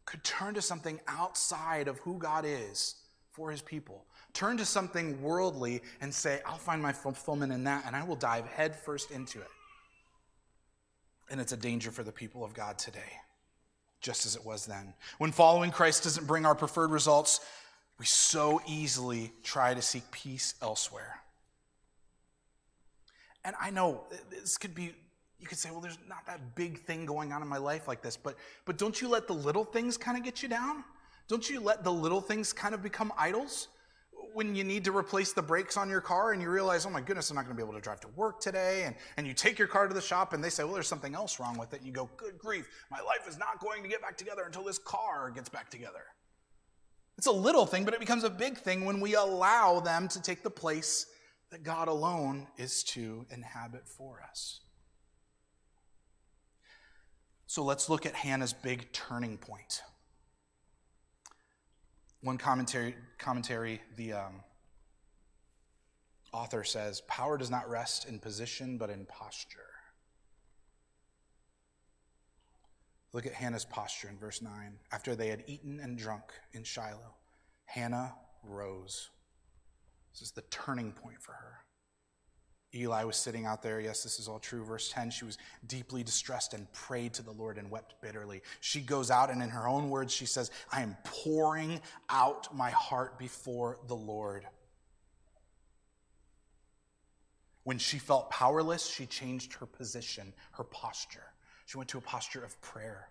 could 0.07 0.25
turn 0.25 0.55
to 0.55 0.63
something 0.63 1.01
outside 1.07 1.87
of 1.87 1.99
who 1.99 2.19
God 2.19 2.45
is 2.47 2.97
for 3.33 3.51
his 3.51 3.63
people. 3.63 4.07
Turn 4.35 4.57
to 4.57 4.65
something 4.65 5.21
worldly 5.23 5.83
and 6.01 6.13
say, 6.13 6.41
I'll 6.47 6.57
find 6.57 6.81
my 6.81 6.93
fulfillment 6.93 7.53
in 7.53 7.65
that, 7.65 7.85
and 7.87 7.95
I 7.95 8.03
will 8.03 8.17
dive 8.17 8.47
headfirst 8.47 9.11
into 9.11 9.41
it. 9.41 9.49
And 11.31 11.41
it's 11.41 11.53
a 11.53 11.57
danger 11.57 11.91
for 11.91 12.03
the 12.03 12.13
people 12.13 12.45
of 12.45 12.55
God 12.55 12.79
today, 12.79 13.21
just 14.01 14.25
as 14.27 14.35
it 14.35 14.45
was 14.45 14.67
then. 14.67 14.95
When 15.19 15.33
following 15.33 15.71
Christ 15.71 16.05
doesn't 16.05 16.27
bring 16.27 16.47
our 16.47 16.55
preferred 16.55 16.91
results, 16.91 17.41
we 17.99 18.07
so 18.07 18.61
easily 18.67 19.33
try 19.43 19.75
to 19.75 19.83
seek 19.83 20.11
peace 20.11 20.55
elsewhere. 20.63 21.21
And 23.45 23.55
I 23.61 23.71
know 23.71 24.05
uh, 24.11 24.17
this 24.31 24.57
could 24.57 24.75
be, 24.75 24.95
you 25.39 25.47
could 25.47 25.59
say, 25.59 25.71
well, 25.71 25.81
there's 25.81 25.99
not 26.09 26.25
that 26.27 26.55
big 26.55 26.81
thing 26.81 27.07
going 27.07 27.33
on 27.33 27.43
in 27.43 27.49
my 27.49 27.59
life 27.59 27.87
like 27.87 28.03
this, 28.03 28.17
but, 28.17 28.37
but 28.65 28.79
don't 28.79 29.01
you 29.01 29.09
let 29.09 29.27
the 29.27 29.35
little 29.35 29.65
things 29.65 29.97
kind 29.97 30.17
of 30.17 30.25
get 30.25 30.43
you 30.43 30.49
down? 30.49 30.85
Don't 31.29 31.49
you 31.49 31.61
let 31.61 31.85
the 31.85 31.93
little 31.93 32.21
things 32.21 32.53
kind 32.53 32.75
of 32.75 32.83
become 32.83 33.13
idols? 33.19 33.69
When 34.35 34.55
you 34.55 34.65
need 34.65 34.85
to 34.85 34.97
replace 34.97 35.33
the 35.33 35.43
brakes 35.43 35.77
on 35.77 35.89
your 35.89 36.01
car 36.01 36.33
and 36.33 36.41
you 36.41 36.51
realize, 36.51 36.87
oh 36.87 36.91
my 36.91 37.01
goodness, 37.01 37.31
I'm 37.31 37.37
not 37.37 37.45
going 37.45 37.57
to 37.57 37.63
be 37.63 37.67
able 37.67 37.79
to 37.79 37.81
drive 37.81 38.01
to 38.01 38.09
work 38.09 38.41
today. 38.41 38.85
And, 38.85 38.95
and 39.17 39.27
you 39.27 39.35
take 39.35 39.59
your 39.59 39.69
car 39.69 39.89
to 39.89 39.95
the 39.95 40.01
shop 40.01 40.33
and 40.33 40.43
they 40.43 40.51
say, 40.51 40.65
well, 40.65 40.75
there's 40.75 40.89
something 40.89 41.15
else 41.15 41.39
wrong 41.41 41.59
with 41.59 41.73
it. 41.75 41.79
And 41.79 41.87
you 41.87 41.93
go, 41.93 42.11
good 42.17 42.39
grief, 42.39 42.69
my 42.91 43.01
life 43.01 43.29
is 43.29 43.39
not 43.39 43.61
going 43.61 43.83
to 43.83 43.89
get 43.89 44.01
back 44.01 44.17
together 44.17 44.43
until 44.45 44.65
this 44.65 44.79
car 44.79 45.31
gets 45.31 45.49
back 45.49 45.71
together. 45.71 46.05
It's 47.19 47.27
a 47.27 47.33
little 47.33 47.67
thing, 47.67 47.85
but 47.85 47.95
it 47.95 48.01
becomes 48.01 48.25
a 48.25 48.31
big 48.31 48.59
thing 48.59 48.85
when 48.85 49.01
we 49.01 49.15
allow 49.15 49.81
them 49.81 50.09
to 50.09 50.23
take 50.23 50.43
the 50.43 50.51
place 50.51 51.07
that 51.51 51.63
God 51.63 51.89
alone 51.89 52.47
is 52.57 52.83
to 52.85 53.27
inhabit 53.31 53.87
for 53.87 54.23
us. 54.29 54.61
So 57.47 57.63
let's 57.63 57.91
look 57.91 58.07
at 58.07 58.15
Hannah's 58.15 58.55
big 58.55 58.91
turning 58.93 59.37
point. 59.37 59.83
One 62.23 62.39
commentary, 62.39 62.95
commentary 63.19 63.83
the 63.97 64.13
um, 64.13 64.45
author 66.33 66.63
says, 66.63 67.01
Power 67.03 67.37
does 67.37 67.51
not 67.51 67.69
rest 67.69 68.09
in 68.09 68.21
position, 68.21 68.79
but 68.79 68.91
in 68.91 69.05
posture. 69.07 69.59
Look 73.13 73.27
at 73.27 73.35
Hannah's 73.35 73.65
posture 73.65 74.09
in 74.09 74.19
verse 74.19 74.41
9. 74.41 74.53
After 74.93 75.15
they 75.15 75.29
had 75.29 75.43
eaten 75.47 75.81
and 75.81 75.99
drunk 75.99 76.25
in 76.53 76.63
Shiloh, 76.63 77.17
Hannah 77.65 78.15
rose. 78.45 79.11
This 80.13 80.23
is 80.23 80.31
the 80.31 80.43
turning 80.43 80.93
point 80.93 81.21
for 81.21 81.33
her. 81.33 81.65
Eli 82.75 83.05
was 83.05 83.17
sitting 83.17 83.45
out 83.45 83.63
there. 83.63 83.81
Yes, 83.81 84.03
this 84.03 84.19
is 84.19 84.29
all 84.29 84.39
true. 84.39 84.65
Verse 84.65 84.91
10 84.91 85.11
she 85.11 85.25
was 85.25 85.37
deeply 85.67 86.03
distressed 86.03 86.55
and 86.55 86.71
prayed 86.73 87.13
to 87.15 87.23
the 87.23 87.33
Lord 87.33 87.59
and 87.59 87.71
wept 87.71 87.95
bitterly. 88.01 88.43
She 88.61 88.81
goes 88.81 89.11
out, 89.11 89.31
and 89.31 89.43
in 89.43 89.51
her 89.51 89.69
own 89.69 89.91
words, 89.91 90.13
she 90.13 90.27
says, 90.27 90.51
I 90.71 90.83
am 90.83 90.97
pouring 91.05 91.81
out 92.09 92.55
my 92.55 92.71
heart 92.71 93.19
before 93.19 93.79
the 93.89 93.97
Lord. 93.97 94.47
When 97.65 97.79
she 97.79 97.99
felt 97.99 98.31
powerless, 98.31 98.87
she 98.87 99.07
changed 99.07 99.53
her 99.55 99.67
position, 99.67 100.33
her 100.53 100.65
posture. 100.65 101.33
She 101.67 101.77
went 101.77 101.91
to 101.91 101.99
a 101.99 102.03
posture 102.03 102.43
of 102.43 102.61
prayer. 102.61 103.09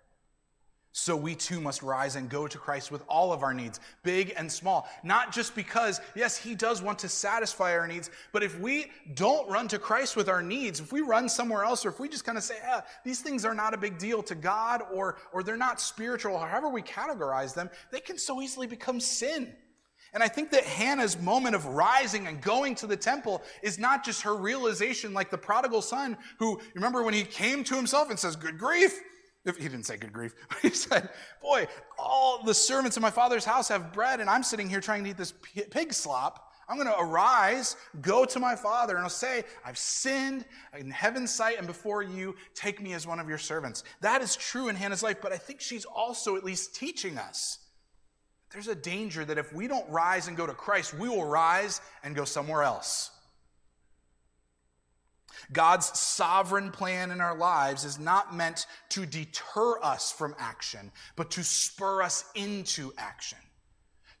So 0.94 1.16
we 1.16 1.34
too 1.34 1.58
must 1.58 1.82
rise 1.82 2.16
and 2.16 2.28
go 2.28 2.46
to 2.46 2.58
Christ 2.58 2.90
with 2.90 3.02
all 3.08 3.32
of 3.32 3.42
our 3.42 3.54
needs, 3.54 3.80
big 4.02 4.34
and 4.36 4.52
small. 4.52 4.86
Not 5.02 5.32
just 5.32 5.54
because, 5.54 6.02
yes, 6.14 6.36
He 6.36 6.54
does 6.54 6.82
want 6.82 6.98
to 6.98 7.08
satisfy 7.08 7.76
our 7.76 7.88
needs, 7.88 8.10
but 8.30 8.42
if 8.42 8.60
we 8.60 8.90
don't 9.14 9.48
run 9.48 9.68
to 9.68 9.78
Christ 9.78 10.16
with 10.16 10.28
our 10.28 10.42
needs, 10.42 10.80
if 10.80 10.92
we 10.92 11.00
run 11.00 11.30
somewhere 11.30 11.64
else, 11.64 11.86
or 11.86 11.88
if 11.88 11.98
we 11.98 12.10
just 12.10 12.26
kind 12.26 12.36
of 12.36 12.44
say, 12.44 12.56
ah, 12.68 12.84
these 13.04 13.22
things 13.22 13.46
are 13.46 13.54
not 13.54 13.72
a 13.72 13.78
big 13.78 13.96
deal 13.96 14.22
to 14.22 14.34
God, 14.34 14.82
or, 14.92 15.16
or 15.32 15.42
they're 15.42 15.56
not 15.56 15.80
spiritual, 15.80 16.38
however 16.38 16.68
we 16.68 16.82
categorize 16.82 17.54
them, 17.54 17.70
they 17.90 18.00
can 18.00 18.18
so 18.18 18.42
easily 18.42 18.66
become 18.66 19.00
sin. 19.00 19.50
And 20.12 20.22
I 20.22 20.28
think 20.28 20.50
that 20.50 20.64
Hannah's 20.64 21.18
moment 21.18 21.54
of 21.54 21.64
rising 21.64 22.26
and 22.26 22.38
going 22.42 22.74
to 22.76 22.86
the 22.86 22.98
temple 22.98 23.40
is 23.62 23.78
not 23.78 24.04
just 24.04 24.20
her 24.22 24.36
realization 24.36 25.14
like 25.14 25.30
the 25.30 25.38
prodigal 25.38 25.80
son 25.80 26.18
who, 26.38 26.60
remember 26.74 27.02
when 27.02 27.14
he 27.14 27.22
came 27.22 27.64
to 27.64 27.74
himself 27.74 28.10
and 28.10 28.18
says, 28.18 28.36
Good 28.36 28.58
grief, 28.58 29.00
he 29.44 29.52
didn't 29.52 29.84
say 29.84 29.96
good 29.96 30.12
grief, 30.12 30.34
he 30.62 30.70
said, 30.70 31.08
Boy, 31.40 31.66
all 31.98 32.42
the 32.44 32.54
servants 32.54 32.96
in 32.96 33.02
my 33.02 33.10
father's 33.10 33.44
house 33.44 33.68
have 33.68 33.92
bread, 33.92 34.20
and 34.20 34.30
I'm 34.30 34.42
sitting 34.42 34.68
here 34.68 34.80
trying 34.80 35.04
to 35.04 35.10
eat 35.10 35.16
this 35.16 35.34
pig 35.70 35.92
slop. 35.92 36.48
I'm 36.68 36.76
going 36.76 36.88
to 36.88 37.00
arise, 37.00 37.76
go 38.00 38.24
to 38.24 38.38
my 38.38 38.54
father, 38.54 38.94
and 38.94 39.02
I'll 39.02 39.10
say, 39.10 39.44
I've 39.64 39.76
sinned 39.76 40.46
in 40.78 40.90
heaven's 40.90 41.34
sight 41.34 41.58
and 41.58 41.66
before 41.66 42.02
you. 42.02 42.36
Take 42.54 42.80
me 42.80 42.94
as 42.94 43.06
one 43.06 43.18
of 43.18 43.28
your 43.28 43.36
servants. 43.36 43.82
That 44.00 44.22
is 44.22 44.36
true 44.36 44.68
in 44.68 44.76
Hannah's 44.76 45.02
life, 45.02 45.16
but 45.20 45.32
I 45.32 45.36
think 45.36 45.60
she's 45.60 45.84
also 45.84 46.36
at 46.36 46.44
least 46.44 46.74
teaching 46.74 47.18
us. 47.18 47.58
There's 48.52 48.68
a 48.68 48.74
danger 48.74 49.24
that 49.24 49.38
if 49.38 49.52
we 49.52 49.66
don't 49.66 49.88
rise 49.90 50.28
and 50.28 50.36
go 50.36 50.46
to 50.46 50.54
Christ, 50.54 50.94
we 50.94 51.08
will 51.08 51.24
rise 51.24 51.80
and 52.04 52.14
go 52.14 52.24
somewhere 52.24 52.62
else. 52.62 53.10
God's 55.52 55.98
sovereign 55.98 56.70
plan 56.70 57.10
in 57.10 57.20
our 57.20 57.36
lives 57.36 57.84
is 57.84 57.98
not 57.98 58.34
meant 58.34 58.66
to 58.90 59.06
deter 59.06 59.82
us 59.82 60.12
from 60.12 60.34
action, 60.38 60.90
but 61.16 61.30
to 61.32 61.42
spur 61.42 62.02
us 62.02 62.24
into 62.34 62.92
action, 62.98 63.38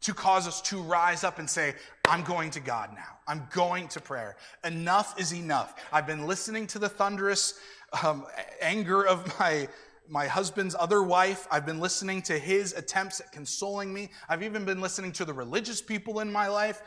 to 0.02 0.14
cause 0.14 0.46
us 0.46 0.60
to 0.62 0.80
rise 0.80 1.24
up 1.24 1.38
and 1.38 1.48
say, 1.48 1.74
I'm 2.06 2.22
going 2.22 2.50
to 2.50 2.60
God 2.60 2.90
now. 2.94 3.18
I'm 3.26 3.48
going 3.52 3.88
to 3.88 4.00
prayer. 4.00 4.36
Enough 4.64 5.18
is 5.20 5.32
enough. 5.32 5.74
I've 5.92 6.06
been 6.06 6.26
listening 6.26 6.66
to 6.68 6.78
the 6.78 6.88
thunderous 6.88 7.58
um, 8.02 8.26
anger 8.60 9.06
of 9.06 9.38
my 9.38 9.68
my 10.08 10.26
husband's 10.26 10.74
other 10.78 11.02
wife. 11.02 11.46
I've 11.50 11.64
been 11.64 11.80
listening 11.80 12.22
to 12.22 12.38
his 12.38 12.74
attempts 12.74 13.20
at 13.20 13.32
consoling 13.32 13.94
me. 13.94 14.10
I've 14.28 14.42
even 14.42 14.64
been 14.64 14.80
listening 14.80 15.12
to 15.12 15.24
the 15.24 15.32
religious 15.32 15.80
people 15.80 16.20
in 16.20 16.30
my 16.30 16.48
life. 16.48 16.82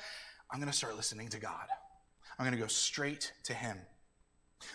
I'm 0.51 0.59
going 0.59 0.71
to 0.71 0.77
start 0.77 0.95
listening 0.95 1.29
to 1.29 1.39
God. 1.39 1.65
I'm 2.37 2.45
going 2.45 2.55
to 2.55 2.61
go 2.61 2.67
straight 2.67 3.31
to 3.45 3.53
him. 3.53 3.77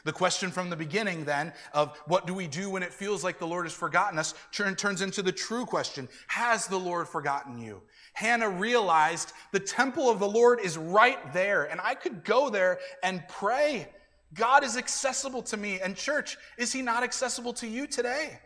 The 0.04 0.12
question 0.12 0.50
from 0.50 0.70
the 0.70 0.76
beginning, 0.76 1.24
then, 1.24 1.52
of 1.72 1.96
what 2.06 2.26
do 2.26 2.34
we 2.34 2.46
do 2.46 2.70
when 2.70 2.82
it 2.82 2.92
feels 2.92 3.24
like 3.24 3.38
the 3.38 3.46
Lord 3.46 3.66
has 3.66 3.72
forgotten 3.72 4.18
us, 4.18 4.34
turns 4.52 5.02
into 5.02 5.22
the 5.22 5.32
true 5.32 5.66
question 5.66 6.08
Has 6.28 6.66
the 6.66 6.78
Lord 6.78 7.08
forgotten 7.08 7.58
you? 7.58 7.82
Hannah 8.12 8.48
realized 8.48 9.32
the 9.52 9.60
temple 9.60 10.10
of 10.10 10.18
the 10.18 10.28
Lord 10.28 10.60
is 10.60 10.76
right 10.76 11.32
there, 11.32 11.64
and 11.64 11.80
I 11.82 11.94
could 11.94 12.24
go 12.24 12.50
there 12.50 12.78
and 13.02 13.22
pray. 13.28 13.88
God 14.34 14.62
is 14.64 14.76
accessible 14.76 15.42
to 15.42 15.56
me. 15.56 15.80
And, 15.80 15.96
church, 15.96 16.36
is 16.56 16.72
He 16.72 16.82
not 16.82 17.02
accessible 17.02 17.52
to 17.54 17.66
you 17.66 17.86
today? 17.86 18.38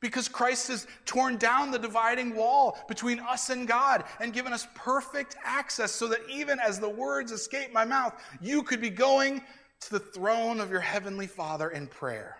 Because 0.00 0.26
Christ 0.26 0.66
has 0.66 0.88
torn 1.04 1.36
down 1.36 1.70
the 1.70 1.78
dividing 1.78 2.34
wall 2.34 2.76
between 2.88 3.20
us 3.20 3.50
and 3.50 3.68
God 3.68 4.02
and 4.18 4.32
given 4.32 4.52
us 4.52 4.66
perfect 4.74 5.36
access 5.44 5.92
so 5.92 6.08
that 6.08 6.22
even 6.28 6.58
as 6.58 6.80
the 6.80 6.88
words 6.88 7.30
escape 7.30 7.72
my 7.72 7.84
mouth, 7.84 8.20
you 8.40 8.64
could 8.64 8.80
be 8.80 8.90
going 8.90 9.42
to 9.82 9.90
the 9.90 9.98
throne 9.98 10.60
of 10.60 10.70
your 10.70 10.80
heavenly 10.80 11.26
Father 11.26 11.70
in 11.70 11.86
prayer. 11.86 12.38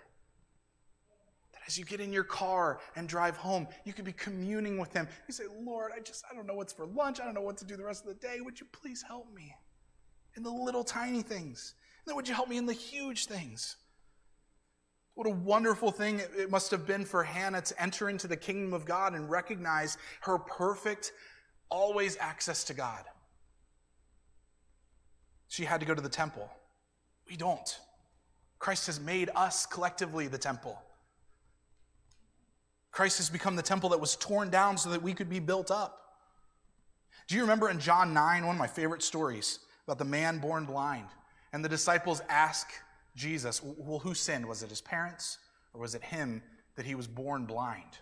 That 1.53 1.61
as 1.67 1.77
you 1.77 1.85
get 1.85 1.99
in 1.99 2.13
your 2.13 2.23
car 2.23 2.79
and 2.95 3.07
drive 3.07 3.35
home, 3.35 3.67
you 3.85 3.93
could 3.93 4.05
be 4.05 4.13
communing 4.13 4.77
with 4.77 4.93
Him. 4.93 5.07
You 5.27 5.33
say, 5.33 5.43
Lord, 5.61 5.91
I 5.95 5.99
just, 5.99 6.23
I 6.31 6.35
don't 6.35 6.47
know 6.47 6.55
what's 6.55 6.73
for 6.73 6.85
lunch. 6.85 7.19
I 7.19 7.25
don't 7.25 7.33
know 7.33 7.41
what 7.41 7.57
to 7.57 7.65
do 7.65 7.75
the 7.75 7.83
rest 7.83 8.03
of 8.03 8.07
the 8.07 8.27
day. 8.27 8.39
Would 8.39 8.59
you 8.59 8.67
please 8.71 9.03
help 9.05 9.33
me 9.33 9.53
in 10.35 10.43
the 10.43 10.51
little 10.51 10.83
tiny 10.83 11.21
things? 11.21 11.73
And 11.99 12.11
then 12.11 12.15
would 12.15 12.27
you 12.27 12.33
help 12.33 12.49
me 12.49 12.57
in 12.57 12.65
the 12.65 12.73
huge 12.73 13.25
things? 13.25 13.75
What 15.15 15.27
a 15.27 15.31
wonderful 15.31 15.91
thing 15.91 16.21
it 16.37 16.49
must 16.49 16.71
have 16.71 16.87
been 16.87 17.05
for 17.05 17.23
Hannah 17.23 17.61
to 17.61 17.81
enter 17.81 18.09
into 18.09 18.27
the 18.27 18.37
kingdom 18.37 18.73
of 18.73 18.85
God 18.85 19.13
and 19.13 19.29
recognize 19.29 19.97
her 20.21 20.39
perfect, 20.39 21.11
always 21.69 22.17
access 22.19 22.63
to 22.65 22.73
God. 22.73 23.03
She 25.49 25.65
had 25.65 25.81
to 25.81 25.85
go 25.85 25.93
to 25.93 26.01
the 26.01 26.09
temple. 26.09 26.49
We 27.33 27.37
don't. 27.37 27.79
Christ 28.59 28.85
has 28.85 28.99
made 28.99 29.31
us 29.35 29.65
collectively 29.65 30.27
the 30.27 30.37
temple. 30.37 30.79
Christ 32.91 33.17
has 33.17 33.27
become 33.27 33.55
the 33.55 33.63
temple 33.63 33.89
that 33.89 33.99
was 33.99 34.15
torn 34.17 34.51
down 34.51 34.77
so 34.77 34.91
that 34.91 35.01
we 35.01 35.15
could 35.15 35.31
be 35.31 35.39
built 35.39 35.71
up. 35.71 36.19
Do 37.27 37.33
you 37.33 37.41
remember 37.41 37.71
in 37.71 37.79
John 37.79 38.13
9, 38.13 38.45
one 38.45 38.55
of 38.55 38.59
my 38.59 38.67
favorite 38.67 39.01
stories 39.01 39.57
about 39.87 39.97
the 39.97 40.05
man 40.05 40.37
born 40.37 40.65
blind? 40.65 41.07
And 41.53 41.65
the 41.65 41.69
disciples 41.69 42.21
ask 42.29 42.67
Jesus, 43.15 43.63
Well, 43.63 43.97
who 43.97 44.13
sinned? 44.13 44.45
Was 44.45 44.61
it 44.61 44.69
his 44.69 44.81
parents 44.81 45.39
or 45.73 45.81
was 45.81 45.95
it 45.95 46.03
him 46.03 46.43
that 46.75 46.85
he 46.85 46.93
was 46.93 47.07
born 47.07 47.47
blind? 47.47 47.97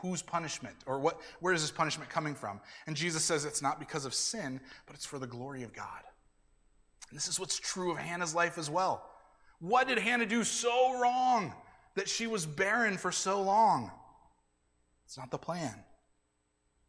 Whose 0.00 0.20
punishment? 0.20 0.76
Or 0.84 0.98
what, 0.98 1.22
where 1.40 1.54
is 1.54 1.62
this 1.62 1.70
punishment 1.70 2.10
coming 2.10 2.34
from? 2.34 2.60
And 2.86 2.94
Jesus 2.94 3.24
says 3.24 3.46
it's 3.46 3.62
not 3.62 3.78
because 3.78 4.04
of 4.04 4.12
sin, 4.12 4.60
but 4.84 4.94
it's 4.94 5.06
for 5.06 5.18
the 5.18 5.26
glory 5.26 5.62
of 5.62 5.72
God. 5.72 6.02
This 7.12 7.28
is 7.28 7.38
what's 7.38 7.58
true 7.58 7.92
of 7.92 7.98
Hannah's 7.98 8.34
life 8.34 8.58
as 8.58 8.68
well. 8.68 9.08
What 9.60 9.88
did 9.88 9.98
Hannah 9.98 10.26
do 10.26 10.44
so 10.44 11.00
wrong 11.00 11.52
that 11.94 12.08
she 12.08 12.26
was 12.26 12.44
barren 12.44 12.98
for 12.98 13.12
so 13.12 13.42
long? 13.42 13.90
It's 15.06 15.16
not 15.16 15.30
the 15.30 15.38
plan. 15.38 15.74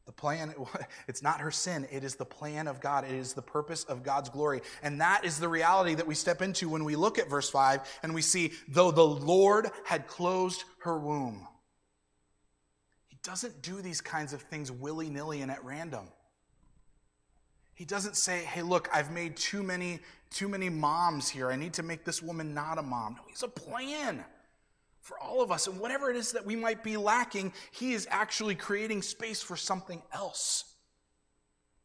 The 0.05 0.11
plan, 0.11 0.53
it's 1.07 1.21
not 1.21 1.41
her 1.41 1.51
sin. 1.51 1.87
It 1.91 2.03
is 2.03 2.15
the 2.15 2.25
plan 2.25 2.67
of 2.67 2.81
God. 2.81 3.05
It 3.05 3.11
is 3.11 3.33
the 3.33 3.41
purpose 3.41 3.83
of 3.83 4.03
God's 4.03 4.29
glory. 4.29 4.61
And 4.81 4.99
that 5.01 5.23
is 5.23 5.39
the 5.39 5.47
reality 5.47 5.93
that 5.95 6.07
we 6.07 6.15
step 6.15 6.41
into 6.41 6.69
when 6.69 6.83
we 6.83 6.95
look 6.95 7.19
at 7.19 7.29
verse 7.29 7.49
5 7.49 7.81
and 8.03 8.13
we 8.13 8.21
see, 8.21 8.53
though 8.67 8.91
the 8.91 9.05
Lord 9.05 9.69
had 9.85 10.07
closed 10.07 10.63
her 10.79 10.97
womb. 10.97 11.47
He 13.07 13.17
doesn't 13.23 13.61
do 13.61 13.81
these 13.81 14.01
kinds 14.01 14.33
of 14.33 14.41
things 14.41 14.71
willy 14.71 15.09
nilly 15.09 15.41
and 15.41 15.51
at 15.51 15.63
random. 15.63 16.07
He 17.77 17.85
doesn't 17.85 18.17
say, 18.17 18.39
hey, 18.39 18.63
look, 18.63 18.89
I've 18.91 19.11
made 19.11 19.37
too 19.37 19.61
many, 19.61 19.99
too 20.31 20.47
many 20.47 20.67
moms 20.67 21.29
here. 21.29 21.51
I 21.51 21.55
need 21.55 21.73
to 21.73 21.83
make 21.83 22.05
this 22.05 22.23
woman 22.23 22.55
not 22.55 22.79
a 22.79 22.81
mom. 22.81 23.17
No, 23.17 23.21
he's 23.27 23.43
a 23.43 23.47
plan 23.47 24.25
for 24.99 25.19
all 25.19 25.43
of 25.43 25.51
us. 25.51 25.67
And 25.67 25.79
whatever 25.79 26.09
it 26.09 26.15
is 26.15 26.31
that 26.31 26.43
we 26.43 26.55
might 26.55 26.83
be 26.83 26.97
lacking, 26.97 27.53
he 27.69 27.93
is 27.93 28.07
actually 28.09 28.55
creating 28.55 29.03
space 29.03 29.43
for 29.43 29.55
something 29.55 30.01
else. 30.11 30.73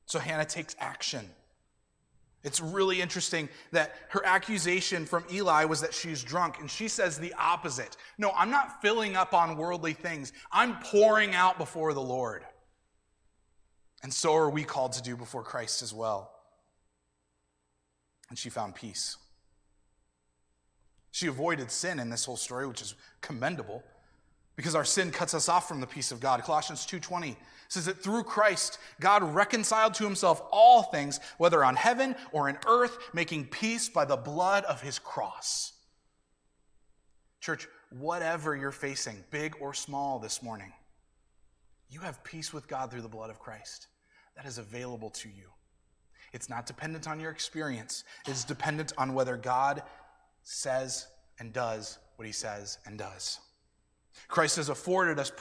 So 0.07 0.19
Hannah 0.19 0.47
takes 0.47 0.75
action. 0.79 1.29
It's 2.43 2.63
really 2.63 3.03
interesting 3.03 3.51
that 3.73 3.95
her 4.09 4.25
accusation 4.25 5.05
from 5.05 5.27
Eli 5.31 5.67
was 5.67 5.83
that 5.83 5.93
she's 5.93 6.25
drunk, 6.25 6.59
and 6.59 6.71
she 6.71 6.89
says 6.89 7.19
the 7.19 7.35
opposite. 7.35 7.99
No, 8.17 8.33
I'm 8.35 8.51
not 8.51 8.81
filling 8.81 9.15
up 9.15 9.35
on 9.35 9.59
worldly 9.59 9.93
things, 9.93 10.33
I'm 10.51 10.79
pouring 10.79 11.35
out 11.35 11.59
before 11.59 11.93
the 11.93 12.01
Lord. 12.01 12.47
And 14.03 14.13
so 14.13 14.35
are 14.35 14.51
we 14.51 14.65
called 14.65 14.93
to 14.93 15.03
do 15.03 15.17
before 15.17 15.43
Christ 15.43 15.83
as 15.83 15.95
well. 15.95 16.33
And 18.29 18.39
she 18.39 18.51
found 18.51 18.75
peace. 18.75 19.17
She 21.13 21.27
avoided 21.27 21.71
sin 21.71 22.01
in 22.01 22.11
this 22.11 22.25
whole 22.25 22.37
story, 22.37 22.67
which 22.67 22.83
is 22.83 22.95
commendable 23.21 23.85
because 24.57 24.75
our 24.75 24.85
sin 24.85 25.11
cuts 25.11 25.35
us 25.35 25.49
off 25.49 25.69
from 25.69 25.81
the 25.81 25.87
peace 25.87 26.11
of 26.11 26.21
God. 26.21 26.43
Colossians 26.43 26.87
2:20 26.87 27.37
says 27.69 27.85
that 27.85 28.03
through 28.03 28.25
Christ 28.25 28.79
God 29.01 29.23
reconciled 29.23 29.95
to 29.95 30.05
himself 30.05 30.43
all 30.51 30.83
things 30.85 31.21
whether 31.39 31.65
on 31.65 31.77
heaven 31.77 32.17
or 32.33 32.49
in 32.49 32.59
earth 32.67 32.99
making 33.13 33.49
peace 33.49 33.89
by 33.89 34.05
the 34.05 34.17
blood 34.17 34.65
of 34.65 34.81
his 34.81 34.99
cross. 34.99 35.75
Church, 37.41 37.69
whatever 37.91 38.57
you're 38.57 38.73
facing, 38.73 39.25
big 39.31 39.57
or 39.61 39.75
small 39.75 40.19
this 40.19 40.43
morning, 40.43 40.73
you 41.89 42.01
have 42.01 42.25
peace 42.25 42.53
with 42.53 42.69
God 42.69 42.91
through 42.91 43.03
the 43.03 43.09
blood 43.09 43.31
of 43.31 43.39
Christ 43.39 43.89
that 44.37 44.47
is 44.47 44.59
available 44.59 45.11
to 45.11 45.29
you. 45.29 45.49
It's 46.33 46.49
not 46.49 46.67
dependent 46.67 47.07
on 47.07 47.21
your 47.21 47.31
experience, 47.31 48.05
it's 48.27 48.45
dependent 48.45 48.93
on 48.97 49.15
whether 49.15 49.37
God 49.37 49.83
says 50.43 51.07
and 51.39 51.53
does 51.53 51.99
what 52.17 52.27
he 52.27 52.33
says 52.33 52.79
and 52.87 52.99
does. 52.99 53.41
Christ 54.29 54.57
has 54.57 54.69
afforded 54.69 55.19
us 55.19 55.33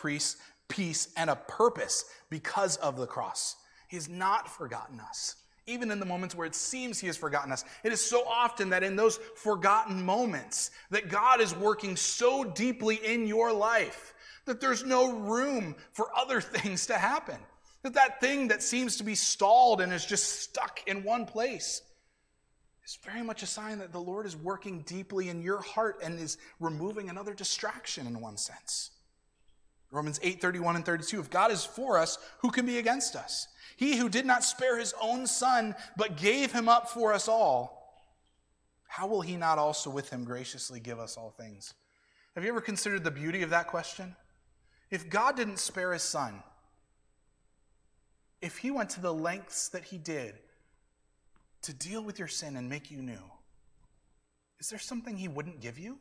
peace 0.68 1.10
and 1.18 1.30
a 1.30 1.36
purpose 1.36 2.06
because 2.30 2.78
of 2.78 2.98
the 2.98 3.08
cross. 3.08 3.56
He 3.88 3.98
has 3.98 4.10
not 4.10 4.50
forgotten 4.50 5.00
us. 5.00 5.36
even 5.68 5.92
in 5.92 6.00
the 6.00 6.06
moments 6.06 6.34
where 6.34 6.48
it 6.48 6.56
seems 6.56 7.00
he 7.00 7.06
has 7.06 7.16
forgotten 7.16 7.52
us. 7.52 7.64
It 7.84 7.94
is 7.94 8.02
so 8.02 8.26
often 8.28 8.70
that 8.72 8.84
in 8.84 8.96
those 8.96 9.18
forgotten 9.36 10.04
moments 10.04 10.72
that 10.90 11.08
God 11.08 11.40
is 11.40 11.56
working 11.56 11.96
so 11.96 12.44
deeply 12.44 12.96
in 12.96 13.28
your 13.28 13.54
life 13.54 14.16
that 14.46 14.60
there's 14.60 14.84
no 14.84 15.14
room 15.14 15.76
for 15.92 16.08
other 16.18 16.42
things 16.56 16.88
to 16.88 16.98
happen. 16.98 17.38
That 17.84 17.94
that 17.96 18.22
thing 18.22 18.50
that 18.50 18.62
seems 18.62 18.98
to 18.98 19.04
be 19.04 19.16
stalled 19.16 19.82
and 19.82 19.92
is 19.92 20.06
just 20.06 20.42
stuck 20.42 20.82
in 20.88 21.04
one 21.04 21.26
place 21.26 21.82
is 22.86 22.98
very 23.04 23.24
much 23.24 23.44
a 23.44 23.48
sign 23.48 23.80
that 23.80 23.92
the 23.92 24.00
Lord 24.00 24.26
is 24.26 24.36
working 24.36 24.82
deeply 24.82 25.30
in 25.30 25.42
your 25.42 25.62
heart 25.62 26.00
and 26.04 26.20
is 26.20 26.38
removing 26.60 27.10
another 27.10 27.34
distraction 27.34 28.08
in 28.08 28.20
one 28.22 28.38
sense. 28.38 28.92
Romans 29.92 30.20
8, 30.24 30.42
31 30.42 30.78
and 30.78 30.86
32. 30.86 31.20
If 31.20 31.30
God 31.30 31.52
is 31.52 31.66
for 31.66 31.98
us, 31.98 32.18
who 32.40 32.50
can 32.50 32.66
be 32.66 32.78
against 32.78 33.16
us? 33.16 33.48
He 33.76 33.98
who 33.98 34.10
did 34.10 34.26
not 34.26 34.44
spare 34.44 34.78
his 34.78 34.94
own 35.02 35.28
son, 35.28 35.76
but 35.98 36.18
gave 36.18 36.52
him 36.52 36.70
up 36.70 36.90
for 36.90 37.14
us 37.14 37.28
all, 37.28 37.82
how 38.88 39.08
will 39.08 39.22
he 39.22 39.38
not 39.38 39.58
also 39.58 39.90
with 39.90 40.10
him 40.10 40.24
graciously 40.24 40.80
give 40.80 41.00
us 41.00 41.18
all 41.18 41.32
things? 41.32 41.74
Have 42.36 42.44
you 42.44 42.50
ever 42.50 42.62
considered 42.62 43.04
the 43.04 43.12
beauty 43.12 43.42
of 43.42 43.50
that 43.50 43.68
question? 43.68 44.16
If 44.90 45.10
God 45.10 45.36
didn't 45.36 45.60
spare 45.60 45.94
his 45.94 46.04
son, 46.04 46.42
if 48.42 48.58
he 48.58 48.72
went 48.72 48.90
to 48.92 49.02
the 49.02 49.14
lengths 49.14 49.70
that 49.70 49.86
he 49.86 49.98
did 49.98 50.36
to 51.64 51.74
deal 51.74 52.04
with 52.04 52.18
your 52.18 52.28
sin 52.28 52.56
and 52.56 52.68
make 52.70 52.90
you 52.90 53.02
new, 53.02 53.24
is 54.60 54.70
there 54.70 54.80
something 54.80 55.18
he 55.18 55.28
wouldn't 55.28 55.62
give 55.62 55.78
you? 55.78 55.98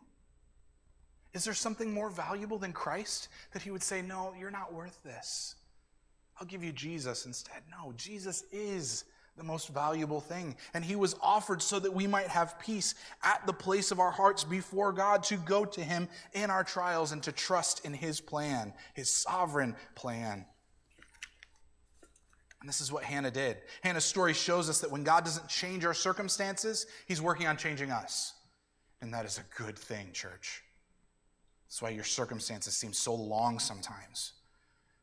Is 1.32 1.44
there 1.44 1.54
something 1.54 1.92
more 1.92 2.10
valuable 2.10 2.58
than 2.58 2.72
Christ 2.72 3.28
that 3.52 3.62
he 3.62 3.70
would 3.70 3.82
say, 3.82 4.02
No, 4.02 4.34
you're 4.38 4.50
not 4.50 4.72
worth 4.72 5.02
this? 5.04 5.54
I'll 6.38 6.46
give 6.46 6.64
you 6.64 6.72
Jesus 6.72 7.26
instead. 7.26 7.62
No, 7.70 7.92
Jesus 7.96 8.44
is 8.50 9.04
the 9.36 9.44
most 9.44 9.68
valuable 9.68 10.20
thing. 10.20 10.56
And 10.74 10.84
he 10.84 10.96
was 10.96 11.14
offered 11.22 11.62
so 11.62 11.78
that 11.78 11.92
we 11.92 12.06
might 12.06 12.28
have 12.28 12.58
peace 12.58 12.94
at 13.22 13.46
the 13.46 13.52
place 13.52 13.90
of 13.90 14.00
our 14.00 14.10
hearts 14.10 14.44
before 14.44 14.92
God 14.92 15.22
to 15.24 15.36
go 15.36 15.64
to 15.64 15.80
him 15.82 16.08
in 16.32 16.50
our 16.50 16.64
trials 16.64 17.12
and 17.12 17.22
to 17.22 17.32
trust 17.32 17.84
in 17.84 17.94
his 17.94 18.20
plan, 18.20 18.72
his 18.94 19.10
sovereign 19.10 19.76
plan. 19.94 20.46
And 22.60 22.68
this 22.68 22.80
is 22.80 22.92
what 22.92 23.04
Hannah 23.04 23.30
did. 23.30 23.56
Hannah's 23.82 24.04
story 24.04 24.34
shows 24.34 24.68
us 24.68 24.80
that 24.80 24.90
when 24.90 25.02
God 25.02 25.24
doesn't 25.24 25.48
change 25.48 25.84
our 25.84 25.94
circumstances, 25.94 26.86
he's 27.06 27.22
working 27.22 27.46
on 27.46 27.56
changing 27.56 27.90
us. 27.90 28.34
And 29.00 29.12
that 29.14 29.24
is 29.24 29.38
a 29.38 29.62
good 29.62 29.78
thing, 29.78 30.12
church. 30.12 30.62
That's 31.66 31.80
why 31.80 31.90
your 31.90 32.04
circumstances 32.04 32.76
seem 32.76 32.92
so 32.92 33.14
long 33.14 33.58
sometimes, 33.58 34.32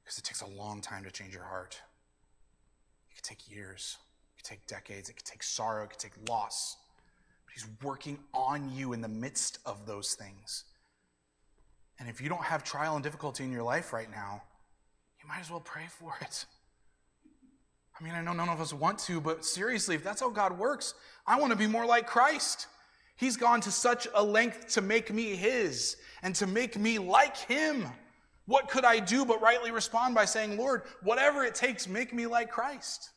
because 0.04 0.20
it 0.20 0.24
takes 0.24 0.42
a 0.42 0.48
long 0.48 0.82
time 0.82 1.04
to 1.04 1.12
change 1.12 1.34
your 1.34 1.46
heart. 1.46 1.82
It 3.10 3.16
could 3.16 3.24
take 3.24 3.50
years, 3.50 3.98
it 4.34 4.44
could 4.44 4.50
take 4.50 4.68
decades, 4.68 5.10
it 5.10 5.16
could 5.16 5.26
take 5.26 5.42
sorrow, 5.42 5.86
it 5.86 5.90
could 5.92 6.00
take 6.00 6.30
loss. 6.30 6.78
But 7.46 7.54
He's 7.54 7.68
working 7.82 8.20
on 8.34 8.70
you 8.76 8.94
in 8.94 9.02
the 9.02 9.08
midst 9.08 9.60
of 9.66 9.88
those 9.88 10.14
things. 10.14 10.66
And 12.00 12.08
if 12.08 12.22
you 12.22 12.30
don't 12.30 12.44
have 12.44 12.64
trial 12.64 12.96
and 12.96 13.04
difficulty 13.04 13.44
in 13.44 13.52
your 13.52 13.64
life 13.64 13.94
right 13.94 14.12
now, 14.12 14.44
you 15.22 15.28
might 15.28 15.40
as 15.40 15.50
well 15.50 15.62
pray 15.62 15.86
for 15.90 16.14
it. 16.22 16.46
I 18.00 18.04
mean, 18.04 18.14
I 18.14 18.22
know 18.22 18.34
none 18.34 18.50
of 18.50 18.62
us 18.62 18.74
want 18.74 19.00
to, 19.00 19.20
but 19.20 19.44
seriously, 19.44 19.96
if 19.96 20.04
that's 20.04 20.22
how 20.22 20.30
God 20.30 20.58
works, 20.58 20.94
I 21.26 21.40
want 21.40 21.52
to 21.52 21.58
be 21.58 21.68
more 21.68 21.86
like 21.86 22.06
Christ. 22.06 22.68
He's 23.16 23.38
gone 23.38 23.62
to 23.62 23.72
such 23.72 24.08
a 24.14 24.24
length 24.24 24.68
to 24.76 24.82
make 24.82 25.12
me 25.12 25.36
his 25.36 25.98
and 26.22 26.36
to 26.36 26.46
make 26.46 26.78
me 26.78 27.00
like 27.00 27.36
him. 27.36 27.88
What 28.46 28.70
could 28.70 28.86
I 28.86 29.00
do 29.00 29.26
but 29.26 29.42
rightly 29.42 29.72
respond 29.72 30.14
by 30.14 30.26
saying, 30.26 30.58
Lord, 30.58 30.84
whatever 31.02 31.44
it 31.44 31.56
takes, 31.56 31.88
make 31.88 32.14
me 32.14 32.28
like 32.28 32.52
Christ? 32.52 33.10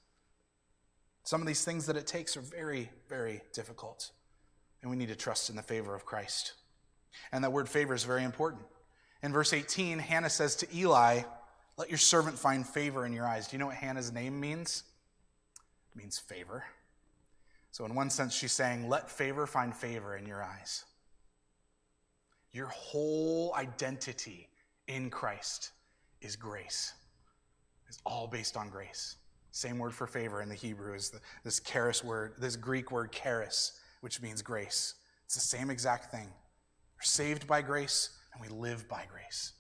Some 1.25 1.43
of 1.43 1.47
these 1.47 1.65
things 1.65 1.87
that 1.87 1.97
it 1.97 2.07
takes 2.07 2.37
are 2.37 2.41
very, 2.41 2.91
very 3.09 3.43
difficult. 3.53 4.11
And 4.81 4.91
we 4.91 4.97
need 4.97 5.09
to 5.09 5.17
trust 5.17 5.51
in 5.51 5.57
the 5.57 5.63
favor 5.63 5.95
of 5.95 6.07
Christ. 6.07 6.55
And 7.31 7.45
that 7.45 7.53
word 7.53 7.69
favor 7.69 7.93
is 7.93 8.05
very 8.05 8.25
important. 8.25 8.63
In 9.23 9.33
verse 9.33 9.53
18, 9.53 9.99
Hannah 9.99 10.31
says 10.31 10.57
to 10.57 10.75
Eli, 10.75 11.23
Let 11.81 11.89
your 11.89 11.97
servant 11.97 12.39
find 12.39 12.67
favor 12.67 13.07
in 13.07 13.15
your 13.15 13.27
eyes. 13.27 13.49
Do 13.49 13.57
you 13.57 13.59
know 13.59 13.69
what 13.69 13.77
Hannah's 13.77 14.13
name 14.13 14.39
means? 14.39 14.83
It 15.91 15.97
means 15.97 16.19
favor. 16.19 16.63
So, 17.71 17.87
in 17.87 17.95
one 17.95 18.11
sense, 18.11 18.35
she's 18.35 18.53
saying, 18.53 18.91
let 18.91 19.11
favor 19.11 19.47
find 19.47 19.75
favor 19.75 20.15
in 20.15 20.27
your 20.27 20.45
eyes. 20.45 20.85
Your 22.53 22.67
whole 22.67 23.55
identity 23.57 24.47
in 24.89 25.09
Christ 25.09 25.71
is 26.21 26.37
grace. 26.37 26.93
It's 27.89 27.99
all 28.05 28.27
based 28.27 28.59
on 28.59 28.69
grace. 28.69 29.17
Same 29.51 29.79
word 29.79 29.95
for 29.95 30.07
favor 30.07 30.43
in 30.43 30.51
the 30.51 30.55
Hebrew 30.55 30.93
is 30.93 31.09
the, 31.09 31.21
this 31.45 31.61
charis 31.61 32.05
word, 32.05 32.35
this 32.37 32.57
Greek 32.57 32.93
word 32.93 33.11
charis, 33.11 33.81
which 34.03 34.21
means 34.21 34.43
grace. 34.43 34.97
It's 35.25 35.35
the 35.35 35.41
same 35.41 35.71
exact 35.71 36.11
thing. 36.11 36.27
We're 36.27 37.05
saved 37.05 37.47
by 37.47 37.63
grace 37.63 38.19
and 38.35 38.43
we 38.43 38.55
live 38.55 38.87
by 38.87 39.07
grace. 39.11 39.55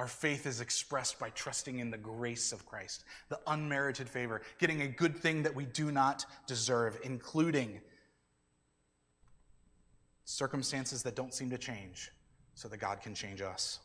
Our 0.00 0.06
faith 0.06 0.46
is 0.46 0.62
expressed 0.62 1.18
by 1.18 1.28
trusting 1.28 1.78
in 1.78 1.90
the 1.90 1.98
grace 1.98 2.52
of 2.52 2.64
Christ, 2.64 3.04
the 3.28 3.38
unmerited 3.46 4.08
favor, 4.08 4.40
getting 4.58 4.80
a 4.80 4.88
good 4.88 5.14
thing 5.14 5.42
that 5.42 5.54
we 5.54 5.66
do 5.66 5.92
not 5.92 6.24
deserve, 6.46 6.98
including 7.02 7.82
circumstances 10.24 11.02
that 11.02 11.16
don't 11.16 11.34
seem 11.34 11.50
to 11.50 11.58
change, 11.58 12.12
so 12.54 12.66
that 12.68 12.78
God 12.78 13.02
can 13.02 13.14
change 13.14 13.42
us. 13.42 13.78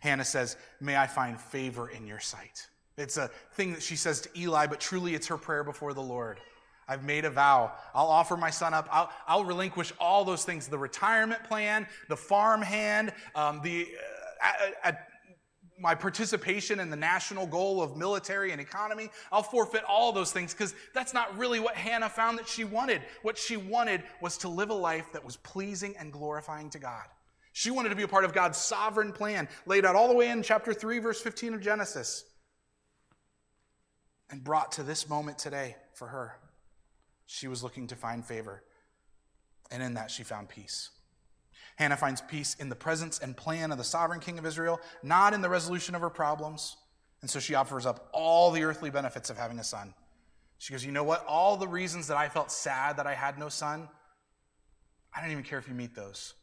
Hannah 0.00 0.22
says, 0.22 0.58
May 0.82 0.98
I 0.98 1.06
find 1.06 1.40
favor 1.40 1.88
in 1.88 2.06
your 2.06 2.20
sight. 2.20 2.66
It's 2.98 3.16
a 3.16 3.30
thing 3.54 3.72
that 3.72 3.82
she 3.82 3.96
says 3.96 4.20
to 4.20 4.38
Eli, 4.38 4.66
but 4.66 4.80
truly 4.80 5.14
it's 5.14 5.28
her 5.28 5.38
prayer 5.38 5.64
before 5.64 5.94
the 5.94 6.02
Lord. 6.02 6.40
I've 6.86 7.04
made 7.04 7.24
a 7.24 7.30
vow. 7.30 7.72
I'll 7.94 8.08
offer 8.08 8.36
my 8.36 8.50
son 8.50 8.74
up. 8.74 8.86
I'll, 8.92 9.10
I'll 9.26 9.44
relinquish 9.46 9.94
all 9.98 10.26
those 10.26 10.44
things 10.44 10.68
the 10.68 10.76
retirement 10.76 11.42
plan, 11.44 11.86
the 12.10 12.18
farm 12.18 12.60
hand, 12.60 13.14
um, 13.34 13.62
the 13.62 13.88
uh, 14.84 14.92
my 15.82 15.96
participation 15.96 16.78
in 16.78 16.90
the 16.90 16.96
national 16.96 17.44
goal 17.44 17.82
of 17.82 17.96
military 17.96 18.52
and 18.52 18.60
economy. 18.60 19.10
I'll 19.32 19.42
forfeit 19.42 19.82
all 19.82 20.12
those 20.12 20.30
things 20.30 20.54
because 20.54 20.74
that's 20.94 21.12
not 21.12 21.36
really 21.36 21.58
what 21.58 21.74
Hannah 21.74 22.08
found 22.08 22.38
that 22.38 22.46
she 22.46 22.62
wanted. 22.62 23.02
What 23.22 23.36
she 23.36 23.56
wanted 23.56 24.04
was 24.20 24.38
to 24.38 24.48
live 24.48 24.70
a 24.70 24.74
life 24.74 25.12
that 25.12 25.24
was 25.24 25.36
pleasing 25.38 25.96
and 25.98 26.12
glorifying 26.12 26.70
to 26.70 26.78
God. 26.78 27.04
She 27.52 27.72
wanted 27.72 27.88
to 27.88 27.96
be 27.96 28.04
a 28.04 28.08
part 28.08 28.24
of 28.24 28.32
God's 28.32 28.58
sovereign 28.58 29.12
plan, 29.12 29.48
laid 29.66 29.84
out 29.84 29.96
all 29.96 30.08
the 30.08 30.14
way 30.14 30.28
in 30.28 30.42
chapter 30.42 30.72
3, 30.72 31.00
verse 31.00 31.20
15 31.20 31.54
of 31.54 31.60
Genesis, 31.60 32.24
and 34.30 34.42
brought 34.42 34.72
to 34.72 34.84
this 34.84 35.08
moment 35.08 35.36
today 35.36 35.76
for 35.94 36.06
her. 36.06 36.38
She 37.26 37.48
was 37.48 37.62
looking 37.62 37.88
to 37.88 37.96
find 37.96 38.24
favor, 38.24 38.62
and 39.70 39.82
in 39.82 39.94
that 39.94 40.10
she 40.10 40.22
found 40.22 40.48
peace. 40.48 40.90
Hannah 41.76 41.96
finds 41.96 42.20
peace 42.20 42.54
in 42.60 42.68
the 42.68 42.76
presence 42.76 43.18
and 43.18 43.36
plan 43.36 43.72
of 43.72 43.78
the 43.78 43.84
sovereign 43.84 44.20
king 44.20 44.38
of 44.38 44.46
Israel, 44.46 44.80
not 45.02 45.34
in 45.34 45.40
the 45.40 45.48
resolution 45.48 45.94
of 45.94 46.00
her 46.00 46.10
problems. 46.10 46.76
And 47.22 47.30
so 47.30 47.40
she 47.40 47.54
offers 47.54 47.86
up 47.86 48.08
all 48.12 48.50
the 48.50 48.64
earthly 48.64 48.90
benefits 48.90 49.30
of 49.30 49.38
having 49.38 49.58
a 49.58 49.64
son. 49.64 49.94
She 50.58 50.72
goes, 50.72 50.84
You 50.84 50.92
know 50.92 51.04
what? 51.04 51.24
All 51.26 51.56
the 51.56 51.68
reasons 51.68 52.08
that 52.08 52.16
I 52.16 52.28
felt 52.28 52.52
sad 52.52 52.98
that 52.98 53.06
I 53.06 53.14
had 53.14 53.38
no 53.38 53.48
son, 53.48 53.88
I 55.14 55.20
don't 55.20 55.30
even 55.30 55.44
care 55.44 55.58
if 55.58 55.68
you 55.68 55.74
meet 55.74 55.94
those. 55.94 56.34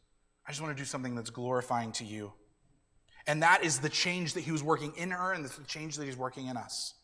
I 0.45 0.51
just 0.51 0.61
want 0.61 0.75
to 0.75 0.82
do 0.82 0.86
something 0.86 1.15
that's 1.15 1.30
glorifying 1.30 1.91
to 1.93 2.05
you. 2.05 2.34
And 3.27 3.43
that 3.43 3.63
is 3.63 3.80
the 3.80 3.89
change 3.89 4.34
that 4.34 4.41
he 4.41 4.51
was 4.51 4.63
working 4.63 4.93
in 4.97 5.11
her, 5.11 5.34
and 5.34 5.45
the 5.45 5.63
change 5.65 5.97
that 5.97 6.05
he's 6.05 6.17
working 6.17 6.47
in 6.47 6.57
us. 6.57 6.95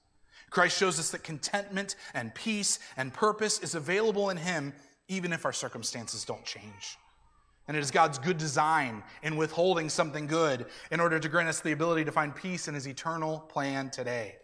Christ 0.50 0.78
shows 0.78 1.00
us 1.00 1.12
that 1.12 1.24
contentment 1.24 1.96
and 2.14 2.34
peace 2.34 2.80
and 2.98 3.14
purpose 3.14 3.60
is 3.60 3.76
available 3.76 4.30
in 4.30 4.38
him, 4.38 4.74
even 5.08 5.34
if 5.34 5.46
our 5.46 5.54
circumstances 5.54 6.26
don't 6.26 6.46
change. 6.46 6.98
And 7.68 7.76
it 7.76 7.80
is 7.80 7.92
God's 7.92 8.20
good 8.20 8.38
design 8.38 9.04
in 9.24 9.38
withholding 9.38 9.90
something 9.90 10.28
good 10.28 10.68
in 10.92 11.00
order 11.00 11.20
to 11.20 11.30
grant 11.30 11.50
us 11.50 11.62
the 11.62 11.72
ability 11.72 12.06
to 12.06 12.12
find 12.12 12.36
peace 12.36 12.68
in 12.68 12.76
his 12.76 12.88
eternal 12.88 13.40
plan 13.40 13.90
today. 13.90 14.36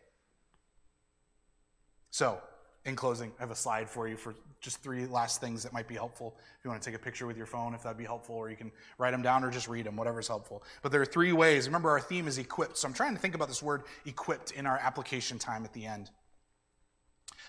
So, 2.09 2.41
in 2.84 2.95
closing, 2.95 3.32
I 3.38 3.43
have 3.43 3.51
a 3.51 3.55
slide 3.55 3.89
for 3.89 4.07
you 4.07 4.17
for 4.17 4.36
just 4.59 4.82
three 4.84 5.05
last 5.05 5.39
things 5.39 5.63
that 5.63 5.74
might 5.74 5.88
be 5.88 5.95
helpful. 5.95 6.36
If 6.57 6.65
you 6.65 6.69
want 6.69 6.82
to 6.82 6.89
take 6.89 6.99
a 6.99 7.03
picture 7.03 7.28
with 7.28 7.38
your 7.38 7.45
phone, 7.45 7.74
if 7.74 7.84
that'd 7.84 7.97
be 7.97 8.05
helpful, 8.05 8.36
or 8.36 8.49
you 8.49 8.55
can 8.55 8.72
write 8.97 9.11
them 9.11 9.22
down 9.22 9.43
or 9.43 9.51
just 9.51 9.67
read 9.67 9.86
them, 9.86 9.95
whatever's 9.95 10.28
helpful. 10.28 10.63
But 10.82 10.91
there 10.91 11.01
are 11.01 11.05
three 11.05 11.32
ways. 11.32 11.67
Remember, 11.67 11.89
our 11.89 11.99
theme 11.99 12.28
is 12.28 12.38
equipped. 12.38 12.78
So 12.78 12.88
I'm 12.88 12.93
trying 12.93 13.15
to 13.15 13.19
think 13.19 13.36
about 13.36 13.47
this 13.47 13.61
word 13.61 13.84
equipped 14.05 14.51
in 14.51 14.65
our 14.65 14.78
application 14.78 15.39
time 15.39 15.63
at 15.63 15.74
the 15.74 15.86
end. 15.86 16.09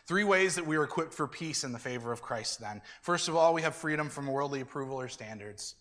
Three 0.07 0.25
ways 0.25 0.57
that 0.57 0.67
we 0.67 0.77
are 0.77 0.85
equipped 0.85 1.15
for 1.15 1.29
peace 1.29 1.65
in 1.65 1.73
the 1.73 1.79
favor 1.79 2.13
of 2.13 2.23
Christ, 2.23 2.61
then. 2.61 2.83
First 3.03 3.29
of 3.29 3.37
all, 3.37 3.55
we 3.55 3.63
have 3.63 3.75
freedom 3.75 4.09
from 4.09 4.27
worldly 4.27 4.61
approval 4.61 5.01
or 5.01 5.09
standards. 5.09 5.77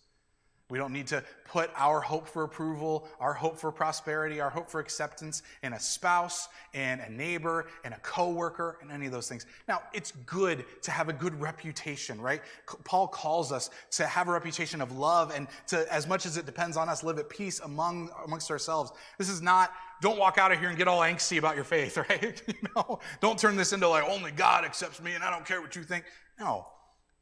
We 0.72 0.78
don't 0.78 0.94
need 0.94 1.08
to 1.08 1.22
put 1.44 1.70
our 1.76 2.00
hope 2.00 2.26
for 2.26 2.44
approval, 2.44 3.06
our 3.20 3.34
hope 3.34 3.58
for 3.58 3.70
prosperity, 3.70 4.40
our 4.40 4.48
hope 4.48 4.70
for 4.70 4.80
acceptance 4.80 5.42
in 5.62 5.74
a 5.74 5.78
spouse, 5.78 6.48
in 6.72 6.98
a 7.00 7.10
neighbor, 7.10 7.66
in 7.84 7.92
a 7.92 7.98
coworker, 7.98 8.78
in 8.80 8.90
any 8.90 9.04
of 9.04 9.12
those 9.12 9.28
things. 9.28 9.44
Now, 9.68 9.82
it's 9.92 10.12
good 10.24 10.64
to 10.80 10.90
have 10.90 11.10
a 11.10 11.12
good 11.12 11.38
reputation, 11.38 12.18
right? 12.18 12.40
Paul 12.84 13.06
calls 13.06 13.52
us 13.52 13.68
to 13.92 14.06
have 14.06 14.28
a 14.28 14.32
reputation 14.32 14.80
of 14.80 14.96
love 14.96 15.30
and 15.36 15.46
to, 15.66 15.92
as 15.92 16.08
much 16.08 16.24
as 16.24 16.38
it 16.38 16.46
depends 16.46 16.78
on 16.78 16.88
us, 16.88 17.04
live 17.04 17.18
at 17.18 17.28
peace 17.28 17.60
among 17.60 18.08
amongst 18.24 18.50
ourselves. 18.50 18.92
This 19.18 19.28
is 19.28 19.42
not 19.42 19.72
don't 20.02 20.18
walk 20.18 20.36
out 20.36 20.50
of 20.52 20.58
here 20.58 20.68
and 20.68 20.76
get 20.76 20.88
all 20.88 21.00
angsty 21.00 21.38
about 21.38 21.54
your 21.54 21.64
faith, 21.64 21.96
right? 22.10 22.42
you 22.46 22.54
know, 22.76 22.98
don't 23.20 23.38
turn 23.38 23.56
this 23.56 23.72
into 23.72 23.88
like 23.88 24.04
only 24.04 24.32
God 24.32 24.64
accepts 24.64 25.00
me 25.00 25.14
and 25.14 25.24
I 25.24 25.30
don't 25.30 25.46
care 25.46 25.62
what 25.62 25.74
you 25.74 25.84
think. 25.84 26.04
No, 26.38 26.66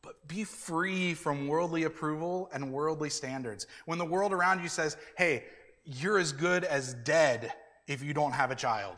but 0.02 0.26
be 0.26 0.44
free 0.44 1.14
from 1.14 1.46
worldly 1.46 1.84
approval 1.84 2.48
and 2.52 2.72
worldly 2.72 3.10
standards. 3.10 3.66
When 3.84 3.98
the 3.98 4.04
world 4.04 4.32
around 4.32 4.62
you 4.62 4.68
says, 4.68 4.96
hey, 5.16 5.44
you're 5.84 6.18
as 6.18 6.32
good 6.32 6.64
as 6.64 6.94
dead 6.94 7.52
if 7.86 8.02
you 8.02 8.14
don't 8.14 8.32
have 8.32 8.50
a 8.50 8.56
child. 8.56 8.96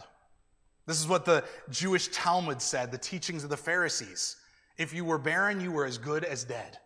This 0.87 1.01
is 1.01 1.09
what 1.09 1.25
the 1.25 1.45
Jewish 1.71 2.09
Talmud 2.09 2.63
said, 2.63 2.93
the 2.93 2.99
teachings 2.99 3.45
of 3.45 3.51
the 3.51 3.57
Pharisees. 3.57 4.37
If 4.79 4.95
you 4.95 5.05
were 5.05 5.19
barren, 5.19 5.61
you 5.61 5.73
were 5.73 5.87
as 5.87 5.99
good 5.99 6.25
as 6.25 6.45
dead. 6.45 6.79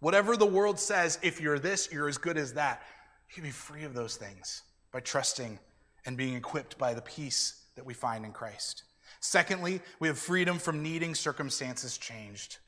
Whatever 0.00 0.36
the 0.36 0.46
world 0.46 0.78
says, 0.78 1.18
if 1.22 1.40
you're 1.40 1.58
this, 1.58 1.88
you're 1.92 2.08
as 2.08 2.18
good 2.18 2.36
as 2.36 2.54
that. 2.54 2.82
You 3.28 3.34
can 3.34 3.44
be 3.44 3.50
free 3.50 3.84
of 3.84 3.94
those 3.94 4.16
things 4.16 4.62
by 4.92 5.00
trusting 5.00 5.58
and 6.06 6.16
being 6.16 6.34
equipped 6.34 6.78
by 6.78 6.94
the 6.94 7.02
peace 7.02 7.64
that 7.74 7.84
we 7.84 7.94
find 7.94 8.24
in 8.24 8.32
Christ. 8.32 8.84
Secondly, 9.20 9.80
we 9.98 10.08
have 10.08 10.18
freedom 10.18 10.58
from 10.58 10.82
needing 10.82 11.14
circumstances 11.14 11.98
changed. 11.98 12.58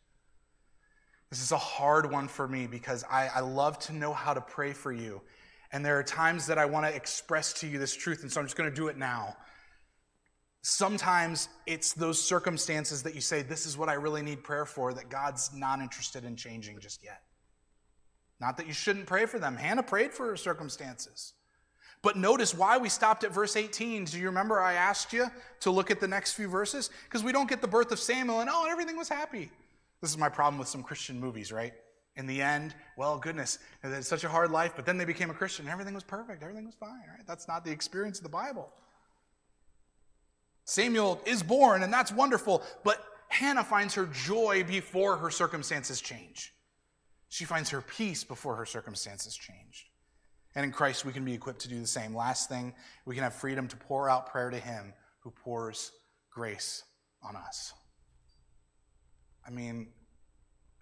This 1.30 1.42
is 1.42 1.52
a 1.52 1.58
hard 1.58 2.10
one 2.10 2.28
for 2.28 2.48
me 2.48 2.66
because 2.66 3.04
I, 3.10 3.28
I 3.28 3.40
love 3.40 3.78
to 3.80 3.92
know 3.92 4.12
how 4.12 4.34
to 4.34 4.40
pray 4.40 4.72
for 4.72 4.92
you. 4.92 5.20
And 5.72 5.84
there 5.84 5.98
are 5.98 6.02
times 6.02 6.46
that 6.46 6.58
I 6.58 6.64
want 6.64 6.86
to 6.86 6.94
express 6.94 7.52
to 7.54 7.66
you 7.66 7.78
this 7.78 7.94
truth, 7.94 8.22
and 8.22 8.32
so 8.32 8.40
I'm 8.40 8.46
just 8.46 8.56
going 8.56 8.70
to 8.70 8.74
do 8.74 8.88
it 8.88 8.96
now. 8.96 9.36
Sometimes 10.62 11.48
it's 11.66 11.92
those 11.92 12.22
circumstances 12.22 13.02
that 13.02 13.14
you 13.14 13.20
say, 13.20 13.42
This 13.42 13.66
is 13.66 13.76
what 13.76 13.88
I 13.88 13.94
really 13.94 14.22
need 14.22 14.42
prayer 14.42 14.64
for, 14.64 14.94
that 14.94 15.10
God's 15.10 15.50
not 15.54 15.80
interested 15.80 16.24
in 16.24 16.36
changing 16.36 16.80
just 16.80 17.04
yet. 17.04 17.22
Not 18.40 18.56
that 18.56 18.66
you 18.66 18.72
shouldn't 18.72 19.06
pray 19.06 19.26
for 19.26 19.38
them. 19.38 19.56
Hannah 19.56 19.82
prayed 19.82 20.12
for 20.12 20.26
her 20.26 20.36
circumstances. 20.36 21.34
But 22.02 22.16
notice 22.16 22.54
why 22.54 22.78
we 22.78 22.88
stopped 22.88 23.24
at 23.24 23.32
verse 23.32 23.56
18. 23.56 24.04
Do 24.04 24.18
you 24.18 24.26
remember 24.26 24.60
I 24.60 24.74
asked 24.74 25.12
you 25.12 25.26
to 25.60 25.70
look 25.70 25.90
at 25.90 26.00
the 26.00 26.08
next 26.08 26.32
few 26.32 26.48
verses? 26.48 26.90
Because 27.04 27.24
we 27.24 27.32
don't 27.32 27.48
get 27.48 27.60
the 27.60 27.68
birth 27.68 27.90
of 27.90 27.98
Samuel 27.98 28.40
and, 28.40 28.48
oh, 28.52 28.68
everything 28.70 28.96
was 28.96 29.08
happy. 29.08 29.50
This 30.00 30.10
is 30.10 30.18
my 30.18 30.28
problem 30.28 30.58
with 30.58 30.68
some 30.68 30.82
Christian 30.82 31.18
movies, 31.18 31.50
right? 31.50 31.72
In 32.16 32.26
the 32.26 32.40
end, 32.40 32.74
well, 32.96 33.18
goodness, 33.18 33.58
it's 33.82 34.08
such 34.08 34.24
a 34.24 34.28
hard 34.28 34.50
life, 34.50 34.72
but 34.76 34.86
then 34.86 34.96
they 34.96 35.04
became 35.04 35.30
a 35.30 35.34
Christian 35.34 35.66
and 35.66 35.72
everything 35.72 35.94
was 35.94 36.04
perfect. 36.04 36.42
Everything 36.42 36.66
was 36.66 36.74
fine, 36.74 37.02
right? 37.08 37.26
That's 37.26 37.48
not 37.48 37.64
the 37.64 37.70
experience 37.70 38.18
of 38.18 38.22
the 38.24 38.28
Bible. 38.28 38.72
Samuel 40.64 41.20
is 41.24 41.42
born, 41.42 41.82
and 41.82 41.92
that's 41.92 42.12
wonderful, 42.12 42.62
but 42.84 43.04
Hannah 43.28 43.64
finds 43.64 43.94
her 43.94 44.06
joy 44.06 44.64
before 44.64 45.16
her 45.16 45.30
circumstances 45.30 46.00
change. 46.00 46.52
She 47.28 47.44
finds 47.44 47.70
her 47.70 47.80
peace 47.80 48.22
before 48.22 48.56
her 48.56 48.66
circumstances 48.66 49.34
change. 49.36 49.90
And 50.58 50.64
in 50.64 50.72
Christ, 50.72 51.04
we 51.04 51.12
can 51.12 51.24
be 51.24 51.34
equipped 51.34 51.60
to 51.60 51.68
do 51.68 51.78
the 51.78 51.86
same. 51.86 52.16
Last 52.16 52.48
thing, 52.48 52.74
we 53.04 53.14
can 53.14 53.22
have 53.22 53.32
freedom 53.32 53.68
to 53.68 53.76
pour 53.76 54.10
out 54.10 54.26
prayer 54.26 54.50
to 54.50 54.58
Him 54.58 54.92
who 55.20 55.30
pours 55.30 55.92
grace 56.32 56.82
on 57.22 57.36
us. 57.36 57.74
I 59.46 59.50
mean, 59.50 59.86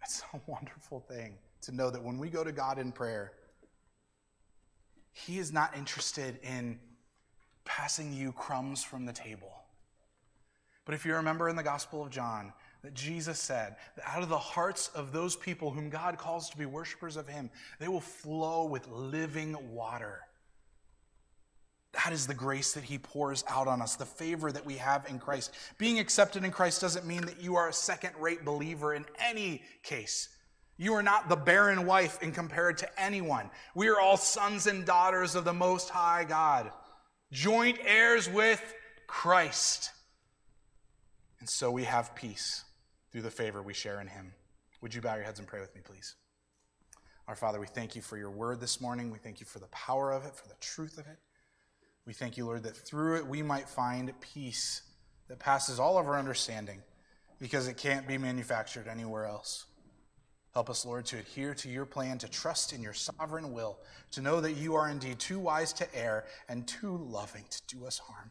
it's 0.02 0.22
a 0.32 0.40
wonderful 0.50 1.00
thing 1.00 1.34
to 1.60 1.72
know 1.72 1.90
that 1.90 2.02
when 2.02 2.16
we 2.16 2.30
go 2.30 2.42
to 2.42 2.52
God 2.52 2.78
in 2.78 2.90
prayer, 2.90 3.32
He 5.12 5.36
is 5.36 5.52
not 5.52 5.76
interested 5.76 6.38
in 6.42 6.80
passing 7.66 8.14
you 8.14 8.32
crumbs 8.32 8.82
from 8.82 9.04
the 9.04 9.12
table. 9.12 9.52
But 10.86 10.94
if 10.94 11.04
you 11.04 11.14
remember 11.16 11.50
in 11.50 11.56
the 11.56 11.62
Gospel 11.62 12.02
of 12.02 12.08
John, 12.08 12.54
that 12.86 12.94
Jesus 12.94 13.40
said 13.40 13.74
that 13.96 14.04
out 14.06 14.22
of 14.22 14.28
the 14.28 14.38
hearts 14.38 14.92
of 14.94 15.10
those 15.10 15.34
people 15.34 15.72
whom 15.72 15.90
God 15.90 16.18
calls 16.18 16.48
to 16.50 16.56
be 16.56 16.66
worshipers 16.66 17.16
of 17.16 17.26
Him, 17.26 17.50
they 17.80 17.88
will 17.88 18.00
flow 18.00 18.64
with 18.64 18.86
living 18.86 19.56
water. 19.74 20.20
That 22.04 22.12
is 22.12 22.28
the 22.28 22.34
grace 22.34 22.74
that 22.74 22.84
He 22.84 22.98
pours 22.98 23.42
out 23.48 23.66
on 23.66 23.82
us, 23.82 23.96
the 23.96 24.06
favor 24.06 24.52
that 24.52 24.64
we 24.64 24.74
have 24.74 25.04
in 25.08 25.18
Christ. 25.18 25.52
Being 25.78 25.98
accepted 25.98 26.44
in 26.44 26.52
Christ 26.52 26.80
doesn't 26.80 27.04
mean 27.04 27.22
that 27.22 27.40
you 27.40 27.56
are 27.56 27.68
a 27.68 27.72
second 27.72 28.12
rate 28.20 28.44
believer 28.44 28.94
in 28.94 29.04
any 29.18 29.64
case. 29.82 30.28
You 30.76 30.94
are 30.94 31.02
not 31.02 31.28
the 31.28 31.34
barren 31.34 31.86
wife 31.86 32.22
in 32.22 32.30
compared 32.30 32.78
to 32.78 33.02
anyone. 33.02 33.50
We 33.74 33.88
are 33.88 33.98
all 33.98 34.16
sons 34.16 34.68
and 34.68 34.84
daughters 34.84 35.34
of 35.34 35.44
the 35.44 35.52
Most 35.52 35.88
High 35.88 36.22
God, 36.22 36.70
joint 37.32 37.78
heirs 37.84 38.30
with 38.30 38.62
Christ. 39.08 39.90
And 41.40 41.48
so 41.48 41.72
we 41.72 41.82
have 41.82 42.14
peace 42.14 42.62
through 43.16 43.22
the 43.22 43.30
favor 43.30 43.62
we 43.62 43.72
share 43.72 44.02
in 44.02 44.06
Him. 44.06 44.30
Would 44.82 44.94
you 44.94 45.00
bow 45.00 45.14
your 45.14 45.24
heads 45.24 45.38
and 45.38 45.48
pray 45.48 45.60
with 45.60 45.74
me, 45.74 45.80
please? 45.82 46.16
Our 47.26 47.34
Father, 47.34 47.58
we 47.58 47.66
thank 47.66 47.96
you 47.96 48.02
for 48.02 48.18
your 48.18 48.30
word 48.30 48.60
this 48.60 48.78
morning. 48.78 49.10
We 49.10 49.16
thank 49.16 49.40
you 49.40 49.46
for 49.46 49.58
the 49.58 49.68
power 49.68 50.12
of 50.12 50.26
it, 50.26 50.36
for 50.36 50.46
the 50.48 50.54
truth 50.60 50.98
of 50.98 51.06
it. 51.06 51.16
We 52.04 52.12
thank 52.12 52.36
you, 52.36 52.44
Lord, 52.44 52.64
that 52.64 52.76
through 52.76 53.16
it 53.16 53.26
we 53.26 53.42
might 53.42 53.70
find 53.70 54.12
peace 54.20 54.82
that 55.28 55.38
passes 55.38 55.80
all 55.80 55.96
of 55.96 56.06
our 56.06 56.18
understanding 56.18 56.82
because 57.38 57.68
it 57.68 57.78
can't 57.78 58.06
be 58.06 58.18
manufactured 58.18 58.86
anywhere 58.86 59.24
else. 59.24 59.64
Help 60.52 60.68
us, 60.68 60.84
Lord, 60.84 61.06
to 61.06 61.16
adhere 61.16 61.54
to 61.54 61.70
your 61.70 61.86
plan, 61.86 62.18
to 62.18 62.28
trust 62.28 62.74
in 62.74 62.82
your 62.82 62.92
sovereign 62.92 63.50
will, 63.50 63.78
to 64.10 64.20
know 64.20 64.42
that 64.42 64.58
you 64.58 64.74
are 64.74 64.90
indeed 64.90 65.18
too 65.20 65.38
wise 65.38 65.72
to 65.72 65.88
err 65.96 66.26
and 66.50 66.68
too 66.68 66.98
loving 66.98 67.46
to 67.48 67.62
do 67.66 67.86
us 67.86 67.96
harm. 67.96 68.30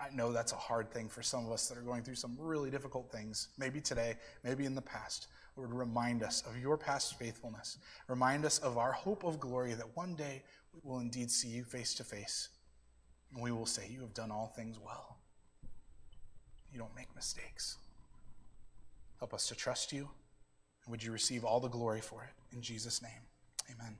I 0.00 0.14
know 0.14 0.32
that's 0.32 0.52
a 0.52 0.56
hard 0.56 0.90
thing 0.92 1.08
for 1.08 1.22
some 1.22 1.46
of 1.46 1.52
us 1.52 1.68
that 1.68 1.76
are 1.76 1.82
going 1.82 2.02
through 2.02 2.14
some 2.14 2.36
really 2.38 2.70
difficult 2.70 3.10
things, 3.10 3.48
maybe 3.58 3.80
today, 3.80 4.16
maybe 4.44 4.64
in 4.64 4.74
the 4.74 4.82
past. 4.82 5.28
Lord, 5.56 5.72
remind 5.72 6.22
us 6.22 6.42
of 6.46 6.56
your 6.56 6.78
past 6.78 7.18
faithfulness. 7.18 7.78
Remind 8.06 8.44
us 8.44 8.58
of 8.60 8.78
our 8.78 8.92
hope 8.92 9.24
of 9.24 9.40
glory 9.40 9.74
that 9.74 9.96
one 9.96 10.14
day 10.14 10.44
we 10.72 10.80
will 10.88 11.00
indeed 11.00 11.30
see 11.30 11.48
you 11.48 11.64
face 11.64 11.94
to 11.94 12.04
face. 12.04 12.50
And 13.34 13.42
we 13.42 13.50
will 13.50 13.66
say, 13.66 13.88
You 13.90 14.00
have 14.02 14.14
done 14.14 14.30
all 14.30 14.52
things 14.54 14.78
well. 14.78 15.18
You 16.72 16.78
don't 16.78 16.94
make 16.94 17.14
mistakes. 17.14 17.76
Help 19.18 19.34
us 19.34 19.48
to 19.48 19.56
trust 19.56 19.92
you. 19.92 20.08
And 20.84 20.92
would 20.92 21.02
you 21.02 21.10
receive 21.10 21.44
all 21.44 21.58
the 21.58 21.68
glory 21.68 22.00
for 22.00 22.22
it? 22.22 22.54
In 22.54 22.62
Jesus' 22.62 23.02
name, 23.02 23.22
amen. 23.70 23.96